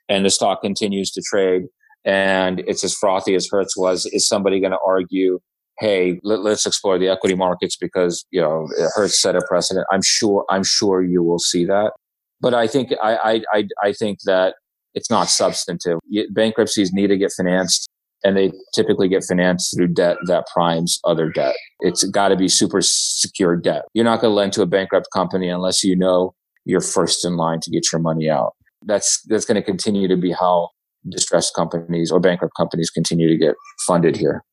and 0.08 0.24
the 0.24 0.30
stock 0.30 0.62
continues 0.62 1.10
to 1.12 1.22
trade, 1.22 1.64
and 2.06 2.60
it's 2.60 2.84
as 2.84 2.94
frothy 2.94 3.34
as 3.34 3.48
Hertz 3.50 3.76
was, 3.76 4.06
is 4.12 4.26
somebody 4.26 4.60
going 4.60 4.72
to 4.72 4.78
argue, 4.86 5.40
hey, 5.80 6.20
let, 6.22 6.40
us 6.46 6.64
explore 6.64 6.98
the 6.98 7.08
equity 7.08 7.34
markets 7.34 7.76
because 7.76 8.24
you 8.30 8.40
know 8.40 8.68
Hertz 8.94 9.20
set 9.20 9.36
a 9.36 9.42
precedent? 9.46 9.86
I'm 9.90 10.02
sure. 10.02 10.44
I'm 10.48 10.64
sure 10.64 11.02
you 11.02 11.22
will 11.22 11.40
see 11.40 11.66
that, 11.66 11.92
but 12.40 12.54
I 12.54 12.66
think 12.66 12.92
I 13.02 13.42
I 13.52 13.64
I 13.82 13.92
think 13.92 14.20
that 14.24 14.54
it's 14.94 15.10
not 15.10 15.28
substantive. 15.28 15.98
Bankruptcies 16.30 16.92
need 16.92 17.08
to 17.08 17.18
get 17.18 17.32
financed. 17.36 17.88
And 18.24 18.36
they 18.36 18.50
typically 18.74 19.08
get 19.08 19.22
financed 19.22 19.76
through 19.76 19.88
debt 19.88 20.16
that 20.26 20.46
primes 20.52 20.98
other 21.04 21.30
debt. 21.30 21.54
It's 21.80 22.02
got 22.02 22.28
to 22.28 22.36
be 22.36 22.48
super 22.48 22.80
secure 22.80 23.56
debt. 23.56 23.82
You're 23.92 24.06
not 24.06 24.20
going 24.20 24.32
to 24.32 24.34
lend 24.34 24.54
to 24.54 24.62
a 24.62 24.66
bankrupt 24.66 25.08
company 25.12 25.48
unless 25.48 25.84
you 25.84 25.94
know 25.94 26.34
you're 26.64 26.80
first 26.80 27.24
in 27.24 27.36
line 27.36 27.60
to 27.60 27.70
get 27.70 27.92
your 27.92 28.00
money 28.00 28.28
out. 28.30 28.54
That's 28.82 29.20
that's 29.26 29.44
going 29.44 29.56
to 29.56 29.62
continue 29.62 30.08
to 30.08 30.16
be 30.16 30.32
how 30.32 30.70
distressed 31.08 31.54
companies 31.54 32.10
or 32.10 32.20
bankrupt 32.20 32.54
companies 32.56 32.90
continue 32.90 33.28
to 33.28 33.36
get 33.36 33.54
funded 33.86 34.16
here. 34.16 34.44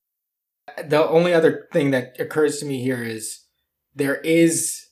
The 0.82 1.06
only 1.08 1.34
other 1.34 1.68
thing 1.72 1.90
that 1.90 2.16
occurs 2.18 2.58
to 2.58 2.66
me 2.66 2.82
here 2.82 3.02
is 3.02 3.40
there 3.94 4.16
is 4.16 4.86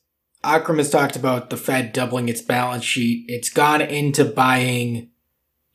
Akram 0.44 0.78
has 0.78 0.90
talked 0.90 1.16
about 1.16 1.50
the 1.50 1.56
Fed 1.56 1.92
doubling 1.92 2.28
its 2.28 2.42
balance 2.42 2.84
sheet. 2.84 3.24
It's 3.28 3.48
gone 3.48 3.80
into 3.80 4.24
buying 4.24 5.10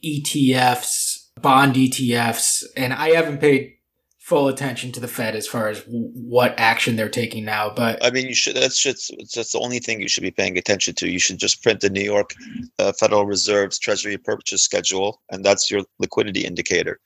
ETFs, 0.04 1.30
bond 1.42 1.76
ETFs, 1.76 2.64
and 2.76 2.94
I 2.94 3.10
haven't 3.12 3.40
paid 3.40 3.77
full 4.28 4.50
attention 4.50 4.92
to 4.92 5.00
the 5.00 5.08
Fed 5.08 5.38
as 5.38 5.48
far 5.48 5.70
as 5.70 5.80
w- 5.84 6.10
what 6.14 6.54
action 6.58 6.98
they're 6.98 7.08
taking 7.08 7.46
now. 7.46 7.70
But 7.70 8.04
I 8.04 8.12
mean, 8.12 8.28
you 8.28 8.36
should. 8.36 8.58
That's 8.58 8.78
just 8.78 9.10
that's 9.34 9.54
the 9.54 9.60
only 9.60 9.80
thing 9.80 10.02
you 10.02 10.10
should 10.10 10.24
be 10.24 10.32
paying 10.32 10.58
attention 10.58 10.96
to. 10.96 11.10
You 11.10 11.18
should 11.18 11.38
just 11.38 11.64
print 11.64 11.80
the 11.80 11.90
New 11.90 12.04
York 12.04 12.36
uh, 12.78 12.92
Federal 12.92 13.26
Reserve's 13.26 13.80
Treasury 13.80 14.18
purchase 14.18 14.62
schedule, 14.62 15.22
and 15.32 15.46
that's 15.46 15.72
your 15.72 15.84
liquidity 16.00 16.44
indicator. 16.44 17.00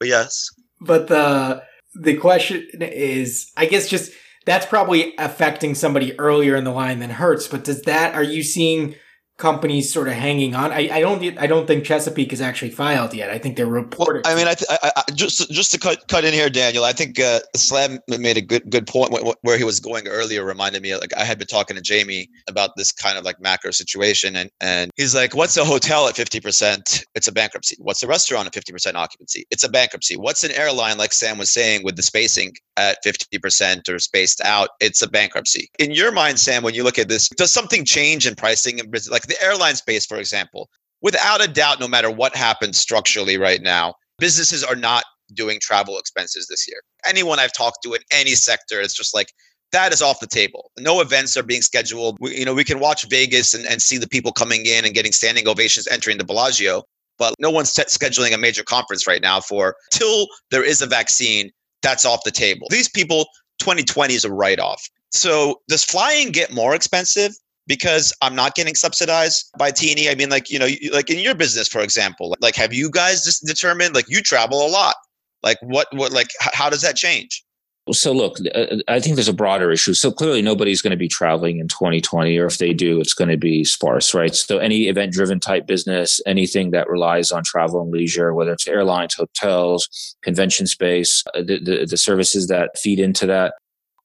But 0.00 0.08
yes. 0.08 0.50
But 0.80 1.06
the 1.06 1.62
the 1.94 2.16
question 2.16 2.66
is, 2.80 3.52
I 3.56 3.66
guess, 3.66 3.88
just 3.88 4.10
that's 4.44 4.66
probably 4.66 5.14
affecting 5.18 5.76
somebody 5.76 6.18
earlier 6.18 6.56
in 6.56 6.64
the 6.64 6.72
line 6.72 6.98
than 6.98 7.10
Hertz. 7.10 7.46
But 7.46 7.62
does 7.62 7.82
that? 7.82 8.14
Are 8.16 8.24
you 8.24 8.42
seeing? 8.42 8.96
Companies 9.38 9.92
sort 9.92 10.08
of 10.08 10.14
hanging 10.14 10.54
on. 10.54 10.72
I, 10.72 10.88
I 10.90 11.00
don't 11.00 11.22
I 11.38 11.46
don't 11.46 11.66
think 11.66 11.84
Chesapeake 11.84 12.32
is 12.32 12.40
actually 12.40 12.70
filed 12.70 13.12
yet. 13.12 13.30
I 13.30 13.38
think 13.38 13.56
they're 13.56 13.66
reported. 13.66 14.24
Well, 14.24 14.32
I 14.32 14.36
mean, 14.38 14.48
I, 14.48 14.54
th- 14.54 14.70
I, 14.70 14.92
I, 14.96 15.02
just 15.12 15.50
just 15.50 15.72
to 15.72 15.78
cut 15.78 16.08
cut 16.08 16.24
in 16.24 16.32
here, 16.32 16.48
Daniel. 16.48 16.84
I 16.84 16.92
think 16.92 17.20
uh, 17.20 17.40
Sam 17.54 17.98
made 18.08 18.38
a 18.38 18.40
good 18.40 18.70
good 18.70 18.86
point 18.86 19.12
where 19.42 19.58
he 19.58 19.64
was 19.64 19.78
going 19.78 20.08
earlier. 20.08 20.42
Reminded 20.42 20.80
me 20.80 20.96
like 20.96 21.14
I 21.14 21.24
had 21.24 21.36
been 21.36 21.46
talking 21.48 21.76
to 21.76 21.82
Jamie 21.82 22.30
about 22.48 22.70
this 22.76 22.92
kind 22.92 23.18
of 23.18 23.24
like 23.24 23.38
macro 23.38 23.72
situation, 23.72 24.36
and 24.36 24.50
and 24.62 24.90
he's 24.96 25.14
like, 25.14 25.34
"What's 25.34 25.56
a 25.58 25.66
hotel 25.66 26.08
at 26.08 26.16
fifty 26.16 26.40
percent? 26.40 27.04
It's 27.14 27.28
a 27.28 27.32
bankruptcy. 27.32 27.76
What's 27.78 28.02
a 28.02 28.06
restaurant 28.06 28.46
at 28.46 28.54
fifty 28.54 28.72
percent 28.72 28.96
occupancy? 28.96 29.46
It's 29.50 29.64
a 29.64 29.68
bankruptcy. 29.68 30.16
What's 30.16 30.44
an 30.44 30.52
airline 30.52 30.96
like 30.96 31.12
Sam 31.12 31.36
was 31.36 31.52
saying 31.52 31.84
with 31.84 31.96
the 31.96 32.02
spacing 32.02 32.54
at 32.76 32.98
fifty 33.02 33.38
percent 33.38 33.88
or 33.88 33.98
spaced 33.98 34.40
out? 34.42 34.70
It's 34.80 35.02
a 35.02 35.08
bankruptcy. 35.08 35.68
In 35.78 35.92
your 35.92 36.12
mind, 36.12 36.38
Sam, 36.38 36.62
when 36.62 36.74
you 36.74 36.84
look 36.84 36.98
at 36.98 37.08
this, 37.08 37.28
does 37.30 37.52
something 37.52 37.84
change 37.84 38.26
in 38.26 38.34
pricing? 38.34 38.80
Like 39.10 39.26
the 39.26 39.42
airline 39.42 39.76
space, 39.76 40.06
for 40.06 40.18
example, 40.18 40.68
without 41.02 41.42
a 41.42 41.48
doubt, 41.48 41.80
no 41.80 41.88
matter 41.88 42.10
what 42.10 42.36
happens 42.36 42.78
structurally 42.78 43.38
right 43.38 43.62
now, 43.62 43.94
businesses 44.18 44.64
are 44.64 44.76
not 44.76 45.04
doing 45.34 45.58
travel 45.60 45.98
expenses 45.98 46.46
this 46.48 46.68
year. 46.68 46.80
Anyone 47.04 47.40
I've 47.40 47.52
talked 47.52 47.82
to 47.82 47.94
in 47.94 48.00
any 48.12 48.32
sector, 48.32 48.80
it's 48.80 48.94
just 48.94 49.14
like 49.14 49.32
that 49.72 49.92
is 49.92 50.00
off 50.00 50.20
the 50.20 50.26
table. 50.26 50.70
No 50.78 51.00
events 51.00 51.36
are 51.36 51.42
being 51.42 51.62
scheduled. 51.62 52.16
We, 52.20 52.38
you 52.38 52.44
know, 52.44 52.54
we 52.54 52.62
can 52.64 52.78
watch 52.78 53.08
Vegas 53.08 53.52
and, 53.52 53.66
and 53.66 53.82
see 53.82 53.98
the 53.98 54.08
people 54.08 54.30
coming 54.30 54.66
in 54.66 54.84
and 54.84 54.94
getting 54.94 55.12
standing 55.12 55.48
ovations 55.48 55.88
entering 55.88 56.18
the 56.18 56.24
Bellagio, 56.24 56.84
but 57.18 57.34
no 57.40 57.50
one's 57.50 57.72
t- 57.72 57.82
scheduling 57.82 58.32
a 58.32 58.38
major 58.38 58.62
conference 58.62 59.06
right 59.06 59.20
now 59.20 59.40
for 59.40 59.74
till 59.92 60.28
there 60.52 60.64
is 60.64 60.82
a 60.82 60.86
vaccine. 60.86 61.50
That's 61.82 62.04
off 62.04 62.24
the 62.24 62.30
table. 62.30 62.66
These 62.70 62.88
people, 62.88 63.26
2020 63.60 64.14
is 64.14 64.24
a 64.24 64.32
write 64.32 64.58
off. 64.58 64.82
So 65.12 65.60
does 65.68 65.84
flying 65.84 66.30
get 66.30 66.52
more 66.52 66.74
expensive? 66.74 67.32
because 67.66 68.12
I'm 68.22 68.34
not 68.34 68.54
getting 68.54 68.74
subsidized 68.74 69.50
by 69.58 69.70
T&E. 69.70 70.08
I 70.08 70.14
mean, 70.14 70.30
like, 70.30 70.50
you 70.50 70.58
know, 70.58 70.68
like 70.92 71.10
in 71.10 71.18
your 71.18 71.34
business, 71.34 71.68
for 71.68 71.80
example, 71.80 72.36
like, 72.40 72.54
have 72.56 72.72
you 72.72 72.90
guys 72.90 73.24
just 73.24 73.44
determined, 73.44 73.94
like, 73.94 74.08
you 74.08 74.22
travel 74.22 74.64
a 74.64 74.70
lot? 74.70 74.96
Like, 75.42 75.58
what, 75.62 75.88
what, 75.92 76.12
like, 76.12 76.28
how 76.40 76.70
does 76.70 76.82
that 76.82 76.96
change? 76.96 77.44
So 77.92 78.12
look, 78.12 78.38
uh, 78.52 78.78
I 78.88 78.98
think 78.98 79.14
there's 79.14 79.28
a 79.28 79.32
broader 79.32 79.70
issue. 79.70 79.94
So 79.94 80.10
clearly 80.10 80.42
nobody's 80.42 80.82
going 80.82 80.90
to 80.90 80.96
be 80.96 81.06
traveling 81.06 81.58
in 81.58 81.68
2020, 81.68 82.36
or 82.36 82.46
if 82.46 82.58
they 82.58 82.72
do, 82.72 83.00
it's 83.00 83.14
going 83.14 83.30
to 83.30 83.36
be 83.36 83.62
sparse, 83.62 84.12
right? 84.12 84.34
So 84.34 84.58
any 84.58 84.88
event 84.88 85.12
driven 85.12 85.38
type 85.38 85.66
business, 85.66 86.20
anything 86.26 86.72
that 86.72 86.88
relies 86.88 87.30
on 87.30 87.44
travel 87.44 87.80
and 87.80 87.92
leisure, 87.92 88.34
whether 88.34 88.52
it's 88.52 88.66
airlines, 88.66 89.14
hotels, 89.14 90.16
convention 90.22 90.66
space, 90.66 91.22
uh, 91.34 91.42
the, 91.42 91.60
the, 91.60 91.86
the 91.88 91.96
services 91.96 92.48
that 92.48 92.76
feed 92.76 92.98
into 92.98 93.24
that, 93.26 93.54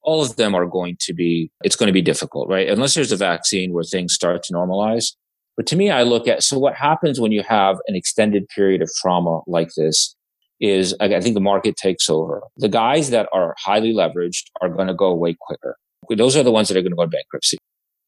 all 0.03 0.21
of 0.21 0.35
them 0.35 0.53
are 0.53 0.67
going 0.67 0.97
to 0.99 1.13
be, 1.13 1.51
it's 1.63 1.75
going 1.75 1.87
to 1.87 1.93
be 1.93 2.01
difficult, 2.03 2.49
right? 2.49 2.69
Unless 2.69 2.93
there's 2.93 3.11
a 3.11 3.17
vaccine 3.17 3.73
where 3.73 3.83
things 3.83 4.13
start 4.13 4.43
to 4.43 4.53
normalize. 4.53 5.13
But 5.57 5.65
to 5.67 5.75
me, 5.75 5.89
I 5.89 6.03
look 6.03 6.27
at, 6.27 6.43
so 6.43 6.57
what 6.57 6.75
happens 6.75 7.19
when 7.19 7.31
you 7.31 7.43
have 7.43 7.77
an 7.87 7.95
extended 7.95 8.47
period 8.49 8.81
of 8.81 8.91
trauma 8.99 9.41
like 9.47 9.69
this? 9.75 10.15
Is 10.61 10.95
I 11.01 11.19
think 11.19 11.33
the 11.33 11.41
market 11.41 11.75
takes 11.75 12.09
over. 12.09 12.43
The 12.57 12.69
guys 12.69 13.09
that 13.09 13.27
are 13.33 13.55
highly 13.57 13.93
leveraged 13.93 14.43
are 14.61 14.69
going 14.69 14.87
to 14.87 14.93
go 14.93 15.07
away 15.07 15.35
quicker. 15.41 15.75
Those 16.15 16.37
are 16.37 16.43
the 16.43 16.51
ones 16.51 16.67
that 16.67 16.77
are 16.77 16.81
going 16.81 16.91
to 16.91 16.95
go 16.95 17.03
to 17.03 17.09
bankruptcy. 17.09 17.57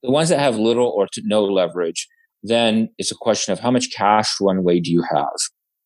The 0.03 0.11
ones 0.11 0.29
that 0.29 0.39
have 0.39 0.57
little 0.57 0.87
or 0.87 1.07
no 1.23 1.43
leverage, 1.43 2.07
then 2.43 2.89
it's 2.97 3.11
a 3.11 3.15
question 3.15 3.53
of 3.53 3.59
how 3.59 3.71
much 3.71 3.91
cash 3.91 4.35
runway 4.39 4.79
do 4.79 4.91
you 4.91 5.03
have? 5.09 5.33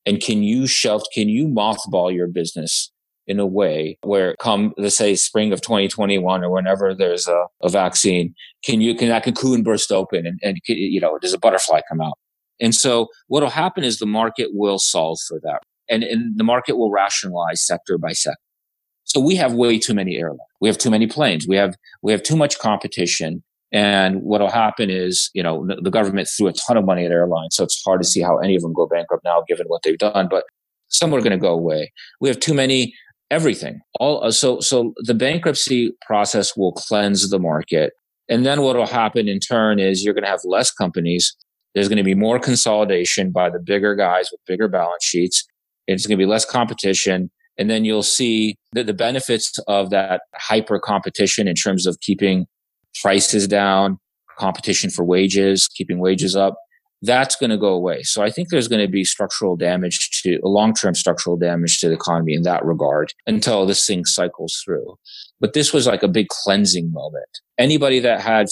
And 0.06 0.22
can 0.22 0.44
you 0.44 0.68
shelf, 0.68 1.04
can 1.14 1.30
you 1.30 1.48
mothball 1.48 2.14
your 2.14 2.28
business 2.28 2.92
in 3.28 3.40
a 3.40 3.46
way 3.46 3.98
where 4.04 4.36
come, 4.40 4.74
let's 4.78 4.98
say 4.98 5.16
spring 5.16 5.54
of 5.54 5.62
2021 5.62 6.44
or 6.44 6.50
whenever 6.50 6.94
there's 6.94 7.28
a, 7.28 7.46
a 7.62 7.70
vaccine, 7.70 8.34
can 8.64 8.82
you, 8.82 8.96
can 8.96 9.10
that 9.10 9.24
cocoon 9.24 9.64
burst 9.64 9.92
open 9.92 10.26
and, 10.26 10.40
and, 10.44 10.60
you 10.68 11.00
know, 11.00 11.18
does 11.20 11.34
a 11.34 11.40
butterfly 11.40 11.82
come 11.88 12.02
out? 12.02 12.18
And 12.60 12.74
so 12.74 13.08
what 13.28 13.44
will 13.44 13.50
happen 13.50 13.84
is 13.84 14.00
the 14.00 14.06
market 14.06 14.50
will 14.54 14.80
solve 14.80 15.20
for 15.28 15.40
that 15.44 15.62
and, 15.90 16.04
and 16.04 16.38
the 16.38 16.44
market 16.44 16.78
will 16.78 16.92
rationalize 16.92 17.66
sector 17.66 17.98
by 17.98 18.14
sector. 18.14 18.40
So 19.04 19.22
we 19.22 19.36
have 19.38 19.54
way 19.54 19.80
too 19.80 19.94
many 19.94 20.18
airlines. 20.18 20.42
We 20.60 20.68
have 20.68 20.78
too 20.78 20.92
many 20.92 21.08
planes. 21.08 21.48
We 21.48 21.56
have, 21.56 21.76
we 22.02 22.12
have 22.12 22.24
too 22.24 22.36
much 22.36 22.60
competition. 22.60 23.44
And 23.72 24.22
what'll 24.22 24.50
happen 24.50 24.90
is, 24.90 25.30
you 25.34 25.44
know, 25.44 25.66
the 25.66 25.92
government 25.92 26.28
threw 26.28 26.48
a 26.48 26.54
ton 26.54 26.78
of 26.78 26.86
money 26.86 27.06
at 27.06 27.12
airlines. 27.12 27.56
So 27.56 27.64
it's 27.64 27.82
hard 27.84 28.02
to 28.02 28.08
see 28.08 28.22
how 28.22 28.38
any 28.38 28.56
of 28.56 28.62
them 28.62 28.74
go 28.74 28.86
bankrupt 28.86 29.24
now, 29.24 29.44
given 29.48 29.68
what 29.68 29.84
they've 29.84 29.98
done, 29.98 30.28
but 30.30 30.44
some 30.90 31.14
are 31.14 31.20
going 31.20 31.32
to 31.32 31.38
go 31.38 31.54
away. 31.54 31.92
We 32.22 32.30
have 32.30 32.40
too 32.40 32.54
many 32.54 32.94
everything. 33.30 33.82
All, 34.00 34.24
uh, 34.24 34.32
so, 34.32 34.60
so 34.60 34.94
the 35.00 35.14
bankruptcy 35.14 35.94
process 36.06 36.56
will 36.56 36.72
cleanse 36.72 37.30
the 37.30 37.40
market. 37.40 37.94
And 38.30 38.46
then 38.46 38.62
what 38.62 38.76
will 38.76 38.88
happen 38.88 39.28
in 39.28 39.40
turn 39.40 39.80
is 39.80 40.04
you're 40.04 40.14
going 40.14 40.24
to 40.24 40.30
have 40.30 40.42
less 40.44 40.72
companies. 40.72 41.36
There's 41.74 41.88
going 41.88 41.98
to 41.98 42.04
be 42.04 42.16
more 42.16 42.40
consolidation 42.40 43.32
by 43.32 43.50
the 43.50 43.60
bigger 43.60 43.96
guys 43.96 44.30
with 44.32 44.42
bigger 44.46 44.68
balance 44.68 45.04
sheets. 45.04 45.46
It's 45.88 46.06
going 46.06 46.18
to 46.18 46.24
be 46.24 46.30
less 46.30 46.46
competition. 46.46 47.30
And 47.58 47.70
then 47.70 47.86
you'll 47.86 48.04
see 48.04 48.56
that 48.74 48.86
the 48.86 48.94
benefits 48.94 49.58
of 49.68 49.90
that 49.90 50.22
hyper 50.36 50.80
competition 50.80 51.48
in 51.48 51.56
terms 51.56 51.88
of 51.88 52.00
keeping 52.02 52.46
prices 53.02 53.48
down, 53.48 53.98
competition 54.38 54.90
for 54.90 55.04
wages, 55.04 55.68
keeping 55.68 56.00
wages 56.00 56.36
up, 56.36 56.56
that's 57.04 57.36
going 57.36 57.50
to 57.50 57.58
go 57.58 57.74
away. 57.74 58.02
So 58.04 58.24
I 58.24 58.30
think 58.30 58.50
there's 58.50 58.68
going 58.68 58.82
to 58.82 58.92
be 58.92 59.04
structural 59.04 59.56
damage 59.56 60.22
to 60.24 60.40
long-term 60.44 60.96
structural 60.96 61.38
damage 61.38 61.80
to 61.80 61.90
the 61.90 61.96
economy 61.96 62.34
in 62.34 62.42
that 62.44 62.66
regard 62.66 63.14
until 63.28 63.66
this 63.66 63.86
thing 63.86 64.06
cycles 64.06 64.60
through. 64.64 64.98
But 65.40 65.54
this 65.54 65.74
was 65.74 65.86
like 65.86 66.02
a 66.02 66.08
big 66.08 66.28
cleansing 66.30 66.92
moment. 66.92 67.30
Anybody 67.58 68.00
that 68.00 68.22
had 68.22 68.48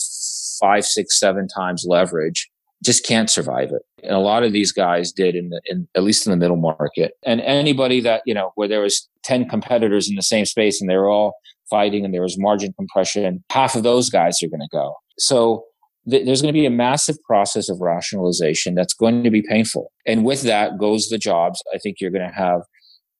five, 0.60 0.86
six, 0.86 1.20
seven 1.20 1.48
times 1.48 1.86
leverage 1.88 2.50
just 2.86 3.06
can't 3.06 3.30
survive 3.30 3.70
it. 3.72 3.82
And 4.04 4.14
a 4.14 4.20
lot 4.20 4.44
of 4.44 4.54
these 4.54 4.72
guys 4.72 5.12
did 5.12 5.36
in 5.36 5.50
the, 5.50 5.62
in, 5.66 5.88
at 5.96 6.04
least 6.04 6.26
in 6.26 6.32
the 6.32 6.38
middle 6.38 6.58
market. 6.58 7.14
And 7.26 7.42
anybody 7.42 8.00
that, 8.02 8.22
you 8.26 8.34
know, 8.34 8.52
where 8.56 8.68
there 8.68 8.82
was 8.82 9.10
10 9.24 9.50
competitors 9.50 10.10
in 10.10 10.16
the 10.16 10.22
same 10.22 10.46
space 10.46 10.80
and 10.80 10.90
they 10.90 10.96
were 10.96 11.10
all 11.10 11.36
fighting 11.70 12.06
and 12.06 12.14
there 12.14 12.22
was 12.22 12.38
margin 12.38 12.74
compression, 12.74 13.44
half 13.50 13.76
of 13.76 13.84
those 13.84 14.10
guys 14.10 14.42
are 14.44 14.48
going 14.48 14.62
to 14.62 14.70
go. 14.72 14.96
So 15.18 15.66
th- 16.10 16.26
there's 16.26 16.42
going 16.42 16.54
to 16.54 16.60
be 16.60 16.66
a 16.66 16.72
massive 16.72 17.18
process 17.24 17.70
of 17.70 17.82
rationalization 17.82 18.76
that's 18.76 18.94
going 18.94 19.24
to 19.24 19.32
be 19.32 19.42
painful. 19.42 19.92
And 20.06 20.24
with 20.24 20.44
that 20.44 20.78
goes 20.78 21.10
the 21.10 21.18
jobs. 21.18 21.62
I 21.74 21.80
think 21.80 21.98
you're 22.00 22.12
going 22.12 22.28
to 22.28 22.36
have 22.36 22.62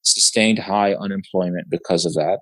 sustained 0.02 0.60
high 0.60 0.94
unemployment 0.94 1.68
because 1.68 2.04
of 2.04 2.14
that. 2.14 2.38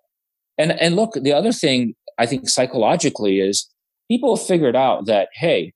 And, 0.58 0.72
and 0.80 0.94
look, 0.94 1.14
the 1.14 1.32
other 1.32 1.52
thing 1.52 1.94
I 2.18 2.26
think 2.26 2.48
psychologically 2.48 3.40
is 3.40 3.68
people 4.08 4.36
have 4.36 4.46
figured 4.46 4.76
out 4.76 5.06
that, 5.06 5.28
hey, 5.34 5.72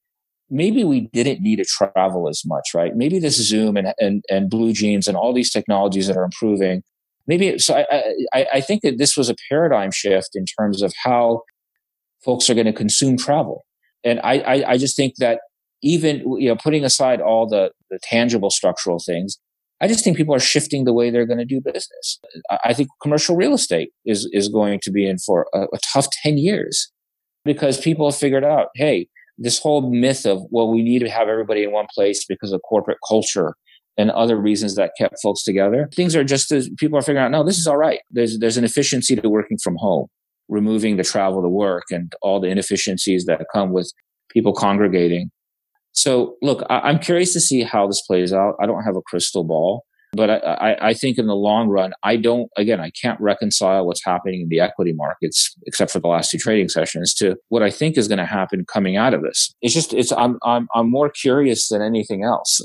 maybe 0.50 0.84
we 0.84 1.08
didn't 1.12 1.40
need 1.40 1.56
to 1.56 1.64
travel 1.64 2.28
as 2.28 2.42
much, 2.46 2.70
right? 2.74 2.96
Maybe 2.96 3.18
this 3.18 3.36
Zoom 3.36 3.76
and, 3.76 3.92
and, 3.98 4.24
and 4.30 4.50
BlueJeans 4.50 5.06
and 5.06 5.16
all 5.16 5.32
these 5.32 5.50
technologies 5.50 6.06
that 6.06 6.16
are 6.16 6.24
improving, 6.24 6.82
maybe, 7.26 7.58
so 7.58 7.74
I, 7.76 8.14
I, 8.34 8.46
I 8.54 8.60
think 8.60 8.82
that 8.82 8.98
this 8.98 9.16
was 9.16 9.28
a 9.28 9.36
paradigm 9.48 9.90
shift 9.90 10.30
in 10.34 10.44
terms 10.46 10.82
of 10.82 10.92
how 11.04 11.42
folks 12.24 12.48
are 12.48 12.54
going 12.54 12.66
to 12.66 12.72
consume 12.72 13.16
travel. 13.16 13.64
And 14.04 14.20
I, 14.20 14.38
I, 14.38 14.70
I 14.70 14.78
just 14.78 14.96
think 14.96 15.16
that 15.16 15.40
even, 15.82 16.20
you 16.40 16.48
know, 16.48 16.56
putting 16.56 16.84
aside 16.84 17.20
all 17.20 17.46
the, 17.46 17.70
the 17.90 17.98
tangible 18.02 18.50
structural 18.50 18.98
things, 19.04 19.38
I 19.80 19.86
just 19.86 20.02
think 20.02 20.16
people 20.16 20.34
are 20.34 20.40
shifting 20.40 20.84
the 20.84 20.92
way 20.92 21.10
they're 21.10 21.26
going 21.26 21.38
to 21.38 21.44
do 21.44 21.60
business. 21.60 22.18
I 22.64 22.74
think 22.74 22.88
commercial 23.00 23.36
real 23.36 23.54
estate 23.54 23.90
is, 24.04 24.28
is 24.32 24.48
going 24.48 24.80
to 24.82 24.90
be 24.90 25.08
in 25.08 25.18
for 25.18 25.46
a, 25.54 25.64
a 25.72 25.78
tough 25.92 26.08
10 26.22 26.38
years 26.38 26.90
because 27.44 27.80
people 27.80 28.10
have 28.10 28.18
figured 28.18 28.44
out, 28.44 28.68
hey, 28.74 29.08
this 29.38 29.58
whole 29.58 29.90
myth 29.90 30.26
of 30.26 30.42
well 30.50 30.70
we 30.70 30.82
need 30.82 30.98
to 31.00 31.08
have 31.08 31.28
everybody 31.28 31.62
in 31.62 31.72
one 31.72 31.86
place 31.94 32.24
because 32.28 32.52
of 32.52 32.60
corporate 32.68 32.98
culture 33.08 33.54
and 33.96 34.10
other 34.12 34.36
reasons 34.36 34.76
that 34.76 34.92
kept 34.98 35.16
folks 35.22 35.42
together. 35.42 35.88
Things 35.94 36.14
are 36.14 36.24
just 36.24 36.52
as 36.52 36.70
people 36.78 36.98
are 36.98 37.02
figuring 37.02 37.24
out 37.24 37.30
no 37.30 37.44
this 37.44 37.58
is 37.58 37.66
all 37.66 37.76
right. 37.76 38.00
There's 38.10 38.38
there's 38.38 38.56
an 38.56 38.64
efficiency 38.64 39.16
to 39.16 39.28
working 39.28 39.58
from 39.62 39.76
home 39.76 40.06
removing 40.48 40.96
the 40.96 41.04
travel 41.04 41.42
to 41.42 41.48
work 41.48 41.84
and 41.90 42.12
all 42.22 42.40
the 42.40 42.48
inefficiencies 42.48 43.26
that 43.26 43.44
come 43.52 43.70
with 43.70 43.92
people 44.30 44.52
congregating. 44.52 45.30
So 45.92 46.36
look 46.42 46.64
I, 46.70 46.80
i'm 46.80 46.98
curious 46.98 47.32
to 47.32 47.40
see 47.40 47.62
how 47.62 47.86
this 47.86 48.02
plays 48.02 48.32
out. 48.32 48.54
I 48.60 48.66
don't 48.66 48.82
have 48.82 48.96
a 48.96 49.02
crystal 49.02 49.44
ball 49.44 49.84
but 50.12 50.30
I, 50.30 50.76
I, 50.80 50.94
think 50.94 51.18
in 51.18 51.26
the 51.26 51.36
long 51.36 51.68
run, 51.68 51.92
I 52.02 52.16
don't, 52.16 52.50
again, 52.56 52.80
I 52.80 52.90
can't 52.90 53.20
reconcile 53.20 53.86
what's 53.86 54.04
happening 54.04 54.42
in 54.42 54.48
the 54.48 54.60
equity 54.60 54.92
markets, 54.92 55.54
except 55.66 55.90
for 55.90 56.00
the 56.00 56.08
last 56.08 56.30
two 56.30 56.38
trading 56.38 56.68
sessions, 56.68 57.12
to 57.14 57.36
what 57.48 57.62
I 57.62 57.70
think 57.70 57.98
is 57.98 58.08
going 58.08 58.18
to 58.18 58.24
happen 58.24 58.64
coming 58.64 58.96
out 58.96 59.12
of 59.12 59.22
this. 59.22 59.54
It's 59.60 59.74
just, 59.74 59.92
it's, 59.92 60.10
I'm, 60.12 60.38
I'm, 60.42 60.66
I'm 60.74 60.90
more 60.90 61.10
curious 61.10 61.68
than 61.68 61.82
anything 61.82 62.24
else. 62.24 62.62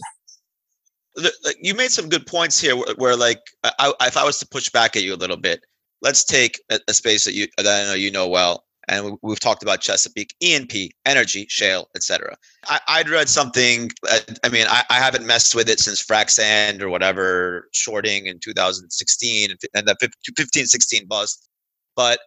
You 1.61 1.75
made 1.75 1.91
some 1.91 2.09
good 2.09 2.25
points 2.25 2.59
here 2.59 2.75
where, 2.75 2.95
where 2.95 3.15
like, 3.15 3.41
I, 3.63 3.93
if 4.01 4.15
I 4.15 4.23
was 4.23 4.39
to 4.39 4.47
push 4.47 4.69
back 4.69 4.95
at 4.95 5.03
you 5.03 5.13
a 5.13 5.17
little 5.17 5.37
bit, 5.37 5.61
let's 6.01 6.23
take 6.23 6.61
a, 6.71 6.79
a 6.87 6.93
space 6.93 7.25
that 7.25 7.33
you, 7.33 7.47
that 7.57 7.67
I 7.67 7.89
know 7.89 7.93
you 7.93 8.09
know 8.09 8.27
well, 8.27 8.63
and 8.88 9.17
we've 9.21 9.39
talked 9.39 9.63
about 9.63 9.81
Chesapeake, 9.81 10.36
E&P, 10.41 10.93
energy, 11.05 11.45
shale, 11.49 11.89
etc. 11.95 12.36
I'd 12.88 13.09
read 13.09 13.29
something. 13.29 13.91
I 14.43 14.49
mean, 14.49 14.65
I, 14.69 14.84
I, 14.89 14.99
haven't 14.99 15.25
messed 15.25 15.55
with 15.55 15.69
it 15.69 15.79
since 15.79 16.03
frac 16.03 16.29
sand 16.29 16.81
or 16.81 16.89
whatever 16.89 17.69
shorting 17.71 18.25
in 18.25 18.39
2016 18.39 19.51
and 19.73 19.88
the 19.88 19.95
15, 20.36 20.65
16 20.65 21.07
bust. 21.07 21.49
But 21.95 22.19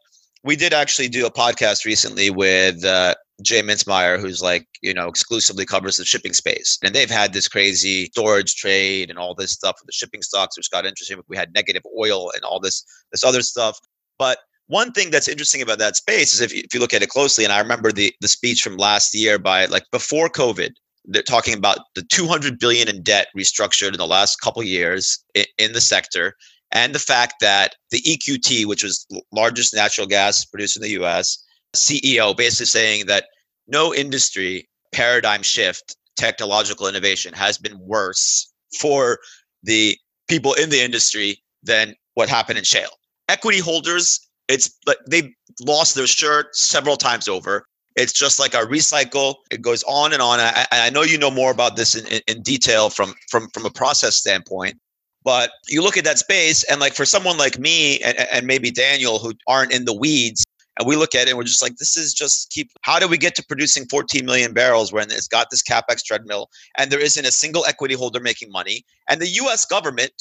we 0.44 0.57
did 0.57 0.72
actually 0.72 1.09
do 1.09 1.26
a 1.26 1.30
podcast 1.30 1.84
recently 1.84 2.30
with 2.30 2.84
uh, 2.84 3.14
Jay 3.42 3.62
Mintzmyer, 3.62 4.20
who's 4.20 4.40
like, 4.40 4.66
you 4.80 4.94
know, 4.94 5.09
exclusively 5.09 5.66
covers 5.66 5.96
the 5.96 6.04
shipping 6.04 6.32
space. 6.32 6.78
And 6.82 6.94
they've 6.94 7.11
had 7.11 7.32
this 7.32 7.48
crazy 7.48 8.07
storage 8.07 8.54
trade 8.54 9.11
and 9.11 9.18
all 9.18 9.34
this 9.34 9.52
stuff 9.52 9.76
with 9.80 9.86
the 9.86 9.92
shipping 9.92 10.22
stocks, 10.22 10.57
which 10.57 10.70
got 10.70 10.86
interesting. 10.86 11.20
We 11.28 11.36
had 11.36 11.52
negative 11.52 11.82
oil 11.98 12.30
and 12.34 12.44
all 12.44 12.61
this 12.61 12.84
this 13.12 13.24
other 13.24 13.42
stuff. 13.42 13.78
But 14.18 14.38
one 14.68 14.92
thing 14.92 15.10
that's 15.10 15.28
interesting 15.28 15.62
about 15.62 15.78
that 15.78 15.96
space 15.96 16.34
is 16.34 16.40
if 16.40 16.52
you, 16.52 16.62
if 16.64 16.74
you 16.74 16.80
look 16.80 16.94
at 16.94 17.02
it 17.02 17.08
closely, 17.08 17.44
and 17.44 17.52
I 17.52 17.60
remember 17.60 17.92
the 17.92 18.12
the 18.20 18.28
speech 18.28 18.62
from 18.62 18.76
last 18.76 19.14
year 19.14 19.38
by 19.38 19.66
like 19.66 19.84
before 19.92 20.28
COVID, 20.28 20.70
they're 21.04 21.22
talking 21.22 21.54
about 21.54 21.78
the 21.94 22.02
200 22.02 22.58
billion 22.58 22.88
in 22.88 23.02
debt 23.02 23.28
restructured 23.36 23.92
in 23.92 23.98
the 23.98 24.06
last 24.06 24.40
couple 24.40 24.62
years 24.62 25.22
in, 25.34 25.44
in 25.58 25.72
the 25.72 25.80
sector, 25.80 26.34
and 26.72 26.94
the 26.94 27.00
fact 27.00 27.34
that 27.40 27.76
the 27.90 28.00
EQT, 28.02 28.66
which 28.66 28.82
was 28.82 29.06
largest 29.32 29.74
natural 29.74 30.06
gas 30.06 30.44
producer 30.44 30.78
in 30.78 30.82
the 30.82 30.90
U.S., 30.90 31.42
CEO 31.74 32.36
basically 32.36 32.66
saying 32.66 33.06
that 33.06 33.26
no 33.68 33.94
industry 33.94 34.68
paradigm 34.92 35.42
shift, 35.42 35.96
technological 36.16 36.88
innovation 36.88 37.32
has 37.34 37.58
been 37.58 37.78
worse 37.78 38.52
for 38.80 39.18
the 39.62 39.96
people 40.28 40.54
in 40.54 40.70
the 40.70 40.80
industry 40.80 41.42
than 41.62 41.94
what 42.14 42.28
happened 42.28 42.58
in 42.58 42.64
shale. 42.64 42.90
Equity 43.28 43.58
holders 43.58 44.26
It's 44.49 44.70
like 44.86 44.99
they've 45.09 45.30
lost 45.61 45.94
their 45.94 46.07
shirt 46.07 46.55
several 46.57 46.97
times 46.97 47.28
over. 47.28 47.66
It's 47.97 48.12
just 48.12 48.38
like 48.38 48.55
a 48.55 48.59
recycle. 48.59 49.36
It 49.51 49.62
goes 49.62 49.82
on 49.84 50.12
and 50.12 50.20
on. 50.20 50.38
I, 50.38 50.66
I 50.70 50.90
know 50.90 51.03
you 51.03 51.16
know 51.16 51.30
more 51.30 51.51
about 51.51 51.76
this 51.76 51.94
in, 51.94 52.07
in, 52.07 52.20
in 52.28 52.42
detail 52.42 52.90
from 52.90 53.14
from 53.30 53.49
from 53.55 53.64
a 53.64 53.70
process 53.70 54.16
standpoint. 54.16 54.78
But 55.24 55.51
you 55.68 55.82
look 55.82 55.97
at 55.97 56.05
that 56.05 56.18
space, 56.18 56.62
and 56.64 56.80
like 56.80 56.94
for 56.94 57.05
someone 57.05 57.36
like 57.36 57.59
me 57.59 57.99
and, 58.01 58.16
and 58.30 58.47
maybe 58.47 58.70
Daniel, 58.70 59.18
who 59.18 59.32
aren't 59.49 59.72
in 59.72 59.84
the 59.84 59.94
weeds, 59.94 60.44
and 60.78 60.86
we 60.86 60.94
look 60.94 61.14
at 61.14 61.26
it 61.26 61.30
and 61.30 61.38
we're 61.38 61.44
just 61.44 61.62
like, 61.62 61.76
this 61.76 61.97
is 61.97 62.14
just 62.14 62.51
keep. 62.51 62.70
How 62.82 62.99
do 62.99 63.09
we 63.09 63.18
get 63.18 63.34
to 63.36 63.44
producing 63.44 63.86
14 63.86 64.24
million 64.24 64.53
barrels 64.53 64.92
when 64.92 65.11
it's 65.11 65.26
got 65.26 65.49
this 65.51 65.62
capex 65.62 66.05
treadmill 66.05 66.49
and 66.78 66.92
there 66.92 67.01
isn't 67.01 67.26
a 67.26 67.32
single 67.32 67.64
equity 67.66 67.94
holder 67.94 68.20
making 68.20 68.53
money, 68.53 68.84
and 69.09 69.20
the 69.20 69.28
U.S. 69.28 69.64
government 69.64 70.12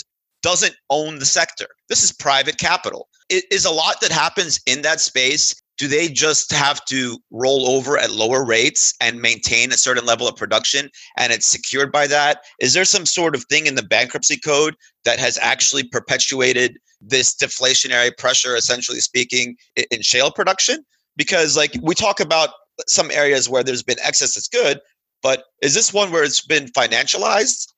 doesn't 0.46 0.76
own 0.92 1.18
the 1.18 1.26
sector? 1.26 1.66
This 1.90 2.04
is 2.04 2.12
private 2.12 2.60
capital. 2.60 3.10
It 3.30 3.46
is 3.50 3.66
a 3.66 3.72
lot 3.72 4.00
that 4.02 4.12
happens 4.12 4.60
in 4.68 4.84
that 4.84 5.02
space 5.02 5.60
do 5.78 5.88
they 5.90 6.08
just 6.08 6.54
have 6.54 6.86
to 6.86 7.18
roll 7.32 7.68
over 7.68 7.98
at 7.98 8.12
lower 8.12 8.46
rates 8.46 8.94
and 9.02 9.20
maintain 9.20 9.72
a 9.72 9.78
certain 9.78 10.06
level 10.06 10.26
of 10.28 10.36
production 10.38 10.90
and 11.18 11.34
it's 11.34 11.48
secured 11.48 11.92
by 11.92 12.08
that 12.08 12.44
is 12.62 12.74
there 12.74 12.86
some 12.86 13.06
sort 13.06 13.36
of 13.36 13.44
thing 13.46 13.66
in 13.66 13.76
the 13.76 13.84
bankruptcy 13.84 14.38
code 14.38 14.76
that 15.04 15.20
has 15.20 15.38
actually 15.42 15.84
perpetuated 15.84 16.78
this 17.02 17.36
deflationary 17.36 18.16
pressure 18.18 18.56
essentially 18.56 19.02
speaking 19.02 19.58
in 19.92 20.02
shale 20.02 20.32
production 20.32 20.78
because 21.18 21.58
like 21.58 21.76
we 21.82 21.94
talk 21.94 22.22
about 22.22 22.50
some 22.88 23.12
areas 23.12 23.50
where 23.50 23.64
there's 23.64 23.84
been 23.84 24.00
excess 24.02 24.36
that's 24.36 24.48
good 24.48 24.80
but 25.22 25.44
is 25.62 25.74
this 25.74 25.92
one 25.92 26.10
where 26.12 26.24
it's 26.24 26.46
been 26.46 26.68
financialized 26.68 27.74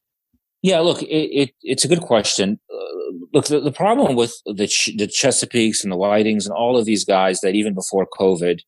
yeah, 0.62 0.80
look, 0.80 1.02
it, 1.02 1.08
it, 1.08 1.52
it's 1.62 1.86
a 1.86 1.88
good 1.88 2.02
question. 2.02 2.60
Uh, 2.72 3.14
look, 3.34 3.46
the, 3.46 3.60
the 3.60 3.72
problem 3.72 4.16
with 4.16 4.34
the 4.46 4.68
Ch- 4.68 4.96
the 4.98 5.08
Chesapeakes 5.08 5.84
and 5.84 5.92
the 5.92 5.98
Whitings 5.98 6.46
and 6.46 6.54
all 6.54 6.78
of 6.78 6.86
these 6.86 7.06
guys 7.06 7.42
that 7.42 7.56
even 7.56 7.74
before 7.74 8.08
COVID, 8.20 8.60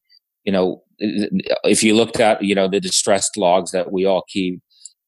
you 0.44 0.52
know, 0.52 0.84
if 1.00 1.84
you 1.84 1.96
looked 1.96 2.20
at 2.20 2.44
you 2.44 2.56
know 2.56 2.68
the 2.68 2.80
distressed 2.80 3.38
logs 3.38 3.72
that 3.72 3.92
we 3.92 4.06
all 4.06 4.24
keep, 4.28 4.62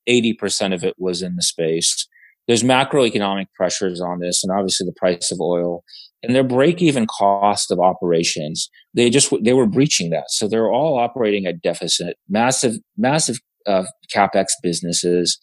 eighty 0.07 0.33
percent 0.33 0.73
of 0.73 0.83
it 0.83 0.95
was 0.97 1.21
in 1.21 1.35
the 1.35 1.43
space. 1.43 2.07
There's 2.47 2.63
macroeconomic 2.63 3.45
pressures 3.55 4.01
on 4.01 4.19
this, 4.19 4.43
and 4.43 4.51
obviously 4.51 4.85
the 4.85 4.93
price 4.93 5.31
of 5.31 5.39
oil 5.39 5.83
and 6.23 6.35
their 6.35 6.43
break-even 6.43 7.07
cost 7.07 7.71
of 7.71 7.79
operations. 7.79 8.69
They 8.93 9.09
just 9.09 9.33
they 9.43 9.53
were 9.53 9.67
breaching 9.67 10.09
that, 10.09 10.29
so 10.29 10.47
they're 10.47 10.71
all 10.71 10.97
operating 10.97 11.45
at 11.45 11.61
deficit, 11.61 12.17
massive 12.27 12.75
massive 12.97 13.39
uh, 13.67 13.83
capex 14.13 14.47
businesses, 14.61 15.37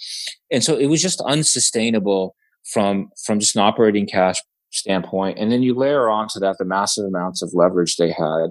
and 0.50 0.62
so 0.62 0.76
it 0.76 0.86
was 0.86 1.02
just 1.02 1.20
unsustainable 1.22 2.34
from 2.72 3.08
from 3.24 3.40
just 3.40 3.56
an 3.56 3.62
operating 3.62 4.06
cash 4.06 4.36
standpoint. 4.70 5.38
And 5.38 5.50
then 5.50 5.62
you 5.62 5.74
layer 5.74 6.08
onto 6.08 6.38
that 6.40 6.56
the 6.58 6.64
massive 6.64 7.04
amounts 7.04 7.42
of 7.42 7.50
leverage 7.54 7.96
they 7.96 8.10
had. 8.10 8.50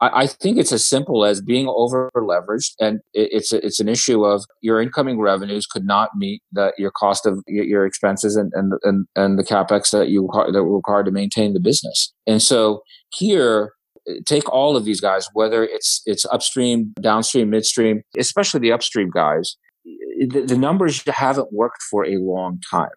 I, 0.00 0.22
I 0.22 0.26
think 0.26 0.58
it's 0.58 0.72
as 0.72 0.86
simple 0.86 1.24
as 1.24 1.40
being 1.40 1.68
over 1.68 2.10
leveraged, 2.16 2.72
and 2.80 3.00
it, 3.12 3.30
it's 3.32 3.52
a, 3.52 3.64
it's 3.64 3.80
an 3.80 3.88
issue 3.88 4.24
of 4.24 4.44
your 4.60 4.80
incoming 4.80 5.20
revenues 5.20 5.66
could 5.66 5.84
not 5.84 6.10
meet 6.16 6.42
the, 6.52 6.72
your 6.76 6.90
cost 6.90 7.26
of 7.26 7.42
your, 7.46 7.86
expenses 7.86 8.36
and, 8.36 8.52
and 8.54 8.72
and 8.82 9.06
and 9.16 9.38
the 9.38 9.44
capex 9.44 9.90
that 9.90 10.08
you 10.08 10.28
that 10.52 10.64
were 10.64 10.76
required 10.76 11.06
to 11.06 11.12
maintain 11.12 11.54
the 11.54 11.60
business. 11.60 12.12
And 12.26 12.42
so 12.42 12.82
here 13.10 13.72
take 14.26 14.48
all 14.50 14.76
of 14.76 14.84
these 14.84 15.00
guys, 15.00 15.28
whether 15.32 15.64
it's 15.64 16.02
it's 16.06 16.24
upstream, 16.26 16.92
downstream, 17.00 17.50
midstream, 17.50 18.02
especially 18.18 18.60
the 18.60 18.72
upstream 18.72 19.10
guys. 19.10 19.56
The, 19.84 20.44
the 20.46 20.58
numbers 20.58 21.02
haven't 21.06 21.52
worked 21.52 21.82
for 21.90 22.06
a 22.06 22.16
long 22.16 22.60
time, 22.70 22.88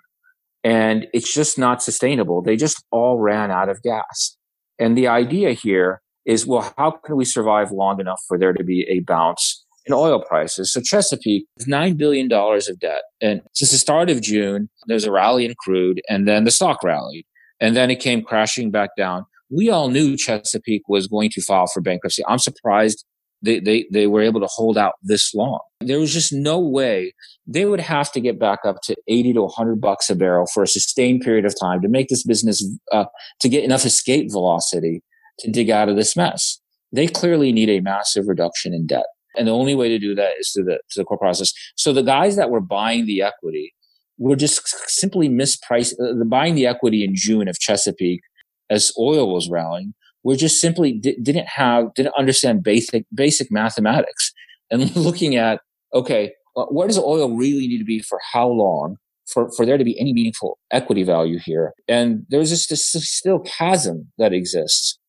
and 0.64 1.08
it's 1.14 1.34
just 1.34 1.58
not 1.58 1.82
sustainable. 1.84 2.42
They 2.42 2.56
just 2.56 2.84
all 2.92 3.18
ran 3.20 3.52
out 3.52 3.70
of 3.70 3.82
gas, 3.82 4.38
and 4.80 4.98
the 4.98 5.08
idea 5.08 5.54
here 5.54 6.02
is, 6.26 6.46
well, 6.46 6.74
how 6.78 6.92
can 6.92 7.16
we 7.16 7.26
survive 7.26 7.72
long 7.72 8.00
enough 8.00 8.20
for 8.28 8.38
there 8.38 8.54
to 8.54 8.64
be 8.64 8.86
a 8.90 9.00
bounce 9.00 9.66
in 9.86 9.94
oil 9.94 10.22
prices? 10.22 10.72
So 10.72 10.82
Chesapeake 10.82 11.46
has 11.58 11.68
nine 11.68 11.96
billion 11.96 12.28
dollars 12.28 12.70
of 12.70 12.80
debt, 12.80 13.04
and 13.22 13.42
since 13.54 13.72
the 13.72 13.78
start 13.78 14.10
of 14.10 14.22
June, 14.22 14.70
there's 14.88 15.06
a 15.06 15.12
rally 15.12 15.46
in 15.46 15.56
crude, 15.60 16.02
and 16.10 16.28
then 16.28 16.44
the 16.44 16.52
stock 16.52 16.84
rallied, 16.84 17.26
and 17.60 17.76
then 17.76 17.90
it 17.90 18.00
came 18.00 18.22
crashing 18.22 18.72
back 18.72 18.92
down 18.98 19.26
we 19.50 19.70
all 19.70 19.90
knew 19.90 20.18
Chesapeake 20.18 20.88
was 20.88 21.08
going 21.08 21.30
to 21.32 21.42
file 21.42 21.68
for 21.68 21.82
bankruptcy. 21.82 22.24
I'm 22.28 22.40
surprised 22.40 23.06
they, 23.42 23.60
they, 23.60 23.88
they 23.92 24.08
were 24.08 24.22
able 24.22 24.42
to 24.42 24.48
hold 24.48 24.78
out 24.78 24.94
this 25.04 25.34
long. 25.34 25.60
There 25.80 26.00
was 26.00 26.14
just 26.14 26.34
no 26.34 26.60
way 26.60 27.14
they 27.46 27.66
would 27.66 27.80
have 27.80 28.12
to 28.14 28.20
get 28.20 28.40
back 28.40 28.60
up 28.66 28.78
to 28.84 28.96
80 29.08 29.34
to 29.34 29.42
100 29.44 29.80
bucks 29.80 30.10
a 30.10 30.16
barrel 30.16 30.48
for 30.54 30.64
a 30.64 30.68
sustained 30.68 31.22
period 31.22 31.46
of 31.46 31.58
time 31.60 31.82
to 31.82 31.88
make 31.88 32.10
this 32.10 32.24
business, 32.24 32.66
uh, 32.92 33.06
to 33.40 33.50
get 33.50 33.64
enough 33.64 33.86
escape 33.86 34.32
velocity 34.32 35.02
to 35.40 35.52
dig 35.52 35.70
out 35.70 35.88
of 35.88 35.96
this 35.96 36.16
mess. 36.16 36.60
They 36.92 37.08
clearly 37.08 37.52
need 37.52 37.70
a 37.70 37.80
massive 37.80 38.28
reduction 38.28 38.74
in 38.74 38.88
debt. 38.88 39.06
And 39.38 39.48
the 39.48 39.52
only 39.52 39.76
way 39.76 39.88
to 39.90 40.00
do 40.00 40.16
that 40.16 40.32
is 40.40 40.52
through 40.52 40.66
the, 40.66 40.80
to 40.92 41.00
the 41.00 41.06
core 41.06 41.18
process. 41.18 41.54
So 41.76 41.94
the 41.94 42.02
guys 42.02 42.36
that 42.38 42.50
were 42.50 42.62
buying 42.62 43.06
the 43.06 43.22
equity 43.22 43.74
were 44.18 44.36
just 44.36 44.68
simply 44.90 45.30
mispriced, 45.30 45.94
uh, 46.02 46.24
buying 46.26 46.56
the 46.56 46.66
equity 46.66 47.04
in 47.04 47.16
June 47.16 47.48
of 47.48 47.60
Chesapeake 47.60 48.22
as 48.70 48.92
oil 48.98 49.34
was 49.34 49.50
rallying 49.50 49.94
we 50.28 50.36
just 50.36 50.60
simply 50.60 50.92
di- 50.92 51.18
didn't 51.22 51.48
have 51.48 51.94
didn't 51.94 52.14
understand 52.18 52.62
basic 52.62 53.06
basic 53.14 53.50
mathematics. 53.50 54.34
And 54.70 54.94
looking 54.96 55.38
at 55.38 55.62
okay 55.94 56.34
uh, 56.58 56.66
what 56.66 56.88
does 56.88 57.00
oil 57.00 57.36
really 57.36 57.68
need 57.68 57.78
to 57.78 57.86
be 57.86 58.02
for 58.02 58.20
how 58.34 58.48
long 58.48 58.98
for, 59.26 59.50
for 59.56 59.66
there 59.66 59.78
to 59.78 59.84
be 59.84 59.98
any 60.00 60.14
meaningful 60.14 60.60
equity 60.70 61.04
value 61.04 61.40
here? 61.40 61.74
And 61.88 62.26
there's 62.30 62.50
just 62.50 62.70
this 62.70 62.92
still 62.92 63.40
chasm 63.40 64.12
that 64.18 64.34
exists. 64.34 65.00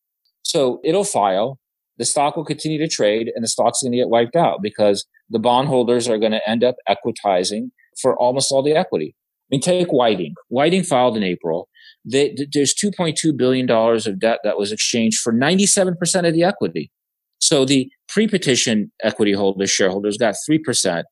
So 0.43 0.79
it'll 0.83 1.03
file. 1.03 1.59
The 1.97 2.05
stock 2.05 2.37
will 2.37 2.45
continue 2.45 2.77
to 2.77 2.87
trade 2.87 3.29
and 3.35 3.43
the 3.43 3.49
stock's 3.49 3.81
going 3.81 3.91
to 3.91 3.97
get 3.97 4.09
wiped 4.09 4.37
out 4.37 4.61
because 4.61 5.05
the 5.29 5.39
bondholders 5.39 6.07
are 6.07 6.17
going 6.17 6.31
to 6.31 6.49
end 6.49 6.63
up 6.63 6.75
equitizing 6.87 7.71
for 8.01 8.15
almost 8.17 8.53
all 8.53 8.63
the 8.63 8.73
equity. 8.73 9.15
I 9.17 9.55
mean, 9.55 9.61
take 9.61 9.89
Whiting. 9.89 10.35
Whiting 10.47 10.83
filed 10.83 11.17
in 11.17 11.23
April. 11.23 11.67
They, 12.05 12.35
there's 12.53 12.73
$2.2 12.73 13.37
billion 13.37 13.69
of 13.69 14.19
debt 14.19 14.39
that 14.43 14.57
was 14.57 14.71
exchanged 14.71 15.19
for 15.19 15.33
97% 15.33 16.27
of 16.27 16.33
the 16.33 16.43
equity. 16.43 16.91
So 17.39 17.65
the 17.65 17.89
pre-petition 18.07 18.91
equity 19.03 19.33
holders, 19.33 19.69
shareholders 19.69 20.17
got 20.17 20.35
3%. 20.49 21.03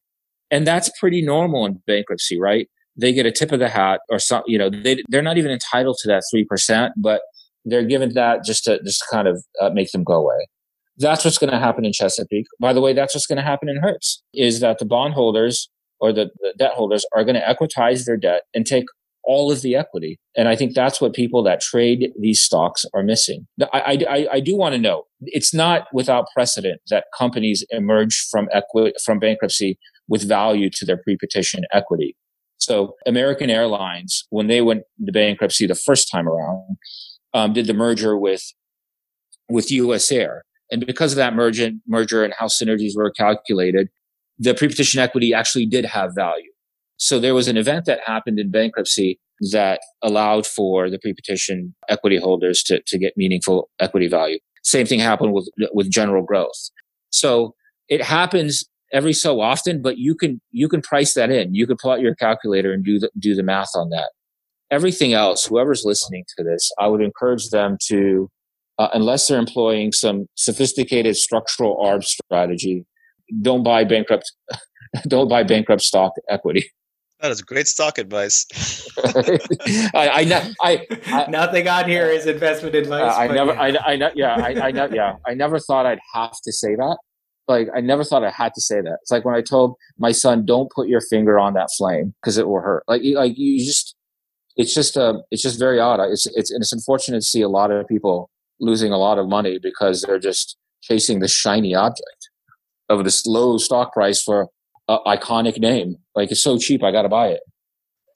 And 0.49 0.65
that's 0.65 0.89
pretty 0.99 1.21
normal 1.21 1.65
in 1.65 1.81
bankruptcy, 1.87 2.39
right? 2.39 2.67
They 2.95 3.13
get 3.13 3.25
a 3.25 3.31
tip 3.31 3.51
of 3.51 3.59
the 3.59 3.69
hat 3.69 3.99
or 4.09 4.19
some, 4.19 4.43
you 4.47 4.57
know, 4.57 4.69
they, 4.69 5.03
they're 5.09 5.21
not 5.21 5.37
even 5.37 5.51
entitled 5.51 5.97
to 6.01 6.07
that 6.07 6.23
3%, 6.33 6.91
but 6.97 7.21
they're 7.65 7.83
given 7.83 8.13
that 8.13 8.43
just 8.43 8.63
to 8.63 8.81
just 8.83 9.03
kind 9.11 9.27
of 9.27 9.43
uh, 9.61 9.69
make 9.69 9.91
them 9.91 10.03
go 10.03 10.13
away. 10.13 10.47
That's 10.97 11.23
what's 11.23 11.37
going 11.37 11.51
to 11.51 11.59
happen 11.59 11.85
in 11.85 11.93
Chesapeake. 11.93 12.47
By 12.59 12.73
the 12.73 12.81
way, 12.81 12.93
that's 12.93 13.13
what's 13.13 13.27
going 13.27 13.37
to 13.37 13.43
happen 13.43 13.69
in 13.69 13.77
Hertz 13.77 14.23
is 14.33 14.61
that 14.61 14.79
the 14.79 14.85
bondholders 14.85 15.69
or 15.99 16.11
the, 16.11 16.29
the 16.39 16.53
debt 16.57 16.73
holders 16.73 17.05
are 17.15 17.23
going 17.23 17.35
to 17.35 17.49
equitize 17.49 18.05
their 18.05 18.17
debt 18.17 18.43
and 18.53 18.65
take 18.65 18.85
all 19.27 19.51
of 19.51 19.61
the 19.61 19.75
equity. 19.75 20.17
And 20.35 20.47
I 20.47 20.55
think 20.55 20.73
that's 20.73 21.01
what 21.01 21.13
people 21.13 21.43
that 21.43 21.59
trade 21.59 22.11
these 22.19 22.41
stocks 22.41 22.85
are 22.93 23.03
missing. 23.03 23.45
I, 23.73 24.05
I, 24.09 24.27
I 24.33 24.39
do 24.39 24.55
want 24.55 24.73
to 24.73 24.79
know 24.79 25.03
it's 25.21 25.53
not 25.53 25.87
without 25.93 26.27
precedent 26.33 26.81
that 26.89 27.05
companies 27.15 27.63
emerge 27.69 28.25
from 28.31 28.47
equity, 28.53 28.95
from 29.03 29.19
bankruptcy 29.19 29.77
with 30.07 30.27
value 30.27 30.69
to 30.69 30.85
their 30.85 30.97
pre-petition 30.97 31.65
equity. 31.73 32.15
So 32.57 32.95
American 33.05 33.49
Airlines, 33.49 34.25
when 34.29 34.47
they 34.47 34.61
went 34.61 34.83
to 35.05 35.11
bankruptcy 35.11 35.67
the 35.67 35.75
first 35.75 36.09
time 36.09 36.27
around, 36.27 36.77
um, 37.33 37.53
did 37.53 37.67
the 37.67 37.73
merger 37.73 38.17
with, 38.17 38.53
with 39.49 39.69
US 39.71 40.11
Air. 40.11 40.43
And 40.71 40.85
because 40.85 41.11
of 41.11 41.17
that 41.17 41.35
merger, 41.35 41.71
merger 41.85 42.23
and 42.23 42.33
how 42.37 42.47
synergies 42.47 42.95
were 42.95 43.11
calculated, 43.11 43.89
the 44.39 44.53
pre-petition 44.53 45.01
equity 45.01 45.33
actually 45.33 45.65
did 45.65 45.85
have 45.85 46.15
value. 46.15 46.51
So 46.97 47.19
there 47.19 47.35
was 47.35 47.47
an 47.47 47.57
event 47.57 47.85
that 47.85 47.99
happened 48.05 48.39
in 48.39 48.51
bankruptcy 48.51 49.19
that 49.51 49.79
allowed 50.01 50.47
for 50.47 50.89
the 50.89 50.99
pre-petition 50.99 51.75
equity 51.89 52.17
holders 52.17 52.63
to, 52.63 52.81
to 52.87 52.97
get 52.97 53.13
meaningful 53.15 53.69
equity 53.79 54.07
value. 54.07 54.39
Same 54.63 54.85
thing 54.85 54.99
happened 54.99 55.33
with, 55.33 55.49
with 55.73 55.91
general 55.91 56.23
growth. 56.23 56.69
So 57.11 57.53
it 57.87 58.03
happens 58.03 58.65
every 58.91 59.13
so 59.13 59.39
often, 59.39 59.81
but 59.81 59.97
you 59.97 60.15
can, 60.15 60.41
you 60.51 60.67
can 60.67 60.81
price 60.81 61.13
that 61.13 61.29
in. 61.29 61.53
You 61.53 61.67
can 61.67 61.77
pull 61.79 61.91
out 61.91 62.01
your 62.01 62.15
calculator 62.15 62.73
and 62.73 62.83
do 62.83 62.99
the, 62.99 63.11
do 63.19 63.35
the 63.35 63.43
math 63.43 63.69
on 63.75 63.89
that. 63.89 64.09
Everything 64.71 65.13
else, 65.13 65.45
whoever's 65.45 65.83
listening 65.85 66.25
to 66.37 66.43
this, 66.43 66.71
I 66.79 66.87
would 66.87 67.01
encourage 67.01 67.49
them 67.49 67.77
to, 67.87 68.29
uh, 68.79 68.89
unless 68.93 69.27
they're 69.27 69.39
employing 69.39 69.91
some 69.91 70.25
sophisticated 70.35 71.15
structural 71.15 71.77
arb 71.77 72.03
strategy, 72.03 72.85
don't 73.41 73.63
buy 73.63 73.83
bankrupt, 73.83 74.31
don't 75.07 75.29
buy 75.29 75.43
bankrupt 75.43 75.83
stock 75.83 76.13
equity. 76.29 76.69
That 77.19 77.31
is 77.31 77.41
great 77.41 77.67
stock 77.67 77.97
advice. 77.97 78.45
I, 79.03 79.91
I, 79.95 80.53
I, 80.61 80.87
I, 81.07 81.29
nothing 81.29 81.67
on 81.67 81.89
here 81.89 82.07
is 82.07 82.27
investment 82.27 82.75
advice. 82.75 83.13
I 83.15 83.27
never, 83.27 83.53
yeah. 83.53 83.59
I, 83.59 83.67
I, 83.67 84.11
yeah, 84.13 84.35
I, 84.35 84.69
I, 84.69 84.87
yeah, 84.89 85.15
I 85.25 85.33
never 85.33 85.59
thought 85.59 85.87
I'd 85.87 85.99
have 86.13 86.35
to 86.43 86.51
say 86.51 86.75
that. 86.75 86.97
Like, 87.47 87.69
I 87.75 87.81
never 87.81 88.03
thought 88.03 88.23
I 88.23 88.29
had 88.29 88.53
to 88.53 88.61
say 88.61 88.81
that. 88.81 88.97
It's 89.01 89.09
like 89.09 89.25
when 89.25 89.33
I 89.33 89.41
told 89.41 89.75
my 89.97 90.11
son, 90.11 90.45
"Don't 90.45 90.69
put 90.71 90.89
your 90.89 91.01
finger 91.01 91.39
on 91.39 91.53
that 91.53 91.69
flame 91.75 92.13
because 92.21 92.37
it 92.37 92.47
will 92.47 92.59
hurt." 92.59 92.83
Like, 92.87 93.01
like 93.15 93.37
you 93.37 93.65
just, 93.65 93.95
it's 94.55 94.73
just, 94.73 94.97
um, 94.97 95.23
it's 95.31 95.41
just 95.41 95.57
very 95.57 95.79
odd. 95.79 95.99
It's, 96.01 96.27
it's, 96.27 96.51
and 96.51 96.61
it's 96.61 96.73
unfortunate 96.73 97.19
to 97.19 97.25
see 97.25 97.41
a 97.41 97.49
lot 97.49 97.71
of 97.71 97.87
people 97.87 98.29
losing 98.59 98.91
a 98.91 98.97
lot 98.97 99.17
of 99.17 99.27
money 99.27 99.59
because 99.61 100.01
they're 100.01 100.19
just 100.19 100.57
chasing 100.81 101.19
the 101.19 101.27
shiny 101.27 101.73
object 101.73 102.29
of 102.89 103.03
this 103.03 103.25
low 103.25 103.57
stock 103.57 103.93
price 103.93 104.21
for 104.21 104.49
an 104.87 104.99
iconic 105.05 105.59
name. 105.59 105.97
Like 106.15 106.31
it's 106.31 106.43
so 106.43 106.57
cheap, 106.57 106.83
I 106.83 106.91
got 106.91 107.03
to 107.03 107.09
buy 107.09 107.29
it. 107.29 107.41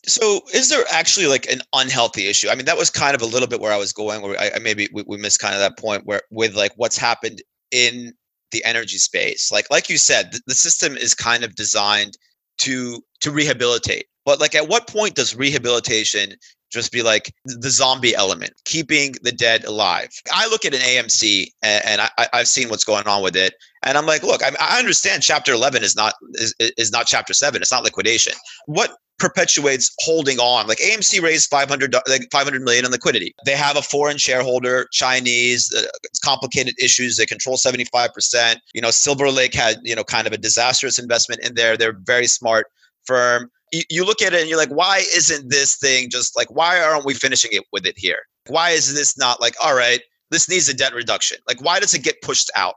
So, 0.07 0.41
is 0.51 0.69
there 0.69 0.83
actually 0.91 1.27
like 1.27 1.45
an 1.51 1.61
unhealthy 1.73 2.27
issue? 2.27 2.49
I 2.49 2.55
mean, 2.55 2.65
that 2.65 2.77
was 2.77 2.89
kind 2.89 3.13
of 3.13 3.21
a 3.21 3.25
little 3.25 3.47
bit 3.47 3.61
where 3.61 3.71
I 3.71 3.77
was 3.77 3.93
going, 3.93 4.21
where 4.23 4.39
I, 4.39 4.51
I 4.55 4.59
maybe 4.59 4.89
we, 4.91 5.03
we 5.05 5.17
missed 5.17 5.39
kind 5.39 5.53
of 5.53 5.59
that 5.59 5.77
point 5.77 6.05
where 6.05 6.21
with 6.31 6.55
like 6.55 6.71
what's 6.75 6.97
happened 6.97 7.41
in 7.69 8.13
the 8.51 8.63
energy 8.65 8.97
space. 8.97 9.51
Like, 9.51 9.69
like 9.69 9.89
you 9.89 9.97
said, 9.97 10.33
the, 10.33 10.41
the 10.47 10.55
system 10.55 10.97
is 10.97 11.13
kind 11.13 11.43
of 11.43 11.55
designed 11.55 12.17
to 12.59 13.03
to 13.21 13.31
rehabilitate. 13.31 14.05
But 14.25 14.39
like, 14.39 14.55
at 14.55 14.67
what 14.67 14.87
point 14.87 15.15
does 15.15 15.35
rehabilitation 15.35 16.33
just 16.71 16.91
be 16.91 17.03
like 17.03 17.33
the 17.45 17.69
zombie 17.69 18.15
element, 18.15 18.53
keeping 18.65 19.15
the 19.23 19.31
dead 19.31 19.63
alive. 19.65 20.09
I 20.33 20.47
look 20.47 20.65
at 20.65 20.73
an 20.73 20.81
AMC 20.81 21.47
and, 21.61 21.85
and 21.85 22.01
I, 22.17 22.27
have 22.33 22.47
seen 22.47 22.69
what's 22.69 22.83
going 22.83 23.07
on 23.07 23.21
with 23.21 23.35
it, 23.35 23.53
and 23.83 23.97
I'm 23.97 24.05
like, 24.05 24.23
look, 24.23 24.43
I, 24.43 24.51
I 24.59 24.79
understand 24.79 25.23
Chapter 25.23 25.53
11 25.53 25.83
is 25.83 25.95
not 25.95 26.13
is, 26.33 26.53
is 26.59 26.91
not 26.91 27.07
Chapter 27.07 27.33
7. 27.33 27.61
It's 27.61 27.71
not 27.71 27.83
liquidation. 27.83 28.33
What 28.65 28.91
perpetuates 29.21 29.93
holding 29.99 30.39
on. 30.39 30.67
Like 30.67 30.79
AMC 30.79 31.21
raised 31.21 31.49
500, 31.49 31.93
like 32.09 32.27
500 32.31 32.61
million 32.63 32.85
in 32.85 32.91
liquidity. 32.91 33.33
They 33.45 33.55
have 33.55 33.77
a 33.77 33.81
foreign 33.81 34.17
shareholder, 34.17 34.87
Chinese, 34.91 35.71
uh, 35.77 35.83
it's 36.03 36.19
complicated 36.19 36.73
issues. 36.79 37.17
They 37.17 37.27
control 37.27 37.55
75%. 37.55 38.55
You 38.73 38.81
know, 38.81 38.89
Silver 38.89 39.29
Lake 39.29 39.53
had, 39.53 39.77
you 39.83 39.95
know, 39.95 40.03
kind 40.03 40.25
of 40.25 40.33
a 40.33 40.37
disastrous 40.37 40.97
investment 40.97 41.41
in 41.45 41.53
there. 41.53 41.77
They're 41.77 41.99
very 42.03 42.25
smart 42.25 42.65
firm 43.05 43.51
you, 43.71 43.81
you 43.89 44.05
look 44.05 44.21
at 44.21 44.33
it 44.33 44.41
and 44.41 44.49
you're 44.49 44.57
like, 44.57 44.69
why 44.69 45.03
isn't 45.15 45.49
this 45.49 45.77
thing 45.77 46.09
just 46.09 46.35
like, 46.35 46.49
why 46.51 46.81
aren't 46.81 47.05
we 47.05 47.13
finishing 47.13 47.51
it 47.53 47.63
with 47.71 47.85
it 47.85 47.97
here? 47.97 48.19
Why 48.47 48.71
is 48.71 48.93
this 48.93 49.17
not 49.17 49.41
like, 49.41 49.55
all 49.63 49.75
right, 49.75 50.01
this 50.29 50.49
needs 50.49 50.69
a 50.69 50.73
debt 50.73 50.93
reduction? 50.93 51.37
Like, 51.47 51.61
why 51.63 51.79
does 51.79 51.93
it 51.93 52.03
get 52.03 52.21
pushed 52.21 52.51
out? 52.55 52.75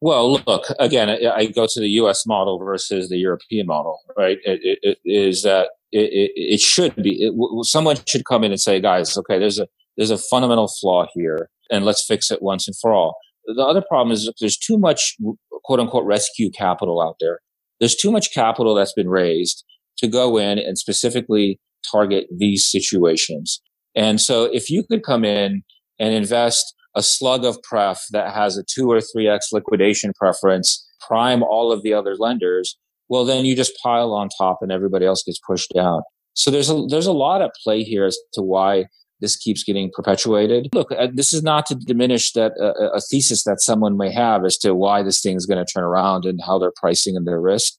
Well, 0.00 0.32
look 0.46 0.66
again. 0.80 1.08
I 1.08 1.46
go 1.46 1.66
to 1.66 1.80
the 1.80 1.88
U.S. 1.88 2.26
model 2.26 2.58
versus 2.58 3.08
the 3.08 3.16
European 3.16 3.66
model, 3.66 4.00
right? 4.18 4.38
It, 4.44 4.60
it, 4.62 4.78
it 4.82 4.98
is 5.04 5.42
that 5.44 5.70
it, 5.92 6.30
it, 6.34 6.60
should 6.60 6.94
be 6.96 7.30
someone 7.62 7.96
should 8.06 8.26
come 8.26 8.44
in 8.44 8.50
and 8.50 8.60
say, 8.60 8.80
guys, 8.80 9.16
okay, 9.16 9.38
there's 9.38 9.58
a 9.58 9.66
there's 9.96 10.10
a 10.10 10.18
fundamental 10.18 10.68
flaw 10.68 11.06
here, 11.14 11.48
and 11.70 11.86
let's 11.86 12.04
fix 12.04 12.30
it 12.30 12.42
once 12.42 12.68
and 12.68 12.76
for 12.76 12.92
all. 12.92 13.16
The 13.46 13.62
other 13.62 13.80
problem 13.80 14.12
is 14.12 14.30
there's 14.40 14.58
too 14.58 14.76
much 14.76 15.16
quote 15.64 15.80
unquote 15.80 16.04
rescue 16.04 16.50
capital 16.50 17.00
out 17.00 17.16
there 17.18 17.40
there's 17.84 17.94
too 17.94 18.10
much 18.10 18.32
capital 18.32 18.74
that's 18.74 18.94
been 18.94 19.10
raised 19.10 19.62
to 19.98 20.08
go 20.08 20.38
in 20.38 20.58
and 20.58 20.78
specifically 20.78 21.60
target 21.92 22.24
these 22.34 22.66
situations. 22.66 23.60
And 23.94 24.18
so 24.18 24.44
if 24.44 24.70
you 24.70 24.84
could 24.84 25.02
come 25.02 25.22
in 25.22 25.62
and 25.98 26.14
invest 26.14 26.74
a 26.96 27.02
slug 27.02 27.44
of 27.44 27.62
pref 27.62 28.00
that 28.12 28.32
has 28.32 28.56
a 28.56 28.64
two 28.64 28.90
or 28.90 29.02
three 29.02 29.28
X 29.28 29.50
liquidation 29.52 30.14
preference, 30.18 30.82
prime 31.06 31.42
all 31.42 31.70
of 31.70 31.82
the 31.82 31.92
other 31.92 32.16
lenders, 32.16 32.78
well, 33.10 33.26
then 33.26 33.44
you 33.44 33.54
just 33.54 33.76
pile 33.82 34.14
on 34.14 34.30
top 34.38 34.60
and 34.62 34.72
everybody 34.72 35.04
else 35.04 35.22
gets 35.22 35.38
pushed 35.46 35.70
down. 35.74 36.00
So 36.32 36.50
there's 36.50 36.70
a, 36.70 36.86
there's 36.88 37.04
a 37.04 37.12
lot 37.12 37.42
at 37.42 37.52
play 37.62 37.82
here 37.82 38.06
as 38.06 38.16
to 38.32 38.40
why 38.40 38.86
this 39.24 39.36
keeps 39.36 39.64
getting 39.64 39.90
perpetuated. 39.90 40.68
Look, 40.74 40.92
uh, 40.92 41.08
this 41.12 41.32
is 41.32 41.42
not 41.42 41.64
to 41.66 41.74
diminish 41.74 42.32
that 42.32 42.52
uh, 42.60 42.90
a 42.90 43.00
thesis 43.00 43.44
that 43.44 43.62
someone 43.62 43.96
may 43.96 44.12
have 44.12 44.44
as 44.44 44.58
to 44.58 44.74
why 44.74 45.02
this 45.02 45.22
thing 45.22 45.34
is 45.34 45.46
going 45.46 45.64
to 45.64 45.72
turn 45.72 45.82
around 45.82 46.26
and 46.26 46.38
how 46.44 46.58
they're 46.58 46.74
pricing 46.76 47.16
and 47.16 47.26
their 47.26 47.40
risk. 47.40 47.72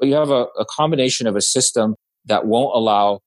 But 0.00 0.08
you 0.08 0.14
have 0.14 0.30
a, 0.30 0.46
a 0.58 0.66
combination 0.68 1.28
of 1.28 1.36
a 1.36 1.40
system 1.40 1.94
that 2.24 2.46
won't 2.46 2.74
allow 2.74 3.20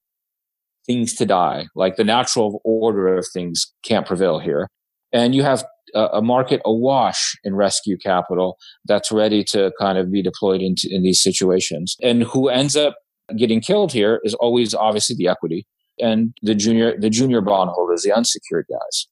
things 0.86 1.14
to 1.14 1.24
die, 1.24 1.68
like 1.74 1.96
the 1.96 2.04
natural 2.04 2.60
order 2.64 3.16
of 3.16 3.26
things 3.32 3.72
can't 3.82 4.06
prevail 4.06 4.38
here. 4.38 4.68
And 5.10 5.34
you 5.34 5.42
have 5.42 5.64
a, 5.94 6.08
a 6.14 6.22
market 6.22 6.60
awash 6.66 7.34
in 7.44 7.54
rescue 7.54 7.96
capital 7.96 8.58
that's 8.84 9.10
ready 9.10 9.42
to 9.44 9.72
kind 9.80 9.96
of 9.96 10.12
be 10.12 10.22
deployed 10.22 10.60
into 10.60 10.86
in 10.90 11.02
these 11.02 11.22
situations. 11.22 11.96
And 12.02 12.24
who 12.24 12.50
ends 12.50 12.76
up 12.76 12.96
getting 13.38 13.62
killed 13.62 13.92
here 13.92 14.20
is 14.22 14.34
always 14.34 14.74
obviously 14.74 15.16
the 15.16 15.28
equity 15.28 15.66
and 16.00 16.34
the 16.42 16.54
junior 16.54 16.98
the 16.98 17.10
junior 17.10 17.40
bondholders, 17.40 18.02
the 18.02 18.12
unsecured 18.12 18.66
guys. 18.68 19.08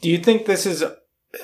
Do 0.00 0.08
you 0.10 0.18
think 0.18 0.46
this 0.46 0.66
is? 0.66 0.84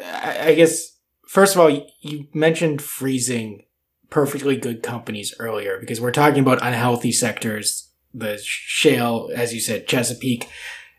I 0.05 0.55
guess 0.55 0.97
first 1.27 1.55
of 1.55 1.61
all, 1.61 1.71
you 2.01 2.29
mentioned 2.33 2.83
freezing 2.83 3.65
perfectly 4.11 4.57
good 4.57 4.83
companies 4.83 5.35
earlier 5.39 5.79
because 5.81 6.01
we're 6.01 6.13
talking 6.13 6.41
about 6.41 6.63
unhealthy 6.63 7.13
sectors. 7.13 7.91
The 8.15 8.39
shale, 8.43 9.31
as 9.35 9.55
you 9.55 9.61
said, 9.61 9.89
Chesapeake. 9.89 10.49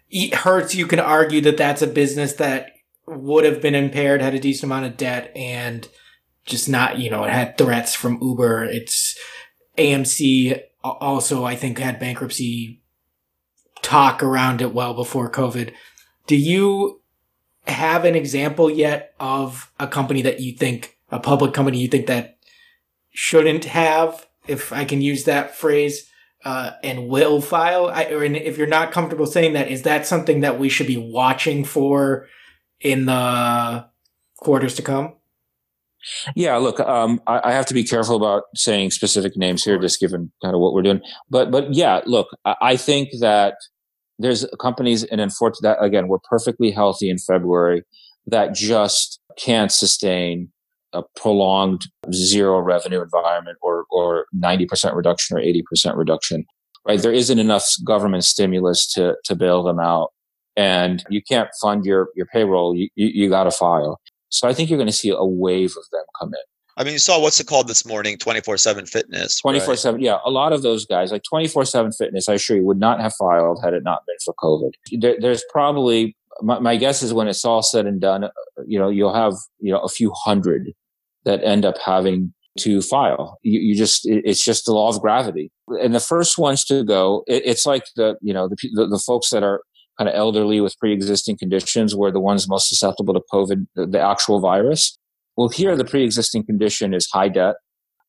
It 0.10 0.34
hurts. 0.34 0.74
you 0.76 0.88
can 0.88 1.00
argue 1.00 1.41
that 1.41 1.58
that's 1.58 1.82
a 1.82 1.88
business 1.88 2.34
that 2.34 2.72
would 3.06 3.46
have 3.46 3.62
been 3.62 3.76
impaired, 3.76 4.22
had 4.22 4.34
a 4.34 4.39
decent 4.39 4.66
amount 4.66 4.86
of 4.86 4.98
debt, 4.98 5.32
and 5.36 5.88
just 6.46 6.68
not, 6.68 6.98
you 6.98 7.10
know, 7.10 7.24
it 7.24 7.32
had 7.32 7.58
threats 7.58 7.94
from 7.94 8.22
Uber. 8.22 8.66
It's 8.66 9.18
AMC 9.78 10.62
also, 10.84 11.46
I 11.46 11.56
think, 11.56 11.80
had 11.80 12.00
bankruptcy 12.00 12.82
talk 13.84 14.24
around 14.24 14.62
it 14.62 14.74
well 14.74 14.96
before 14.96 15.30
COVID. 15.30 15.74
Do 16.26 16.36
you 16.36 17.02
have 17.68 18.06
an 18.06 18.16
example 18.16 18.70
yet 18.70 19.14
of 19.20 19.72
a 19.80 19.88
company 19.88 20.22
that 20.24 20.40
you 20.40 20.54
think, 20.54 20.98
a 21.12 21.20
public 21.20 21.54
company 21.54 21.80
you 21.80 21.88
think 21.88 22.08
that 22.08 22.38
shouldn't 23.12 23.66
have, 23.66 24.26
if 24.48 24.74
I 24.74 24.86
can 24.86 25.02
use 25.02 25.26
that 25.26 25.56
phrase, 25.56 26.10
uh, 26.44 26.72
and 26.84 27.08
will 27.08 27.42
file? 27.42 27.88
I, 27.88 28.06
or 28.06 28.24
if 28.24 28.58
you're 28.58 28.68
not 28.68 28.92
comfortable 28.92 29.26
saying 29.26 29.54
that, 29.54 29.70
is 29.70 29.84
that 29.84 30.08
something 30.08 30.42
that 30.42 30.60
we 30.60 30.70
should 30.70 30.88
be 30.88 30.98
watching 30.98 31.64
for 31.64 32.28
in 32.80 33.06
the 33.06 33.86
quarters 34.38 34.76
to 34.76 34.82
come? 34.82 35.16
Yeah, 36.36 36.58
look, 36.58 36.82
um, 36.82 37.22
I, 37.28 37.40
I, 37.46 37.52
have 37.54 37.66
to 37.68 37.74
be 37.74 37.86
careful 37.86 38.18
about 38.18 38.44
saying 38.56 38.92
specific 38.92 39.38
names 39.38 39.64
here, 39.64 39.80
just 39.80 40.02
given 40.02 40.34
kind 40.42 40.54
of 40.54 40.60
what 40.60 40.74
we're 40.74 40.82
doing. 40.82 41.00
But, 41.30 41.50
but 41.50 41.74
yeah, 41.74 42.02
look, 42.06 42.28
I, 42.44 42.56
I 42.62 42.76
think 42.76 43.10
that 43.22 43.56
there's 44.20 44.45
companies 44.59 45.03
and 45.03 45.20
unfortunately 45.20 45.70
that 45.70 45.84
again 45.84 46.07
we're 46.07 46.20
perfectly 46.30 46.72
healthy 46.72 47.09
in 47.09 47.18
February 47.18 47.84
that 48.28 48.53
just 48.53 49.20
can't 49.38 49.72
sustain 49.72 50.49
a 50.93 51.01
prolonged 51.16 51.88
zero 52.14 52.59
revenue 52.59 53.01
environment 53.01 53.57
or 53.61 53.86
or 53.89 54.26
90% 54.36 54.95
reduction 54.95 55.38
or 55.38 55.41
80% 55.41 55.97
reduction 55.97 56.45
right? 56.88 57.01
There 57.01 57.14
isn't 57.14 57.39
enough 57.39 57.66
government 57.86 58.26
stimulus 58.26 58.91
to 58.93 59.16
to 59.26 59.36
bail 59.36 59.64
them 59.64 59.80
out 59.80 60.11
and 60.55 61.03
you 61.09 61.22
can't 61.22 61.49
fund 61.61 61.86
your 61.86 62.09
your 62.16 62.26
payroll. 62.28 62.76
You 62.76 62.89
you, 62.95 63.07
you 63.07 63.30
got 63.30 63.45
to 63.45 63.51
file. 63.51 63.99
So 64.30 64.47
i 64.47 64.53
think 64.53 64.70
you're 64.70 64.78
going 64.78 64.88
to 64.88 64.93
see 64.93 65.09
a 65.09 65.24
wave 65.24 65.72
of 65.78 65.86
them 65.91 66.03
come 66.20 66.30
in 66.30 66.53
I 66.76 66.84
mean, 66.84 66.94
you 66.94 67.00
saw 67.00 67.20
what's 67.20 67.40
it 67.40 67.48
called 67.48 67.68
this 67.68 67.86
morning? 67.86 68.18
Twenty 68.18 68.42
four 68.42 68.58
seven 68.58 68.86
fitness. 68.86 69.40
Twenty 69.40 69.60
four 69.60 69.76
seven, 69.76 70.02
yeah. 70.02 70.18
A 70.26 70.32
lot 70.32 70.54
of 70.54 70.64
those 70.64 70.86
guys, 70.86 71.12
like 71.12 71.24
twenty 71.24 71.48
four 71.48 71.66
seven 71.66 71.92
fitness, 71.92 72.28
I 72.28 72.34
assure 72.34 72.58
you, 72.58 72.66
would 72.66 72.80
not 72.80 73.00
have 73.00 73.14
filed 73.14 73.60
had 73.64 73.74
it 73.74 73.84
not 73.84 74.04
been 74.08 74.16
for 74.26 74.34
COVID. 74.42 74.72
There, 75.00 75.16
there's 75.20 75.44
probably 75.52 76.16
my, 76.42 76.60
my, 76.60 76.76
guess 76.76 77.04
is 77.04 77.14
when 77.14 77.28
it's 77.28 77.46
all 77.46 77.62
said 77.62 77.86
and 77.86 78.02
done, 78.02 78.30
you 78.66 78.80
know, 78.80 78.90
you'll 78.90 79.14
have 79.14 79.34
you 79.60 79.72
know 79.72 79.80
a 79.80 79.90
few 79.90 80.12
hundred 80.16 80.74
that 81.26 81.44
end 81.44 81.64
up 81.64 81.78
having 81.78 82.34
to 82.60 82.82
file. 82.82 83.38
You, 83.44 83.60
you 83.60 83.76
just 83.76 84.08
it, 84.08 84.24
it's 84.26 84.44
just 84.44 84.66
the 84.66 84.74
law 84.74 84.90
of 84.90 85.00
gravity. 85.00 85.52
And 85.68 85.94
the 85.94 86.00
first 86.00 86.40
ones 86.40 86.66
to 86.66 86.84
go, 86.84 87.24
it, 87.28 87.44
it's 87.46 87.68
like 87.68 87.84
the 87.96 88.16
you 88.22 88.34
know 88.34 88.48
the, 88.48 88.56
the 88.74 88.88
the 88.88 89.00
folks 89.00 89.30
that 89.30 89.44
are 89.44 89.62
kind 90.00 90.10
of 90.10 90.16
elderly 90.16 90.60
with 90.60 90.76
pre-existing 90.80 91.38
conditions 91.38 91.96
were 91.96 92.12
the 92.12 92.20
ones 92.20 92.50
most 92.50 92.68
susceptible 92.68 93.14
to 93.14 93.22
COVID, 93.32 93.68
the, 93.76 93.86
the 93.86 94.00
actual 94.00 94.40
virus 94.40 94.98
well, 95.36 95.50
here 95.50 95.76
the 95.76 95.86
pre-existing 95.86 96.46
condition 96.46 96.94
is 96.94 97.10
high 97.12 97.30
debt 97.30 97.56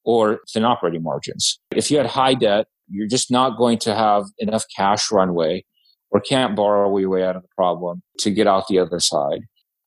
or 0.04 0.40
thin 0.52 0.64
operating 0.64 1.02
margins. 1.02 1.58
If 1.74 1.90
you 1.90 1.96
had 1.96 2.06
high 2.06 2.34
debt, 2.34 2.66
you're 2.88 3.08
just 3.08 3.30
not 3.30 3.56
going 3.56 3.78
to 3.78 3.94
have 3.94 4.24
enough 4.38 4.64
cash 4.76 5.10
runway 5.10 5.64
or 6.10 6.20
can't 6.20 6.54
borrow 6.54 6.96
your 6.98 7.10
way 7.10 7.24
out 7.24 7.36
of 7.36 7.42
the 7.42 7.48
problem 7.56 8.02
to 8.18 8.30
get 8.30 8.46
out 8.46 8.68
the 8.68 8.78
other 8.78 9.00
side. 9.00 9.40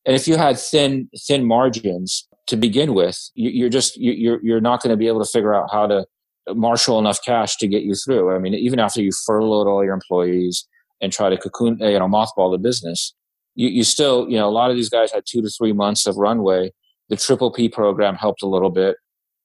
And 0.06 0.16
if 0.16 0.28
you 0.28 0.38
had 0.38 0.58
thin, 0.58 1.10
thin 1.28 1.46
margins 1.46 2.28
to 2.48 2.58
begin 2.58 2.94
with, 2.94 3.18
you're 3.36 3.70
just, 3.70 3.98
you're, 3.98 4.44
you're 4.44 4.62
not 4.62 4.82
going 4.82 4.92
to 4.92 4.98
be 4.98 5.08
able 5.08 5.24
to 5.24 5.30
figure 5.30 5.54
out 5.54 5.70
how 5.72 5.86
to 5.86 6.06
marshal 6.56 6.98
enough 6.98 7.20
cash 7.24 7.58
to 7.58 7.68
get 7.68 7.84
you 7.84 7.94
through. 7.94 8.34
I 8.34 8.40
mean, 8.40 8.54
even 8.54 8.80
after 8.80 9.02
you 9.02 9.12
furloughed 9.26 9.68
all 9.68 9.84
your 9.84 9.94
employees 9.94 10.66
and 11.02 11.12
try 11.12 11.30
to 11.30 11.38
cocoon, 11.38 11.78
you 11.80 12.00
know, 12.00 12.08
mothball 12.08 12.52
the 12.52 12.58
business, 12.58 13.14
you, 13.56 13.68
you 13.68 13.84
still, 13.84 14.28
you 14.30 14.38
know, 14.38 14.48
a 14.48 14.52
lot 14.52 14.72
of 14.72 14.78
these 14.78 14.90
guys 14.90 15.12
had 15.12 15.24
two 15.30 15.42
to 15.42 15.50
three 15.50 15.74
months 15.74 16.08
of 16.08 16.16
runway 16.16 16.72
the 17.10 17.18
triple 17.18 17.52
P 17.52 17.70
program 17.70 18.16
helped 18.16 18.42
a 18.42 18.48
little 18.48 18.70
bit. 18.70 18.98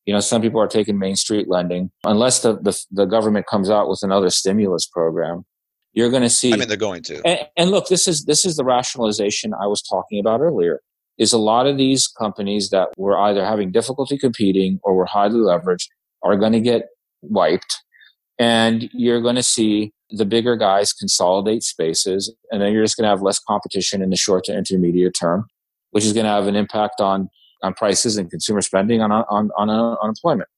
You 0.06 0.12
know, 0.12 0.20
some 0.20 0.42
people 0.42 0.60
are 0.60 0.66
taking 0.66 0.98
Main 0.98 1.14
Street 1.14 1.48
lending. 1.48 1.90
Unless 2.04 2.42
the, 2.42 2.54
the, 2.54 2.76
the 2.90 3.04
government 3.04 3.46
comes 3.46 3.70
out 3.70 3.88
with 3.88 4.00
another 4.02 4.30
stimulus 4.30 4.86
program, 4.86 5.44
you're 5.92 6.10
going 6.10 6.22
to 6.22 6.30
see. 6.30 6.52
I 6.52 6.56
mean, 6.56 6.68
they're 6.68 6.76
going 6.76 7.02
to. 7.04 7.22
And, 7.24 7.40
and 7.56 7.70
look, 7.70 7.88
this 7.88 8.08
is 8.08 8.24
this 8.24 8.44
is 8.44 8.56
the 8.56 8.64
rationalization 8.64 9.52
I 9.54 9.66
was 9.66 9.82
talking 9.82 10.18
about 10.18 10.40
earlier. 10.40 10.80
Is 11.18 11.32
a 11.32 11.38
lot 11.38 11.66
of 11.66 11.76
these 11.76 12.08
companies 12.08 12.70
that 12.70 12.88
were 12.96 13.18
either 13.18 13.44
having 13.44 13.70
difficulty 13.70 14.18
competing 14.18 14.80
or 14.82 14.94
were 14.94 15.04
highly 15.04 15.38
leveraged 15.38 15.88
are 16.22 16.36
going 16.36 16.52
to 16.52 16.60
get 16.60 16.88
wiped, 17.20 17.82
and 18.38 18.88
you're 18.92 19.20
going 19.20 19.36
to 19.36 19.42
see 19.42 19.92
the 20.10 20.24
bigger 20.24 20.56
guys 20.56 20.92
consolidate 20.92 21.62
spaces, 21.62 22.34
and 22.50 22.60
then 22.60 22.72
you're 22.72 22.84
just 22.84 22.96
going 22.96 23.04
to 23.04 23.10
have 23.10 23.22
less 23.22 23.38
competition 23.38 24.02
in 24.02 24.10
the 24.10 24.16
short 24.16 24.44
to 24.44 24.56
intermediate 24.56 25.14
term, 25.18 25.46
which 25.90 26.04
is 26.04 26.12
going 26.12 26.24
to 26.24 26.30
have 26.30 26.46
an 26.46 26.56
impact 26.56 27.00
on 27.00 27.28
on 27.62 27.74
prices 27.74 28.16
and 28.16 28.30
consumer 28.30 28.62
spending 28.62 29.00
on 29.00 29.12
on 29.12 29.24
on, 29.56 29.70
on 29.70 29.96
unemployment. 30.02 30.48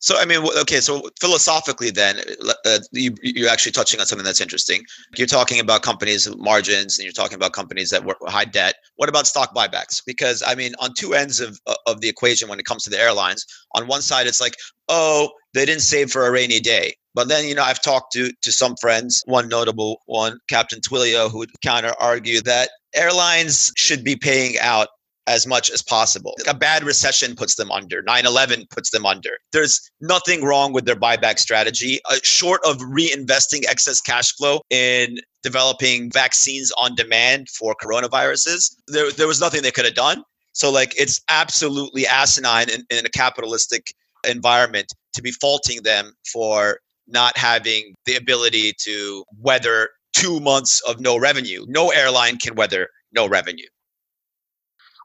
So 0.00 0.16
I 0.16 0.24
mean, 0.24 0.46
okay. 0.60 0.80
So 0.80 1.10
philosophically, 1.20 1.90
then 1.90 2.20
uh, 2.64 2.78
you, 2.92 3.14
you're 3.22 3.50
actually 3.50 3.72
touching 3.72 3.98
on 3.98 4.06
something 4.06 4.24
that's 4.24 4.40
interesting. 4.40 4.84
You're 5.16 5.26
talking 5.26 5.58
about 5.58 5.82
companies 5.82 6.28
margins, 6.36 6.98
and 6.98 7.04
you're 7.04 7.12
talking 7.12 7.34
about 7.34 7.52
companies 7.52 7.90
that 7.90 8.04
were 8.04 8.16
high 8.26 8.44
debt. 8.44 8.76
What 8.96 9.08
about 9.08 9.26
stock 9.26 9.54
buybacks? 9.54 10.00
Because 10.06 10.42
I 10.46 10.54
mean, 10.54 10.74
on 10.78 10.94
two 10.96 11.14
ends 11.14 11.40
of 11.40 11.58
of 11.86 12.00
the 12.00 12.08
equation, 12.08 12.48
when 12.48 12.60
it 12.60 12.64
comes 12.64 12.84
to 12.84 12.90
the 12.90 13.00
airlines, 13.00 13.44
on 13.74 13.88
one 13.88 14.02
side 14.02 14.28
it's 14.28 14.40
like, 14.40 14.54
oh, 14.88 15.30
they 15.52 15.66
didn't 15.66 15.82
save 15.82 16.12
for 16.12 16.26
a 16.26 16.30
rainy 16.30 16.60
day. 16.60 16.94
But 17.14 17.26
then, 17.26 17.48
you 17.48 17.54
know, 17.56 17.64
I've 17.64 17.82
talked 17.82 18.12
to 18.12 18.30
to 18.42 18.52
some 18.52 18.76
friends, 18.80 19.24
one 19.26 19.48
notable 19.48 20.02
one, 20.06 20.38
Captain 20.48 20.80
Twilio, 20.80 21.28
who 21.28 21.38
would 21.38 21.50
counter 21.62 21.92
argue 21.98 22.40
that 22.42 22.70
airlines 22.94 23.72
should 23.76 24.04
be 24.04 24.14
paying 24.14 24.58
out 24.60 24.88
as 25.28 25.46
much 25.46 25.70
as 25.70 25.82
possible. 25.82 26.34
A 26.48 26.54
bad 26.54 26.82
recession 26.82 27.36
puts 27.36 27.54
them 27.56 27.70
under. 27.70 28.02
9 28.02 28.26
11 28.26 28.66
puts 28.70 28.90
them 28.90 29.06
under. 29.06 29.30
There's 29.52 29.90
nothing 30.00 30.42
wrong 30.42 30.72
with 30.72 30.86
their 30.86 30.96
buyback 30.96 31.38
strategy, 31.38 32.00
uh, 32.06 32.16
short 32.22 32.60
of 32.66 32.78
reinvesting 32.78 33.64
excess 33.68 34.00
cash 34.00 34.34
flow 34.34 34.60
in 34.70 35.18
developing 35.42 36.10
vaccines 36.10 36.72
on 36.78 36.94
demand 36.94 37.48
for 37.50 37.76
coronaviruses. 37.80 38.74
There, 38.88 39.12
there 39.12 39.28
was 39.28 39.40
nothing 39.40 39.62
they 39.62 39.70
could 39.70 39.84
have 39.84 39.94
done. 39.94 40.24
So, 40.52 40.72
like, 40.72 40.98
it's 40.98 41.20
absolutely 41.28 42.06
asinine 42.06 42.68
in, 42.70 42.84
in 42.90 43.06
a 43.06 43.10
capitalistic 43.10 43.92
environment 44.28 44.92
to 45.12 45.22
be 45.22 45.30
faulting 45.30 45.82
them 45.82 46.12
for 46.32 46.80
not 47.06 47.36
having 47.36 47.94
the 48.06 48.16
ability 48.16 48.72
to 48.80 49.24
weather 49.38 49.90
two 50.14 50.40
months 50.40 50.80
of 50.82 51.00
no 51.00 51.18
revenue. 51.18 51.64
No 51.68 51.90
airline 51.90 52.38
can 52.38 52.54
weather 52.54 52.88
no 53.12 53.28
revenue. 53.28 53.66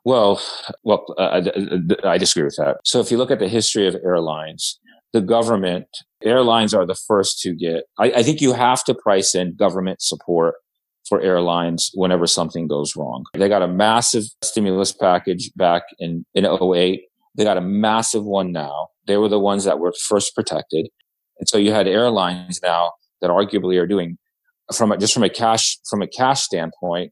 Well, 0.05 0.41
well, 0.83 1.05
uh, 1.17 1.41
I 2.03 2.17
disagree 2.17 2.43
with 2.43 2.57
that. 2.57 2.77
So 2.83 2.99
if 2.99 3.09
you 3.09 3.17
look 3.17 3.31
at 3.31 3.39
the 3.39 3.47
history 3.47 3.87
of 3.87 3.95
airlines, 4.03 4.79
the 5.13 5.21
government, 5.21 5.87
airlines 6.23 6.73
are 6.73 6.85
the 6.85 6.95
first 7.07 7.39
to 7.41 7.55
get, 7.55 7.83
I, 7.97 8.11
I 8.11 8.23
think 8.23 8.41
you 8.41 8.53
have 8.53 8.83
to 8.85 8.93
price 8.93 9.33
in 9.33 9.55
government 9.55 10.01
support 10.01 10.55
for 11.07 11.21
airlines 11.21 11.91
whenever 11.93 12.27
something 12.27 12.67
goes 12.67 12.95
wrong. 12.95 13.23
They 13.33 13.47
got 13.47 13.61
a 13.61 13.67
massive 13.67 14.23
stimulus 14.41 14.91
package 14.91 15.51
back 15.55 15.83
in, 15.99 16.25
in 16.33 16.45
08. 16.45 17.01
They 17.35 17.43
got 17.43 17.57
a 17.57 17.61
massive 17.61 18.23
one 18.23 18.51
now. 18.51 18.87
They 19.07 19.17
were 19.17 19.29
the 19.29 19.39
ones 19.39 19.63
that 19.65 19.79
were 19.79 19.93
first 20.07 20.35
protected. 20.35 20.87
And 21.39 21.47
so 21.47 21.57
you 21.57 21.71
had 21.71 21.87
airlines 21.87 22.61
now 22.61 22.91
that 23.21 23.29
arguably 23.29 23.79
are 23.79 23.87
doing 23.87 24.17
from 24.73 24.91
a, 24.91 24.97
just 24.97 25.13
from 25.13 25.23
a 25.23 25.29
cash, 25.29 25.77
from 25.89 26.01
a 26.01 26.07
cash 26.07 26.41
standpoint, 26.41 27.11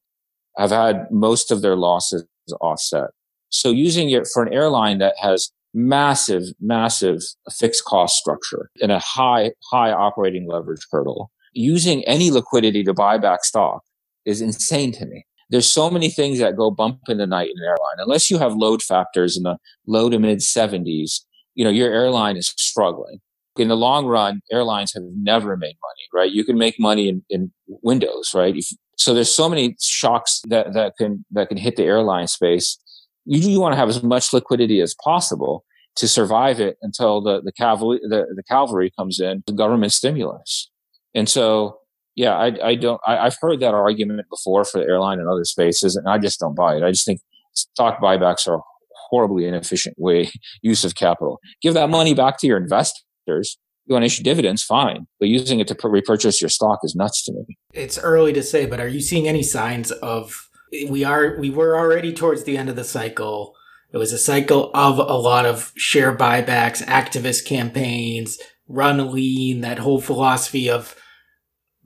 have 0.58 0.72
had 0.72 1.08
most 1.12 1.52
of 1.52 1.62
their 1.62 1.76
losses 1.76 2.26
offset. 2.62 3.10
So 3.50 3.70
using 3.70 4.10
it 4.10 4.28
for 4.34 4.44
an 4.44 4.54
airline 4.54 5.00
that 5.00 5.16
has 5.22 5.52
massive, 5.74 6.44
massive 6.60 7.20
fixed 7.52 7.86
cost 7.86 8.18
structure 8.18 8.70
and 8.82 8.92
a 8.92 9.00
high, 9.00 9.52
high 9.72 9.92
operating 9.92 10.48
leverage 10.48 10.86
hurdle, 10.92 11.32
using 11.54 12.04
any 12.06 12.32
liquidity 12.32 12.84
to 12.84 12.94
buy 12.94 13.18
back 13.18 13.44
stock 13.44 13.84
is 14.26 14.42
insane 14.42 14.92
to 14.94 15.06
me. 15.06 15.26
There's 15.50 15.70
so 15.70 15.90
many 15.90 16.10
things 16.10 16.40
that 16.40 16.56
go 16.56 16.72
bump 16.72 17.00
in 17.10 17.18
the 17.18 17.28
night 17.28 17.50
in 17.50 17.62
an 17.62 17.66
airline. 17.66 17.98
Unless 17.98 18.32
you 18.32 18.38
have 18.38 18.56
load 18.56 18.82
factors 18.82 19.36
in 19.36 19.44
the 19.44 19.58
low 19.86 20.10
to 20.10 20.18
mid 20.18 20.40
70s, 20.40 21.22
you 21.56 21.66
know, 21.66 21.70
your 21.70 21.92
airline 21.92 22.38
is 22.38 22.54
struggling. 22.58 23.20
In 23.58 23.68
the 23.68 23.76
long 23.76 24.06
run, 24.06 24.42
airlines 24.50 24.94
have 24.94 25.04
never 25.14 25.58
made 25.58 25.76
money, 25.82 26.08
right? 26.14 26.32
You 26.32 26.46
can 26.46 26.58
make 26.58 26.80
money 26.80 27.10
in, 27.10 27.24
in 27.30 27.52
windows, 27.68 28.32
right? 28.34 28.56
If, 28.56 28.68
so 29.02 29.14
there's 29.14 29.34
so 29.34 29.50
many 29.50 29.76
shocks 29.82 30.42
that, 30.48 30.74
that 30.74 30.96
can, 30.98 31.26
that 31.32 31.50
can 31.50 31.58
hit 31.58 31.76
the 31.76 31.84
airline 31.84 32.28
space. 32.28 32.78
You, 33.26 33.40
you 33.40 33.60
want 33.60 33.74
to 33.74 33.78
have 33.78 33.90
as 33.90 34.04
much 34.04 34.32
liquidity 34.32 34.80
as 34.80 34.96
possible 35.04 35.66
to 35.96 36.08
survive 36.08 36.60
it 36.60 36.78
until 36.82 37.22
the, 37.22 37.42
the 37.42 37.52
cavalry, 37.52 38.00
the, 38.04 38.28
the 38.36 38.44
cavalry 38.44 38.92
comes 38.98 39.20
in, 39.20 39.44
the 39.48 39.54
government 39.54 39.92
stimulus. 39.92 40.70
And 41.16 41.28
so, 41.28 41.80
yeah, 42.16 42.36
I, 42.36 42.70
I 42.70 42.76
don't, 42.76 43.02
I, 43.06 43.18
I've 43.18 43.38
heard 43.42 43.60
that 43.62 43.74
argument 43.74 44.28
before 44.30 44.64
for 44.66 44.80
the 44.80 44.86
airline 44.86 45.20
and 45.20 45.28
other 45.28 45.46
spaces, 45.46 45.96
and 45.96 46.08
I 46.08 46.18
just 46.18 46.40
don't 46.40 46.56
buy 46.56 46.76
it. 46.76 46.84
I 46.84 46.92
just 46.92 47.06
think 47.06 47.22
stock 47.54 48.00
buybacks 48.00 48.48
are 48.48 48.58
a 48.58 48.62
horribly 49.10 49.46
inefficient 49.46 49.96
way 49.98 50.30
use 50.62 50.86
of 50.86 50.96
capital. 50.96 51.40
Give 51.62 51.74
that 51.74 51.90
money 51.90 52.14
back 52.14 52.38
to 52.40 52.48
your 52.48 52.58
investors 52.58 53.58
you 53.86 53.94
want 53.94 54.04
to 54.04 54.08
issue 54.08 54.24
dividends, 54.24 54.64
fine. 54.64 55.08
But 55.20 55.30
using 55.30 55.60
it 55.60 55.68
to 55.68 55.76
repurchase 55.88 56.42
your 56.42 56.50
stock 56.50 56.80
is 56.84 56.96
nuts 56.96 57.26
to 57.26 57.34
me. 57.34 57.58
It's 57.74 57.98
early 57.98 58.34
to 58.34 58.44
say, 58.44 58.66
but 58.66 58.80
are 58.80 58.88
you 58.88 59.02
seeing 59.02 59.28
any 59.28 59.44
signs 59.44 59.92
of 59.92 60.50
we 60.90 61.04
are 61.04 61.38
we 61.40 61.50
were 61.50 61.78
already 61.78 62.14
towards 62.14 62.44
the 62.44 62.58
end 62.58 62.70
of 62.70 62.76
the 62.76 62.84
cycle. 62.84 63.56
It 63.92 63.98
was 63.98 64.14
a 64.14 64.18
cycle 64.18 64.72
of 64.74 65.00
a 65.00 65.18
lot 65.18 65.46
of 65.46 65.74
share 65.76 66.16
buybacks, 66.16 66.82
activist 66.86 67.46
campaigns, 67.46 68.40
run 68.68 69.12
lean, 69.12 69.62
that 69.62 69.80
whole 69.80 70.00
philosophy 70.00 70.70
of 70.70 70.96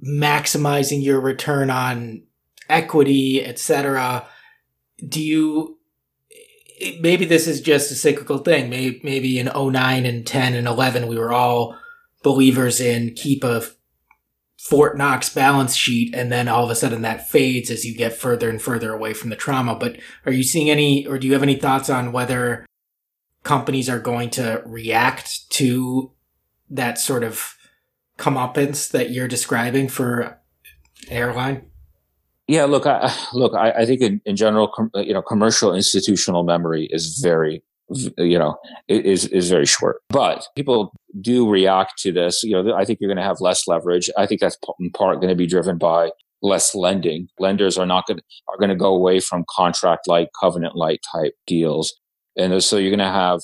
maximizing 0.07 1.03
your 1.03 1.19
return 1.19 1.71
on 1.71 2.23
equity, 2.69 3.43
etc. 3.43 4.27
Do 5.07 5.23
you 5.23 5.79
maybe 6.99 7.25
this 7.25 7.47
is 7.47 7.61
just 7.61 7.91
a 7.91 7.95
cyclical 7.95 8.39
thing. 8.39 8.69
Maybe, 8.69 8.99
maybe 9.03 9.39
in 9.39 9.47
09 9.47 10.05
and 10.05 10.27
10 10.27 10.53
and 10.53 10.67
11, 10.67 11.07
we 11.07 11.17
were 11.17 11.33
all 11.33 11.75
believers 12.25 12.81
in 12.81 13.13
keep 13.13 13.43
a 13.43 13.61
Fort 14.57 14.97
Knox 14.97 15.29
balance 15.29 15.75
sheet, 15.75 16.15
and 16.15 16.31
then 16.31 16.47
all 16.47 16.63
of 16.63 16.71
a 16.71 16.75
sudden 16.75 17.03
that 17.03 17.29
fades 17.29 17.69
as 17.69 17.85
you 17.85 17.95
get 17.95 18.17
further 18.17 18.49
and 18.49 18.59
further 18.59 18.91
away 18.91 19.13
from 19.13 19.29
the 19.29 19.35
trauma. 19.35 19.75
But 19.75 19.97
are 20.25 20.31
you 20.31 20.41
seeing 20.41 20.71
any, 20.71 21.05
or 21.05 21.19
do 21.19 21.27
you 21.27 21.33
have 21.33 21.43
any 21.43 21.55
thoughts 21.55 21.87
on 21.87 22.11
whether 22.11 22.65
companies 23.43 23.87
are 23.87 23.99
going 23.99 24.31
to 24.31 24.63
react 24.65 25.47
to 25.51 26.11
that 26.71 26.97
sort 26.97 27.23
of 27.23 27.55
comeuppance 28.17 28.89
that 28.89 29.11
you're 29.11 29.27
describing 29.27 29.87
for 29.87 30.39
airline? 31.09 31.67
Yeah, 32.47 32.65
look, 32.65 32.87
I, 32.87 33.13
look, 33.33 33.53
I, 33.53 33.69
I 33.69 33.85
think 33.85 34.01
in, 34.01 34.19
in 34.25 34.35
general, 34.35 34.73
you 34.95 35.13
know, 35.13 35.21
commercial 35.21 35.75
institutional 35.75 36.43
memory 36.43 36.87
is 36.89 37.19
very 37.19 37.61
you 37.89 38.39
know, 38.39 38.57
is 38.87 39.25
is 39.27 39.49
very 39.49 39.65
short. 39.65 39.97
But 40.09 40.47
people 40.55 40.93
do 41.21 41.49
react 41.49 41.99
to 41.99 42.11
this. 42.11 42.43
You 42.43 42.61
know, 42.61 42.75
I 42.75 42.85
think 42.85 42.99
you're 42.99 43.09
going 43.09 43.17
to 43.17 43.23
have 43.23 43.41
less 43.41 43.67
leverage. 43.67 44.09
I 44.17 44.25
think 44.25 44.41
that's 44.41 44.57
in 44.79 44.91
part 44.91 45.21
going 45.21 45.29
to 45.29 45.35
be 45.35 45.47
driven 45.47 45.77
by 45.77 46.11
less 46.41 46.75
lending. 46.75 47.27
Lenders 47.39 47.77
are 47.77 47.85
not 47.85 48.05
going 48.07 48.17
to, 48.17 48.23
are 48.49 48.57
going 48.57 48.69
to 48.69 48.75
go 48.75 48.93
away 48.93 49.19
from 49.19 49.45
contract 49.49 50.07
like 50.07 50.29
covenant 50.39 50.75
light 50.75 51.01
type 51.11 51.33
deals, 51.45 51.93
and 52.37 52.63
so 52.63 52.77
you're 52.77 52.91
going 52.91 52.99
to 52.99 53.05
have 53.05 53.41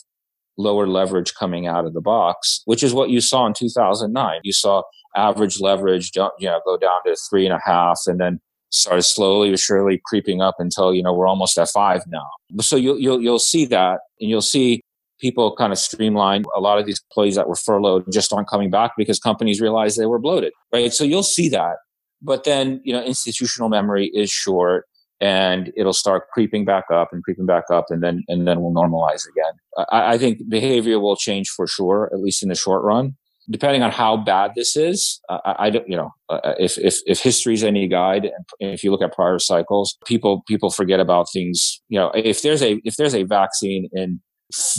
lower 0.57 0.85
leverage 0.87 1.33
coming 1.33 1.65
out 1.65 1.85
of 1.85 1.93
the 1.93 2.01
box, 2.01 2.61
which 2.65 2.83
is 2.83 2.93
what 2.93 3.09
you 3.09 3.21
saw 3.21 3.45
in 3.47 3.53
2009. 3.53 4.41
You 4.43 4.53
saw 4.53 4.83
average 5.15 5.59
leverage, 5.59 6.11
you 6.15 6.29
know, 6.41 6.61
go 6.65 6.77
down 6.77 6.99
to 7.05 7.15
three 7.29 7.45
and 7.45 7.53
a 7.53 7.59
half, 7.63 8.01
and 8.07 8.19
then 8.19 8.39
started 8.71 9.03
slowly 9.03 9.51
but 9.51 9.59
surely 9.59 10.01
creeping 10.05 10.41
up 10.41 10.55
until 10.59 10.93
you 10.93 11.03
know 11.03 11.13
we're 11.13 11.27
almost 11.27 11.57
at 11.57 11.69
five 11.69 12.03
now. 12.07 12.27
So 12.61 12.75
you'll 12.75 12.99
you'll 12.99 13.21
you'll 13.21 13.39
see 13.39 13.65
that, 13.65 13.99
and 14.19 14.29
you'll 14.29 14.41
see 14.41 14.81
people 15.19 15.55
kind 15.55 15.71
of 15.71 15.77
streamline. 15.77 16.45
A 16.55 16.59
lot 16.59 16.79
of 16.79 16.85
these 16.85 17.01
employees 17.09 17.35
that 17.35 17.47
were 17.47 17.55
furloughed 17.55 18.05
just 18.11 18.33
aren't 18.33 18.49
coming 18.49 18.71
back 18.71 18.91
because 18.97 19.19
companies 19.19 19.61
realized 19.61 19.99
they 19.99 20.05
were 20.05 20.19
bloated, 20.19 20.53
right? 20.73 20.91
So 20.91 21.03
you'll 21.03 21.23
see 21.23 21.49
that, 21.49 21.77
but 22.21 22.43
then 22.43 22.81
you 22.83 22.93
know 22.93 23.03
institutional 23.03 23.69
memory 23.69 24.09
is 24.13 24.29
short. 24.29 24.85
And 25.23 25.71
it'll 25.77 25.93
start 25.93 26.29
creeping 26.33 26.65
back 26.65 26.85
up 26.91 27.09
and 27.11 27.23
creeping 27.23 27.45
back 27.45 27.65
up, 27.71 27.85
and 27.89 28.01
then 28.01 28.23
and 28.27 28.47
then 28.47 28.59
we'll 28.59 28.73
normalize 28.73 29.21
again. 29.29 29.53
I, 29.91 30.13
I 30.13 30.17
think 30.17 30.39
behavior 30.49 30.99
will 30.99 31.15
change 31.15 31.47
for 31.49 31.67
sure, 31.67 32.09
at 32.11 32.19
least 32.19 32.41
in 32.41 32.49
the 32.49 32.55
short 32.55 32.83
run 32.83 33.17
depending 33.51 33.83
on 33.83 33.91
how 33.91 34.17
bad 34.17 34.51
this 34.55 34.75
is, 34.75 35.19
uh, 35.29 35.39
I, 35.45 35.67
I, 35.67 35.69
don't, 35.69 35.87
you 35.87 35.97
know, 35.97 36.11
uh, 36.29 36.39
uh 36.43 36.55
if, 36.59 36.77
if, 36.77 36.99
if 37.05 37.19
history 37.19 37.53
is 37.53 37.63
any 37.63 37.87
guide, 37.87 38.25
and 38.59 38.71
if 38.71 38.83
you 38.83 38.91
look 38.91 39.01
at 39.01 39.13
prior 39.13 39.39
cycles, 39.39 39.97
people, 40.05 40.43
people 40.47 40.69
forget 40.69 40.99
about 40.99 41.27
things, 41.31 41.81
you 41.89 41.99
know, 41.99 42.11
if 42.15 42.41
there's 42.41 42.63
a, 42.63 42.81
if 42.83 42.95
there's 42.95 43.13
a 43.13 43.23
vaccine 43.23 43.89
in 43.93 44.21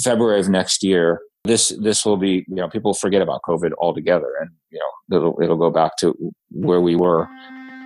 February 0.02 0.40
of 0.40 0.48
next 0.48 0.82
year, 0.82 1.20
this, 1.44 1.70
this 1.80 2.04
will 2.06 2.16
be, 2.16 2.44
you 2.48 2.54
know, 2.56 2.68
people 2.68 2.94
forget 2.94 3.20
about 3.20 3.42
COVID 3.46 3.72
altogether 3.78 4.32
and, 4.40 4.50
you 4.70 4.78
know, 4.78 5.16
it'll, 5.16 5.42
it'll 5.42 5.56
go 5.56 5.70
back 5.70 5.96
to 5.98 6.14
where 6.50 6.80
we 6.80 6.96
were, 6.96 7.28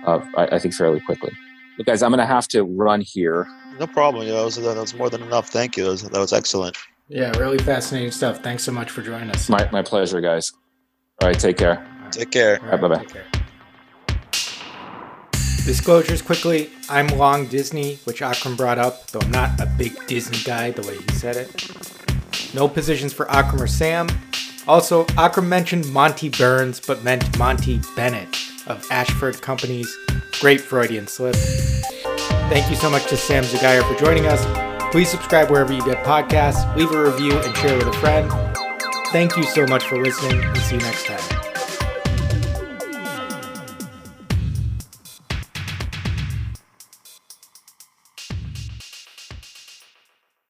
uh, 0.05 0.19
I, 0.37 0.55
I 0.55 0.59
think 0.59 0.73
fairly 0.73 1.01
quickly. 1.01 1.31
But 1.75 1.85
guys, 1.85 2.01
I'm 2.01 2.11
going 2.11 2.19
to 2.19 2.25
have 2.25 2.47
to 2.49 2.63
run 2.63 3.01
here. 3.01 3.47
No 3.79 3.87
problem. 3.87 4.27
Yeah, 4.27 4.35
that 4.35 4.45
was, 4.45 4.55
that 4.55 4.77
was 4.77 4.93
more 4.95 5.09
than 5.09 5.21
enough. 5.23 5.49
Thank 5.49 5.77
you. 5.77 5.83
That 5.83 5.89
was, 5.89 6.03
that 6.03 6.19
was 6.19 6.33
excellent. 6.33 6.77
Yeah, 7.09 7.35
really 7.37 7.57
fascinating 7.57 8.11
stuff. 8.11 8.39
Thanks 8.39 8.63
so 8.63 8.71
much 8.71 8.91
for 8.91 9.01
joining 9.01 9.29
us. 9.29 9.49
My, 9.49 9.69
my 9.71 9.81
pleasure, 9.81 10.19
guys. 10.19 10.51
All 11.19 11.27
right, 11.27 11.39
take 11.39 11.57
care. 11.57 11.85
Take 12.11 12.31
care. 12.31 12.59
All 12.61 12.69
right, 12.69 12.83
All 12.83 12.89
right 12.89 13.03
bye 13.03 13.21
bye. 13.21 14.17
Disclosures 15.65 16.21
quickly. 16.21 16.69
I'm 16.89 17.07
long 17.07 17.47
Disney, 17.47 17.95
which 18.05 18.21
Akram 18.21 18.55
brought 18.55 18.77
up, 18.77 19.07
though 19.07 19.19
I'm 19.21 19.31
not 19.31 19.59
a 19.59 19.65
big 19.65 19.93
Disney 20.07 20.37
guy 20.45 20.71
the 20.71 20.87
way 20.87 20.97
he 20.97 21.11
said 21.15 21.35
it. 21.35 22.53
No 22.53 22.67
positions 22.69 23.13
for 23.13 23.29
Akram 23.31 23.61
or 23.61 23.67
Sam. 23.67 24.07
Also, 24.67 25.05
Akram 25.17 25.49
mentioned 25.49 25.91
Monty 25.91 26.29
Burns, 26.29 26.79
but 26.79 27.03
meant 27.03 27.37
Monty 27.37 27.81
Bennett 27.95 28.37
of 28.67 28.85
Ashford 28.91 29.41
Companies. 29.41 29.93
Great 30.39 30.61
Freudian 30.61 31.07
slip. 31.07 31.35
Thank 32.49 32.69
you 32.69 32.75
so 32.75 32.89
much 32.89 33.07
to 33.07 33.17
Sam 33.17 33.43
Zughayer 33.43 33.81
for 33.91 33.99
joining 34.01 34.27
us. 34.27 34.45
Please 34.91 35.09
subscribe 35.09 35.49
wherever 35.49 35.73
you 35.73 35.83
get 35.83 36.05
podcasts, 36.05 36.75
leave 36.77 36.91
a 36.91 37.03
review, 37.11 37.37
and 37.39 37.57
share 37.57 37.77
with 37.77 37.87
a 37.87 37.93
friend. 37.93 38.31
Thank 39.11 39.37
you 39.37 39.43
so 39.43 39.65
much 39.67 39.85
for 39.85 40.01
listening 40.03 40.43
and 40.43 40.57
see 40.57 40.75
you 40.75 40.81
next 40.81 41.05
time. 41.05 41.46